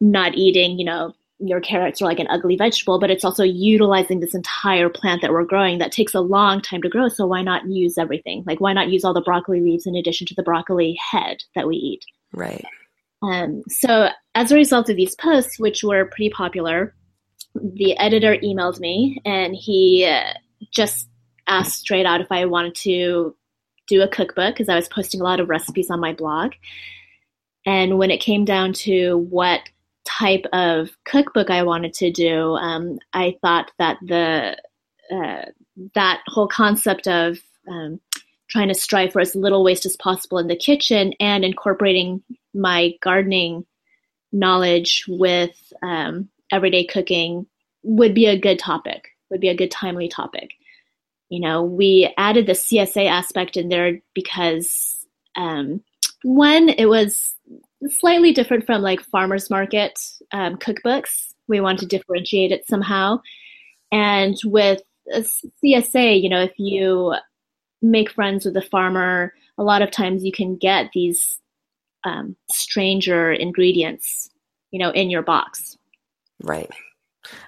not 0.00 0.34
eating, 0.34 0.78
you 0.78 0.84
know, 0.84 1.14
your 1.40 1.60
carrots 1.60 2.02
are 2.02 2.06
like 2.06 2.18
an 2.18 2.26
ugly 2.30 2.56
vegetable, 2.56 2.98
but 2.98 3.10
it's 3.10 3.24
also 3.24 3.44
utilizing 3.44 4.20
this 4.20 4.34
entire 4.34 4.88
plant 4.88 5.22
that 5.22 5.30
we're 5.30 5.44
growing 5.44 5.78
that 5.78 5.92
takes 5.92 6.14
a 6.14 6.20
long 6.20 6.60
time 6.60 6.82
to 6.82 6.88
grow. 6.88 7.08
So 7.08 7.26
why 7.26 7.42
not 7.42 7.68
use 7.68 7.96
everything? 7.96 8.42
Like 8.46 8.60
why 8.60 8.72
not 8.72 8.88
use 8.88 9.04
all 9.04 9.14
the 9.14 9.20
broccoli 9.20 9.60
leaves 9.60 9.86
in 9.86 9.94
addition 9.94 10.26
to 10.28 10.34
the 10.34 10.42
broccoli 10.42 10.98
head 11.10 11.38
that 11.54 11.68
we 11.68 11.76
eat? 11.76 12.04
Right. 12.32 12.64
Um, 13.22 13.62
so 13.68 14.08
as 14.34 14.50
a 14.50 14.56
result 14.56 14.88
of 14.90 14.96
these 14.96 15.14
posts, 15.14 15.58
which 15.58 15.82
were 15.82 16.06
pretty 16.06 16.30
popular, 16.30 16.94
the 17.54 17.96
editor 17.98 18.36
emailed 18.36 18.80
me 18.80 19.20
and 19.24 19.54
he 19.54 20.06
uh, 20.06 20.32
just 20.72 21.08
asked 21.46 21.80
straight 21.80 22.06
out 22.06 22.20
if 22.20 22.30
I 22.30 22.44
wanted 22.46 22.74
to 22.76 23.34
do 23.86 24.02
a 24.02 24.08
cookbook 24.08 24.54
because 24.54 24.68
I 24.68 24.76
was 24.76 24.88
posting 24.88 25.20
a 25.20 25.24
lot 25.24 25.40
of 25.40 25.48
recipes 25.48 25.90
on 25.90 26.00
my 26.00 26.12
blog. 26.12 26.52
And 27.64 27.98
when 27.98 28.10
it 28.10 28.20
came 28.20 28.44
down 28.44 28.72
to 28.74 29.18
what 29.30 29.60
type 30.08 30.46
of 30.52 30.90
cookbook 31.04 31.50
I 31.50 31.62
wanted 31.62 31.92
to 31.94 32.10
do, 32.10 32.54
um, 32.54 32.98
I 33.12 33.36
thought 33.42 33.70
that 33.78 33.98
the 34.02 34.56
uh, 35.10 35.44
that 35.94 36.20
whole 36.26 36.48
concept 36.48 37.06
of 37.06 37.38
um, 37.68 38.00
trying 38.48 38.68
to 38.68 38.74
strive 38.74 39.12
for 39.12 39.20
as 39.20 39.34
little 39.34 39.62
waste 39.62 39.86
as 39.86 39.96
possible 39.96 40.38
in 40.38 40.48
the 40.48 40.56
kitchen 40.56 41.12
and 41.20 41.44
incorporating 41.44 42.22
my 42.54 42.92
gardening 43.02 43.64
knowledge 44.32 45.04
with 45.08 45.56
um, 45.82 46.28
everyday 46.50 46.84
cooking 46.84 47.46
would 47.82 48.14
be 48.14 48.26
a 48.26 48.38
good 48.38 48.58
topic, 48.58 49.08
would 49.30 49.40
be 49.40 49.48
a 49.48 49.56
good 49.56 49.70
timely 49.70 50.08
topic. 50.08 50.50
You 51.28 51.40
know, 51.40 51.62
we 51.62 52.12
added 52.16 52.46
the 52.46 52.52
CSA 52.52 53.06
aspect 53.06 53.56
in 53.56 53.68
there 53.68 54.00
because 54.14 55.06
um, 55.36 55.82
one, 56.22 56.68
it 56.70 56.86
was 56.86 57.34
slightly 57.86 58.32
different 58.32 58.66
from 58.66 58.82
like 58.82 59.00
farmers 59.00 59.50
market 59.50 59.98
um, 60.32 60.56
cookbooks. 60.56 61.34
We 61.46 61.60
want 61.60 61.78
to 61.80 61.86
differentiate 61.86 62.52
it 62.52 62.66
somehow. 62.66 63.20
And 63.92 64.36
with 64.44 64.82
CSA, 65.10 66.20
you 66.22 66.28
know, 66.28 66.42
if 66.42 66.52
you 66.58 67.14
make 67.80 68.10
friends 68.10 68.44
with 68.44 68.56
a 68.56 68.62
farmer, 68.62 69.32
a 69.56 69.62
lot 69.62 69.82
of 69.82 69.90
times 69.90 70.24
you 70.24 70.32
can 70.32 70.56
get 70.56 70.90
these 70.92 71.40
um, 72.04 72.36
stranger 72.50 73.32
ingredients, 73.32 74.30
you 74.70 74.78
know, 74.78 74.90
in 74.90 75.10
your 75.10 75.22
box. 75.22 75.76
Right. 76.42 76.70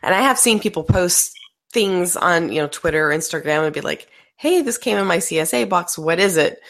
And 0.02 0.14
I 0.14 0.20
have 0.20 0.38
seen 0.38 0.60
people 0.60 0.82
post 0.82 1.38
things 1.72 2.16
on, 2.16 2.50
you 2.50 2.60
know, 2.60 2.68
Twitter 2.68 3.10
or 3.10 3.14
Instagram 3.14 3.64
and 3.64 3.74
be 3.74 3.80
like, 3.80 4.08
hey, 4.36 4.62
this 4.62 4.78
came 4.78 4.96
in 4.96 5.06
my 5.06 5.18
CSA 5.18 5.68
box. 5.68 5.98
What 5.98 6.18
is 6.18 6.36
it? 6.36 6.60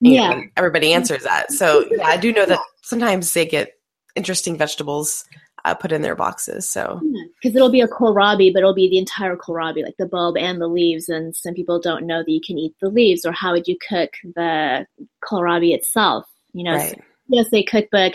yeah. 0.00 0.40
everybody 0.56 0.92
answers 0.92 1.24
that. 1.24 1.52
So 1.52 1.84
yeah, 1.90 2.06
I 2.06 2.16
do 2.16 2.32
know 2.32 2.46
that 2.46 2.58
sometimes 2.90 3.32
they 3.32 3.46
get 3.46 3.78
interesting 4.16 4.58
vegetables 4.58 5.24
uh, 5.64 5.74
put 5.74 5.92
in 5.92 6.02
their 6.02 6.16
boxes. 6.16 6.68
So 6.68 7.00
because 7.40 7.54
it'll 7.54 7.70
be 7.70 7.80
a 7.80 7.88
kohlrabi, 7.88 8.52
but 8.52 8.58
it'll 8.58 8.74
be 8.74 8.90
the 8.90 8.98
entire 8.98 9.36
kohlrabi, 9.36 9.84
like 9.84 9.96
the 9.98 10.06
bulb 10.06 10.36
and 10.36 10.60
the 10.60 10.66
leaves. 10.66 11.08
And 11.08 11.34
some 11.34 11.54
people 11.54 11.78
don't 11.80 12.06
know 12.06 12.22
that 12.22 12.30
you 12.30 12.40
can 12.44 12.58
eat 12.58 12.74
the 12.80 12.88
leaves, 12.88 13.24
or 13.24 13.32
how 13.32 13.52
would 13.52 13.68
you 13.68 13.76
cook 13.88 14.10
the 14.34 14.86
kohlrabi 15.24 15.72
itself? 15.72 16.26
You 16.52 16.64
know, 16.64 16.74
right. 16.74 17.00
CSA 17.32 17.66
cookbook 17.68 18.14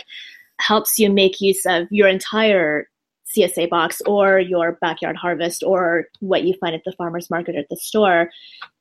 helps 0.60 0.98
you 0.98 1.10
make 1.10 1.40
use 1.40 1.64
of 1.66 1.86
your 1.90 2.08
entire 2.08 2.88
CSA 3.34 3.68
box 3.68 4.00
or 4.06 4.38
your 4.38 4.72
backyard 4.80 5.16
harvest 5.16 5.62
or 5.64 6.06
what 6.20 6.44
you 6.44 6.54
find 6.60 6.74
at 6.74 6.82
the 6.84 6.92
farmer's 6.92 7.30
market 7.30 7.56
or 7.56 7.60
at 7.60 7.68
the 7.70 7.76
store. 7.76 8.30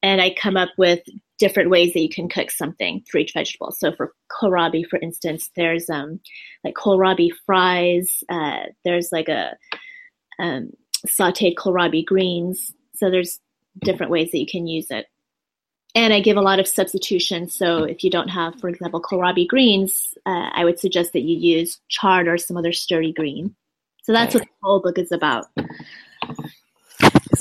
And 0.04 0.22
I 0.22 0.36
come 0.40 0.58
up 0.58 0.70
with 0.78 1.00
different 1.38 1.70
ways 1.70 1.94
that 1.94 2.02
you 2.02 2.10
can 2.10 2.30
cook 2.30 2.52
something 2.52 3.04
for 3.10 3.18
each 3.18 3.34
vegetable. 3.34 3.72
So 3.72 3.92
for 3.92 4.14
kohlrabi, 4.32 4.88
for 4.88 5.00
instance, 5.00 5.50
there's 5.56 5.90
um, 5.90 6.20
like 6.64 6.76
kohlrabi 6.76 7.30
fries. 7.46 8.24
Uh, 8.30 8.64
there's 8.84 9.12
like 9.12 9.30
a 9.30 9.56
um, 10.40 10.72
sauteed 11.08 11.56
kohlrabi 11.56 12.06
greens. 12.06 12.74
So 12.96 13.10
there's 13.10 13.40
different 13.80 14.12
ways 14.12 14.32
that 14.32 14.40
you 14.40 14.48
can 14.48 14.68
use 14.68 14.88
it. 14.90 15.08
And 15.94 16.14
I 16.14 16.20
give 16.20 16.36
a 16.36 16.42
lot 16.42 16.60
of 16.60 16.68
substitutions. 16.68 17.54
So 17.54 17.84
if 17.84 18.04
you 18.04 18.10
don't 18.10 18.28
have, 18.28 18.60
for 18.60 18.68
example, 18.68 19.02
kohlrabi 19.02 19.48
greens, 19.48 20.14
uh, 20.26 20.50
I 20.54 20.66
would 20.66 20.80
suggest 20.80 21.14
that 21.14 21.22
you 21.22 21.38
use 21.38 21.80
chard 21.88 22.28
or 22.28 22.38
some 22.38 22.58
other 22.58 22.74
sturdy 22.74 23.14
green. 23.14 23.56
So 24.04 24.12
that's 24.12 24.36
right. 24.36 24.42
what 24.42 24.48
the 24.48 24.68
whole 24.68 24.82
book 24.82 25.00
is 25.00 25.12
about. 25.12 25.46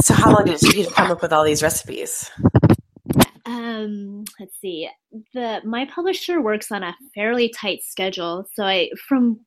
So 0.02 0.14
how 0.14 0.32
long 0.32 0.44
did 0.44 0.54
it 0.54 0.60
take 0.60 0.76
you 0.76 0.84
to 0.84 0.90
come 0.90 1.10
up 1.10 1.20
with 1.20 1.32
all 1.32 1.44
these 1.44 1.62
recipes? 1.62 2.30
Um, 3.74 4.24
let's 4.38 4.58
see. 4.60 4.88
The 5.32 5.60
my 5.64 5.86
publisher 5.86 6.40
works 6.40 6.70
on 6.70 6.82
a 6.82 6.96
fairly 7.14 7.48
tight 7.48 7.82
schedule, 7.82 8.46
so 8.54 8.64
I 8.64 8.90
from 9.08 9.40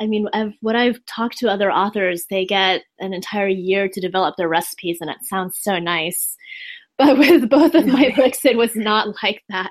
I 0.00 0.06
mean, 0.06 0.28
I've, 0.34 0.52
what 0.60 0.76
I've 0.76 1.04
talked 1.06 1.38
to 1.38 1.48
other 1.50 1.72
authors, 1.72 2.26
they 2.28 2.44
get 2.44 2.82
an 2.98 3.14
entire 3.14 3.48
year 3.48 3.88
to 3.88 4.00
develop 4.00 4.36
their 4.36 4.48
recipes, 4.48 4.98
and 5.00 5.08
it 5.08 5.16
sounds 5.22 5.58
so 5.60 5.78
nice. 5.78 6.36
But 6.98 7.18
with 7.18 7.50
both 7.50 7.74
of 7.74 7.84
my 7.84 8.10
books, 8.16 8.42
it 8.46 8.56
was 8.56 8.74
not 8.74 9.22
like 9.22 9.42
that. 9.50 9.70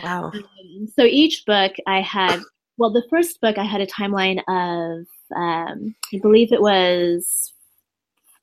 Wow. 0.00 0.30
Um, 0.32 0.86
so 0.94 1.02
each 1.02 1.42
book, 1.46 1.72
I 1.88 2.00
had, 2.00 2.38
well, 2.78 2.92
the 2.92 3.02
first 3.10 3.40
book, 3.40 3.58
I 3.58 3.64
had 3.64 3.80
a 3.80 3.88
timeline 3.88 4.38
of 4.46 5.04
um, 5.34 5.96
I 6.12 6.18
believe 6.22 6.52
it 6.52 6.62
was 6.62 7.52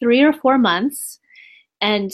three 0.02 0.22
or 0.22 0.34
four 0.34 0.58
months. 0.58 1.20
And 1.80 2.12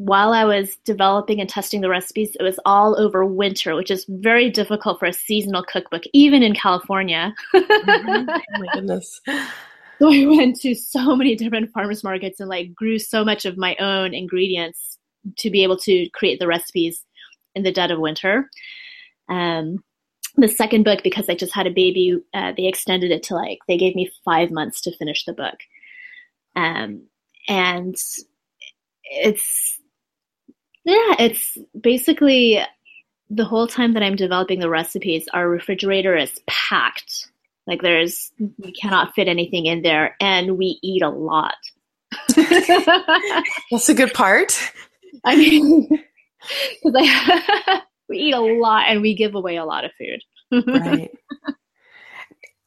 while 0.00 0.32
I 0.32 0.46
was 0.46 0.78
developing 0.86 1.42
and 1.42 1.48
testing 1.48 1.82
the 1.82 1.90
recipes, 1.90 2.34
it 2.40 2.42
was 2.42 2.58
all 2.64 2.98
over 2.98 3.22
winter, 3.26 3.74
which 3.74 3.90
is 3.90 4.06
very 4.08 4.48
difficult 4.48 4.98
for 4.98 5.04
a 5.04 5.12
seasonal 5.12 5.62
cookbook, 5.62 6.04
even 6.14 6.42
in 6.42 6.54
California. 6.54 7.34
mm-hmm. 7.54 8.30
Oh 8.30 8.58
my 8.58 8.66
goodness. 8.72 9.20
So 9.98 10.10
I 10.10 10.24
went 10.26 10.58
to 10.60 10.74
so 10.74 11.14
many 11.14 11.36
different 11.36 11.70
farmers 11.72 12.02
markets 12.02 12.40
and 12.40 12.48
like 12.48 12.74
grew 12.74 12.98
so 12.98 13.26
much 13.26 13.44
of 13.44 13.58
my 13.58 13.76
own 13.76 14.14
ingredients 14.14 14.96
to 15.36 15.50
be 15.50 15.62
able 15.62 15.76
to 15.80 16.08
create 16.14 16.40
the 16.40 16.46
recipes 16.46 17.04
in 17.54 17.62
the 17.62 17.70
dead 17.70 17.90
of 17.90 17.98
winter. 17.98 18.48
Um, 19.28 19.84
the 20.36 20.48
second 20.48 20.84
book 20.84 21.00
because 21.04 21.28
I 21.28 21.34
just 21.34 21.54
had 21.54 21.66
a 21.66 21.70
baby, 21.70 22.18
uh, 22.32 22.52
they 22.56 22.68
extended 22.68 23.10
it 23.10 23.24
to 23.24 23.34
like 23.34 23.58
they 23.68 23.76
gave 23.76 23.94
me 23.94 24.10
five 24.24 24.50
months 24.50 24.80
to 24.82 24.96
finish 24.96 25.26
the 25.26 25.34
book, 25.34 25.58
um, 26.56 27.02
and 27.48 27.96
it's 29.04 29.79
yeah, 30.90 31.16
it's 31.18 31.56
basically 31.78 32.60
the 33.28 33.44
whole 33.44 33.66
time 33.66 33.94
that 33.94 34.02
I'm 34.02 34.16
developing 34.16 34.58
the 34.60 34.68
recipes, 34.68 35.28
our 35.32 35.48
refrigerator 35.48 36.16
is 36.16 36.40
packed. 36.46 37.28
Like 37.66 37.82
there's 37.82 38.32
we 38.58 38.72
cannot 38.72 39.14
fit 39.14 39.28
anything 39.28 39.66
in 39.66 39.82
there, 39.82 40.16
and 40.20 40.58
we 40.58 40.78
eat 40.82 41.02
a 41.02 41.08
lot. 41.08 41.54
That's 42.34 43.88
a 43.88 43.94
good 43.94 44.12
part. 44.12 44.58
I 45.24 45.36
mean, 45.36 45.88
I 46.96 47.82
we 48.08 48.18
eat 48.18 48.34
a 48.34 48.40
lot 48.40 48.86
and 48.88 49.02
we 49.02 49.14
give 49.14 49.34
away 49.34 49.56
a 49.56 49.64
lot 49.64 49.84
of 49.84 49.92
food. 49.98 50.22
right. 50.66 51.10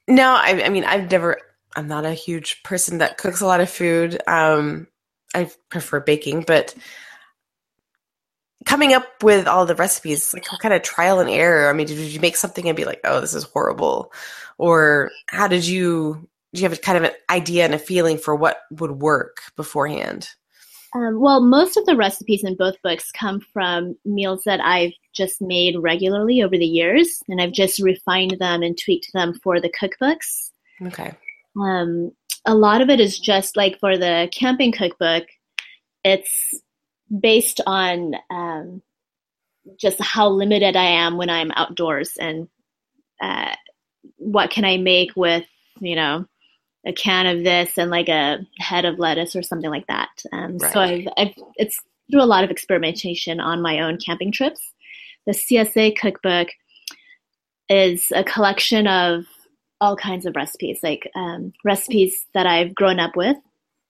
No, 0.07 0.33
I, 0.35 0.63
I, 0.65 0.69
mean, 0.69 0.83
I've 0.83 1.09
never, 1.09 1.39
I'm 1.75 1.87
not 1.87 2.05
a 2.05 2.13
huge 2.13 2.61
person 2.63 2.97
that 2.97 3.17
cooks 3.17 3.41
a 3.41 3.45
lot 3.45 3.61
of 3.61 3.69
food. 3.69 4.21
Um, 4.27 4.87
I 5.33 5.49
prefer 5.69 6.01
baking, 6.01 6.43
but 6.45 6.75
coming 8.65 8.93
up 8.93 9.05
with 9.21 9.47
all 9.47 9.65
the 9.65 9.75
recipes, 9.75 10.33
like 10.33 10.51
what 10.51 10.61
kind 10.61 10.73
of 10.73 10.81
trial 10.81 11.19
and 11.19 11.29
error? 11.29 11.69
I 11.69 11.73
mean, 11.73 11.87
did 11.87 11.97
you 11.97 12.19
make 12.19 12.35
something 12.35 12.67
and 12.67 12.75
be 12.77 12.85
like, 12.85 13.01
oh, 13.03 13.21
this 13.21 13.33
is 13.33 13.43
horrible? 13.43 14.13
Or 14.57 15.11
how 15.27 15.47
did 15.47 15.65
you, 15.65 16.27
do 16.53 16.61
you 16.61 16.69
have 16.69 16.77
a 16.77 16.81
kind 16.81 16.97
of 16.97 17.03
an 17.05 17.11
idea 17.29 17.65
and 17.65 17.73
a 17.73 17.79
feeling 17.79 18.17
for 18.17 18.35
what 18.35 18.61
would 18.71 18.91
work 18.91 19.41
beforehand? 19.55 20.29
Um, 20.95 21.19
well, 21.19 21.41
most 21.41 21.75
of 21.75 21.85
the 21.85 21.95
recipes 21.95 22.43
in 22.43 22.55
both 22.55 22.81
books 22.83 23.11
come 23.11 23.39
from 23.39 23.97
meals 24.05 24.43
that 24.45 24.59
I've 24.59 24.93
just 25.13 25.41
made 25.41 25.75
regularly 25.79 26.43
over 26.43 26.55
the 26.55 26.65
years, 26.65 27.19
and 27.27 27.41
I've 27.41 27.51
just 27.51 27.79
refined 27.79 28.37
them 28.39 28.61
and 28.61 28.77
tweaked 28.77 29.11
them 29.13 29.33
for 29.43 29.59
the 29.59 29.71
cookbooks. 29.71 30.51
Okay. 30.85 31.13
Um, 31.59 32.11
a 32.45 32.53
lot 32.53 32.81
of 32.81 32.89
it 32.89 32.99
is 32.99 33.17
just 33.17 33.57
like 33.57 33.79
for 33.79 33.97
the 33.97 34.29
camping 34.31 34.71
cookbook, 34.71 35.23
it's 36.03 36.61
based 37.17 37.61
on 37.65 38.15
um, 38.29 38.81
just 39.77 40.01
how 40.01 40.29
limited 40.29 40.75
I 40.75 40.85
am 40.85 41.17
when 41.17 41.29
I'm 41.29 41.51
outdoors 41.51 42.17
and 42.19 42.47
uh, 43.21 43.53
what 44.17 44.49
can 44.49 44.65
I 44.65 44.77
make 44.77 45.15
with, 45.15 45.45
you 45.79 45.95
know, 45.95 46.25
a 46.85 46.93
can 46.93 47.27
of 47.27 47.43
this 47.43 47.77
and 47.77 47.89
like 47.89 48.09
a 48.09 48.39
head 48.57 48.85
of 48.85 48.99
lettuce 48.99 49.35
or 49.35 49.43
something 49.43 49.69
like 49.69 49.87
that. 49.87 50.09
Um, 50.31 50.57
Right. 50.57 50.73
So 50.73 50.79
I've, 50.79 51.07
I've 51.17 51.33
it's 51.55 51.79
through 52.11 52.23
a 52.23 52.25
lot 52.25 52.43
of 52.43 52.51
experimentation 52.51 53.39
on 53.39 53.61
my 53.61 53.79
own 53.79 53.97
camping 53.97 54.31
trips. 54.31 54.73
The 55.25 55.31
CSA 55.31 55.95
cookbook 55.95 56.49
is 57.69 58.11
a 58.13 58.23
collection 58.23 58.87
of 58.87 59.25
all 59.79 59.95
kinds 59.95 60.25
of 60.25 60.35
recipes, 60.35 60.79
like 60.83 61.09
um, 61.15 61.53
recipes 61.63 62.25
that 62.33 62.45
I've 62.45 62.75
grown 62.75 62.99
up 62.99 63.15
with, 63.15 63.37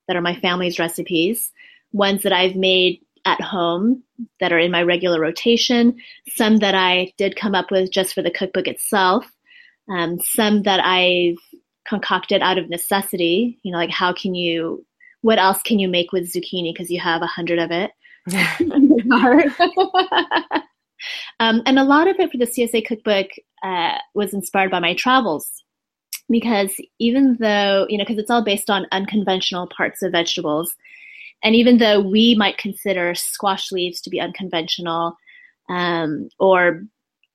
that 0.07 0.15
are 0.15 0.21
my 0.21 0.35
family's 0.39 0.79
recipes, 0.79 1.51
ones 1.91 2.23
that 2.23 2.33
I've 2.33 2.55
made 2.55 3.01
at 3.25 3.41
home 3.41 4.03
that 4.39 4.51
are 4.51 4.59
in 4.59 4.71
my 4.71 4.83
regular 4.83 5.19
rotation, 5.19 5.97
some 6.29 6.57
that 6.57 6.75
I 6.75 7.13
did 7.17 7.35
come 7.35 7.55
up 7.55 7.71
with 7.71 7.91
just 7.91 8.13
for 8.13 8.21
the 8.21 8.31
cookbook 8.31 8.67
itself, 8.67 9.25
um, 9.89 10.19
some 10.19 10.63
that 10.63 10.79
I've 10.83 11.37
concocted 11.87 12.41
out 12.41 12.57
of 12.57 12.69
necessity. 12.69 13.59
You 13.63 13.71
know, 13.71 13.77
like 13.77 13.91
how 13.91 14.13
can 14.13 14.35
you, 14.35 14.85
what 15.21 15.39
else 15.39 15.61
can 15.63 15.79
you 15.79 15.87
make 15.87 16.11
with 16.11 16.31
zucchini 16.31 16.73
because 16.73 16.91
you 16.91 16.99
have 16.99 17.21
a 17.21 17.27
hundred 17.27 17.59
of 17.59 17.71
it 17.71 17.91
in 18.59 18.87
your 18.87 19.19
yard. 19.19 19.51
um, 21.39 21.61
and 21.65 21.79
a 21.79 21.83
lot 21.83 22.07
of 22.07 22.19
it 22.19 22.31
for 22.31 22.37
the 22.37 22.45
CSA 22.45 22.85
cookbook 22.85 23.27
uh, 23.63 23.97
was 24.13 24.33
inspired 24.33 24.71
by 24.71 24.79
my 24.79 24.93
travels 24.93 25.63
because 26.29 26.73
even 26.99 27.37
though, 27.39 27.85
you 27.89 27.97
know, 27.97 28.03
because 28.03 28.17
it's 28.17 28.31
all 28.31 28.43
based 28.43 28.69
on 28.69 28.87
unconventional 28.91 29.67
parts 29.67 30.01
of 30.01 30.11
vegetables, 30.11 30.75
and 31.43 31.55
even 31.55 31.77
though 31.77 31.99
we 31.99 32.35
might 32.35 32.57
consider 32.57 33.13
squash 33.15 33.71
leaves 33.71 34.01
to 34.01 34.09
be 34.09 34.21
unconventional 34.21 35.17
um, 35.69 36.29
or 36.39 36.83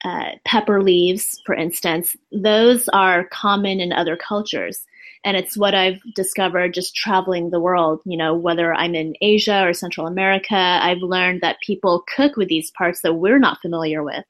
uh, 0.05 0.31
pepper 0.45 0.83
leaves, 0.83 1.41
for 1.45 1.55
instance, 1.55 2.17
those 2.33 2.89
are 2.89 3.29
common 3.29 3.81
in 3.81 3.93
other 3.93 4.17
cultures. 4.17 4.85
And 5.25 5.37
it's 5.37 5.57
what 5.57 5.75
I've 5.75 5.99
discovered 6.15 6.73
just 6.73 6.95
traveling 6.95 7.51
the 7.51 7.61
world. 7.61 8.01
You 8.07 8.17
know, 8.17 8.35
whether 8.35 8.73
I'm 8.73 8.95
in 8.95 9.15
Asia 9.21 9.67
or 9.67 9.75
Central 9.75 10.07
America, 10.07 10.55
I've 10.57 11.03
learned 11.03 11.41
that 11.43 11.61
people 11.61 12.05
cook 12.15 12.37
with 12.37 12.49
these 12.49 12.71
parts 12.71 13.03
that 13.03 13.15
we're 13.15 13.41
not 13.41 13.61
familiar 13.61 14.03
with. 14.03 14.25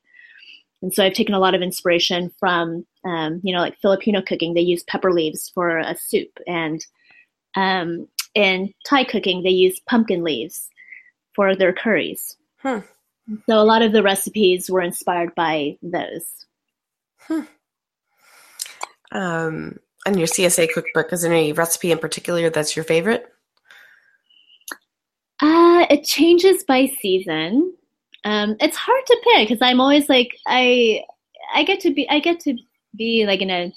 And 0.81 0.95
so 0.95 1.05
I've 1.05 1.13
taken 1.15 1.35
a 1.35 1.41
lot 1.41 1.55
of 1.55 1.63
inspiration 1.63 2.33
from, 2.39 2.87
um, 3.05 3.41
you 3.45 3.55
know, 3.55 3.61
like 3.61 3.79
Filipino 3.81 4.23
cooking. 4.23 4.55
They 4.55 4.61
use 4.61 4.85
pepper 4.85 5.13
leaves 5.13 5.51
for 5.55 5.79
a 5.79 5.97
soup. 5.97 6.31
And 6.47 6.85
um, 7.57 8.09
in 8.39 8.73
Thai 8.87 9.03
cooking, 9.05 9.43
they 9.43 9.51
use 9.51 9.81
pumpkin 9.81 10.23
leaves 10.23 10.71
for 11.35 11.57
their 11.57 11.73
curries. 11.73 12.37
Hmm. 12.59 12.79
So 13.49 13.61
a 13.61 13.65
lot 13.65 13.83
of 13.83 13.93
the 13.93 14.03
recipes 14.03 14.71
were 14.71 14.81
inspired 14.81 15.35
by 15.35 15.77
those. 15.83 16.47
Um, 19.11 19.79
and 20.07 20.19
your 20.19 20.29
CSA 20.29 20.73
cookbook, 20.73 21.13
is 21.13 21.23
there 21.23 21.33
any 21.33 21.53
recipe 21.53 21.91
in 21.91 21.99
particular 21.99 22.49
that's 22.49 22.77
your 22.77 22.85
favorite? 22.85 23.27
Uh, 25.41 25.87
it 25.91 26.05
changes 26.05 26.63
by 26.65 26.87
season. 27.01 27.75
Um, 28.25 28.57
it's 28.61 28.77
hard 28.77 29.05
to 29.07 29.21
pick 29.25 29.49
because 29.49 29.63
I'm 29.63 29.81
always 29.81 30.09
like 30.09 30.37
I 30.47 31.03
I 31.55 31.63
get 31.65 31.81
to 31.81 31.93
be 31.93 32.09
I 32.09 32.19
get 32.19 32.41
to 32.41 32.57
be 32.97 33.25
like 33.27 33.41
in 33.41 33.51
a 33.51 33.73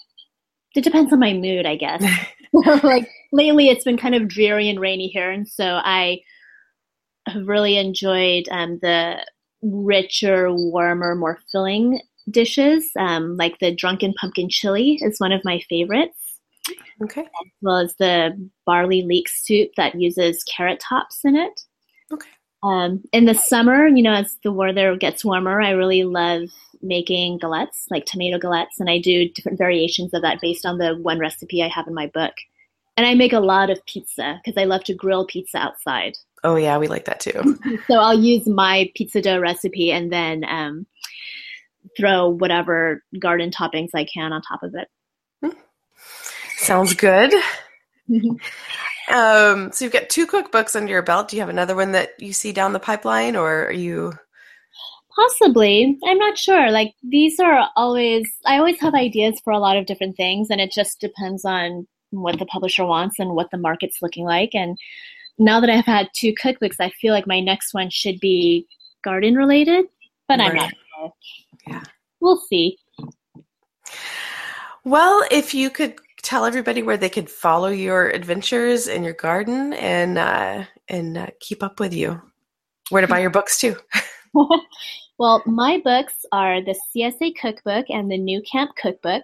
it 0.76 0.84
depends 0.84 1.14
on 1.14 1.20
my 1.20 1.34
mood, 1.34 1.66
I 1.66 1.76
guess. 1.76 2.04
like 2.84 3.10
lately 3.32 3.70
it's 3.70 3.84
been 3.84 3.98
kind 3.98 4.16
of 4.16 4.28
dreary 4.28 4.70
and 4.70 4.80
rainy 4.80 5.08
here 5.08 5.32
and 5.32 5.48
so 5.48 5.80
I 5.84 6.22
have 7.28 7.48
really 7.48 7.78
enjoyed 7.78 8.48
um, 8.52 8.80
the 8.82 9.26
richer, 9.62 10.52
warmer, 10.52 11.16
more 11.16 11.40
filling 11.52 12.02
dishes. 12.30 12.90
Um, 12.98 13.38
like 13.38 13.60
the 13.60 13.74
drunken 13.74 14.14
pumpkin 14.14 14.50
chili 14.50 15.00
is 15.02 15.20
one 15.20 15.32
of 15.32 15.46
my 15.46 15.60
favorites 15.70 16.40
Okay. 17.04 17.22
as 17.22 17.52
well 17.62 17.78
as 17.78 17.96
the 17.96 18.50
barley 18.66 19.02
leek 19.02 19.28
soup 19.28 19.72
that 19.78 20.00
uses 20.00 20.44
carrot 20.44 20.80
tops 20.80 21.20
in 21.24 21.36
it. 21.36 21.62
Okay. 22.12 22.30
Um, 22.64 23.04
in 23.12 23.26
the 23.26 23.34
summer, 23.34 23.88
you 23.88 24.04
know, 24.04 24.14
as 24.14 24.38
the 24.44 24.52
weather 24.52 24.96
gets 24.96 25.26
warmer, 25.26 25.62
I 25.62 25.72
really 25.72 26.04
love 26.04 26.50
making 26.84 27.40
galettes, 27.40 27.86
like 27.90 28.06
tomato 28.06 28.38
galettes, 28.38 28.80
and 28.80 28.90
I 28.90 29.00
do 29.00 29.28
different 29.30 29.58
variations 29.58 30.14
of 30.14 30.22
that 30.22 30.42
based 30.42 30.66
on 30.66 30.78
the 30.78 30.96
one 30.96 31.20
recipe 31.20 31.64
I 31.64 31.70
have 31.70 31.88
in 31.88 31.94
my 31.94 32.08
book. 32.08 32.34
And 32.98 33.06
I 33.06 33.16
make 33.16 33.34
a 33.34 33.40
lot 33.40 33.70
of 33.70 33.84
pizza 33.86 34.40
because 34.44 34.62
I 34.62 34.66
love 34.66 34.84
to 34.86 34.94
grill 34.94 35.26
pizza 35.26 35.58
outside. 35.58 36.14
Oh 36.44 36.56
yeah, 36.56 36.78
we 36.78 36.88
like 36.88 37.06
that 37.06 37.20
too. 37.20 37.60
So 37.88 37.96
I'll 37.96 38.20
use 38.20 38.48
my 38.48 38.92
pizza 38.96 39.22
dough 39.22 39.40
recipe 39.40 39.92
and 39.92 40.12
then 40.12 40.44
um, 40.44 40.86
throw 41.98 42.30
whatever 42.30 43.04
garden 43.20 43.52
toppings 43.52 43.90
I 43.94 44.06
can 44.06 44.34
on 44.34 44.42
top 44.42 44.64
of 44.64 44.76
it. 44.76 45.56
Sounds 46.58 46.94
good. 46.94 47.34
Um, 49.12 49.72
so 49.74 49.84
you've 49.84 49.94
got 49.94 50.10
two 50.10 50.26
cookbooks 50.26 50.76
under 50.76 50.92
your 50.92 51.02
belt. 51.02 51.28
Do 51.28 51.36
you 51.36 51.42
have 51.42 51.50
another 51.50 51.76
one 51.76 51.92
that 51.92 52.12
you 52.20 52.32
see 52.32 52.54
down 52.54 52.72
the 52.72 52.80
pipeline, 52.80 53.36
or 53.36 53.66
are 53.66 53.72
you? 53.72 54.14
Possibly. 55.14 55.98
I'm 56.06 56.18
not 56.18 56.38
sure. 56.38 56.72
Like 56.72 56.94
these 57.04 57.40
are 57.40 57.68
always 57.76 58.32
I 58.46 58.58
always 58.58 58.80
have 58.80 58.94
ideas 58.94 59.42
for 59.44 59.52
a 59.52 59.60
lot 59.60 59.76
of 59.76 59.86
different 59.86 60.16
things 60.16 60.50
and 60.50 60.62
it 60.62 60.72
just 60.72 61.02
depends 61.02 61.44
on 61.44 61.88
what 62.12 62.40
the 62.40 62.46
publisher 62.46 62.86
wants 62.86 63.20
and 63.20 63.36
what 63.36 63.50
the 63.52 63.58
market's 63.58 64.02
looking 64.02 64.26
like 64.26 64.54
and 64.54 64.78
now 65.42 65.60
that 65.60 65.70
I've 65.70 65.86
had 65.86 66.10
two 66.14 66.34
cookbooks, 66.34 66.76
I 66.80 66.90
feel 66.90 67.14
like 67.14 67.28
my 67.28 67.40
next 67.40 67.74
one 67.74 67.90
should 67.90 68.20
be 68.20 68.68
garden 69.04 69.36
related, 69.36 69.86
but 70.28 70.40
I'm 70.40 70.56
not 70.56 70.70
sure. 70.70 71.14
Yeah. 71.68 71.84
We'll 72.20 72.38
see. 72.38 72.78
Well, 74.84 75.24
if 75.32 75.54
you 75.54 75.70
could 75.70 75.96
tell 76.22 76.46
everybody 76.46 76.84
where 76.84 76.98
they 76.98 77.10
could 77.10 77.30
follow 77.30 77.70
your 77.70 78.10
adventures 78.10 78.88
in 78.88 79.04
your 79.04 79.14
garden 79.14 79.74
and 79.74 80.18
uh, 80.18 80.66
and 80.88 81.18
uh, 81.18 81.28
keep 81.40 81.64
up 81.64 81.80
with 81.80 81.94
you, 81.94 82.22
where 82.90 83.02
to 83.02 83.08
buy 83.08 83.20
your 83.20 83.30
books 83.30 83.60
too. 83.60 83.76
well, 85.18 85.44
my 85.46 85.82
books 85.84 86.26
are 86.32 86.64
the 86.64 86.76
CSA 86.96 87.36
Cookbook 87.36 87.88
and 87.90 88.10
the 88.10 88.18
New 88.18 88.42
Camp 88.50 88.72
Cookbook. 88.76 89.24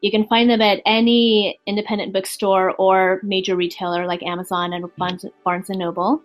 You 0.00 0.10
can 0.10 0.26
find 0.26 0.48
them 0.48 0.60
at 0.60 0.80
any 0.86 1.58
independent 1.66 2.12
bookstore 2.12 2.72
or 2.72 3.20
major 3.22 3.56
retailer 3.56 4.06
like 4.06 4.22
Amazon 4.22 4.72
and 4.72 4.84
Barnes, 4.96 5.24
Barnes 5.44 5.70
and 5.70 5.78
Noble. 5.78 6.22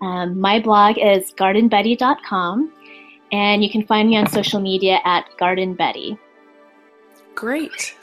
Um, 0.00 0.40
my 0.40 0.60
blog 0.60 0.98
is 0.98 1.32
gardenbetty.com, 1.32 2.72
and 3.32 3.64
you 3.64 3.70
can 3.70 3.86
find 3.86 4.08
me 4.08 4.16
on 4.16 4.28
social 4.28 4.60
media 4.60 5.00
at 5.04 5.24
Garden 5.38 5.74
Betty. 5.74 6.18
Great. 7.34 7.94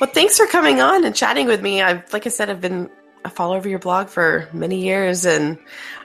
Well, 0.00 0.10
thanks 0.10 0.36
for 0.36 0.46
coming 0.46 0.80
on 0.80 1.04
and 1.04 1.14
chatting 1.14 1.46
with 1.46 1.60
me. 1.60 1.82
I've, 1.82 2.12
like 2.12 2.26
I 2.26 2.30
said, 2.30 2.50
I've 2.50 2.60
been 2.60 2.90
a 3.24 3.30
follower 3.30 3.58
of 3.58 3.66
your 3.66 3.78
blog 3.78 4.08
for 4.08 4.48
many 4.52 4.82
years, 4.82 5.24
and 5.24 5.58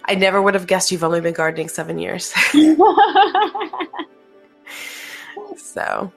I 0.05 0.15
never 0.15 0.41
would 0.41 0.55
have 0.55 0.67
guessed 0.67 0.91
you've 0.91 1.03
only 1.03 1.21
been 1.21 1.33
gardening 1.33 1.69
seven 1.69 1.99
years. 1.99 2.33
so, 5.57 6.11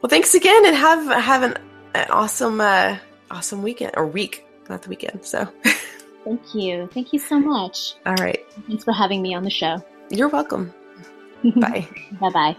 well, 0.00 0.08
thanks 0.10 0.34
again, 0.34 0.66
and 0.66 0.76
have 0.76 1.06
have 1.22 1.42
an, 1.42 1.54
an 1.94 2.10
awesome 2.10 2.60
uh, 2.60 2.96
awesome 3.30 3.62
weekend 3.62 3.92
or 3.96 4.06
week, 4.06 4.44
not 4.68 4.82
the 4.82 4.88
weekend. 4.88 5.24
So, 5.24 5.46
Thank 6.24 6.54
you. 6.54 6.88
Thank 6.92 7.12
you 7.12 7.18
so 7.18 7.38
much. 7.40 7.94
all 8.06 8.14
right, 8.16 8.40
Thanks 8.68 8.84
for 8.84 8.92
having 8.92 9.22
me 9.22 9.34
on 9.34 9.42
the 9.42 9.50
show. 9.50 9.82
you're 10.10 10.28
welcome. 10.28 10.72
Bye. 11.56 11.88
Bye 12.20 12.30
bye. 12.30 12.56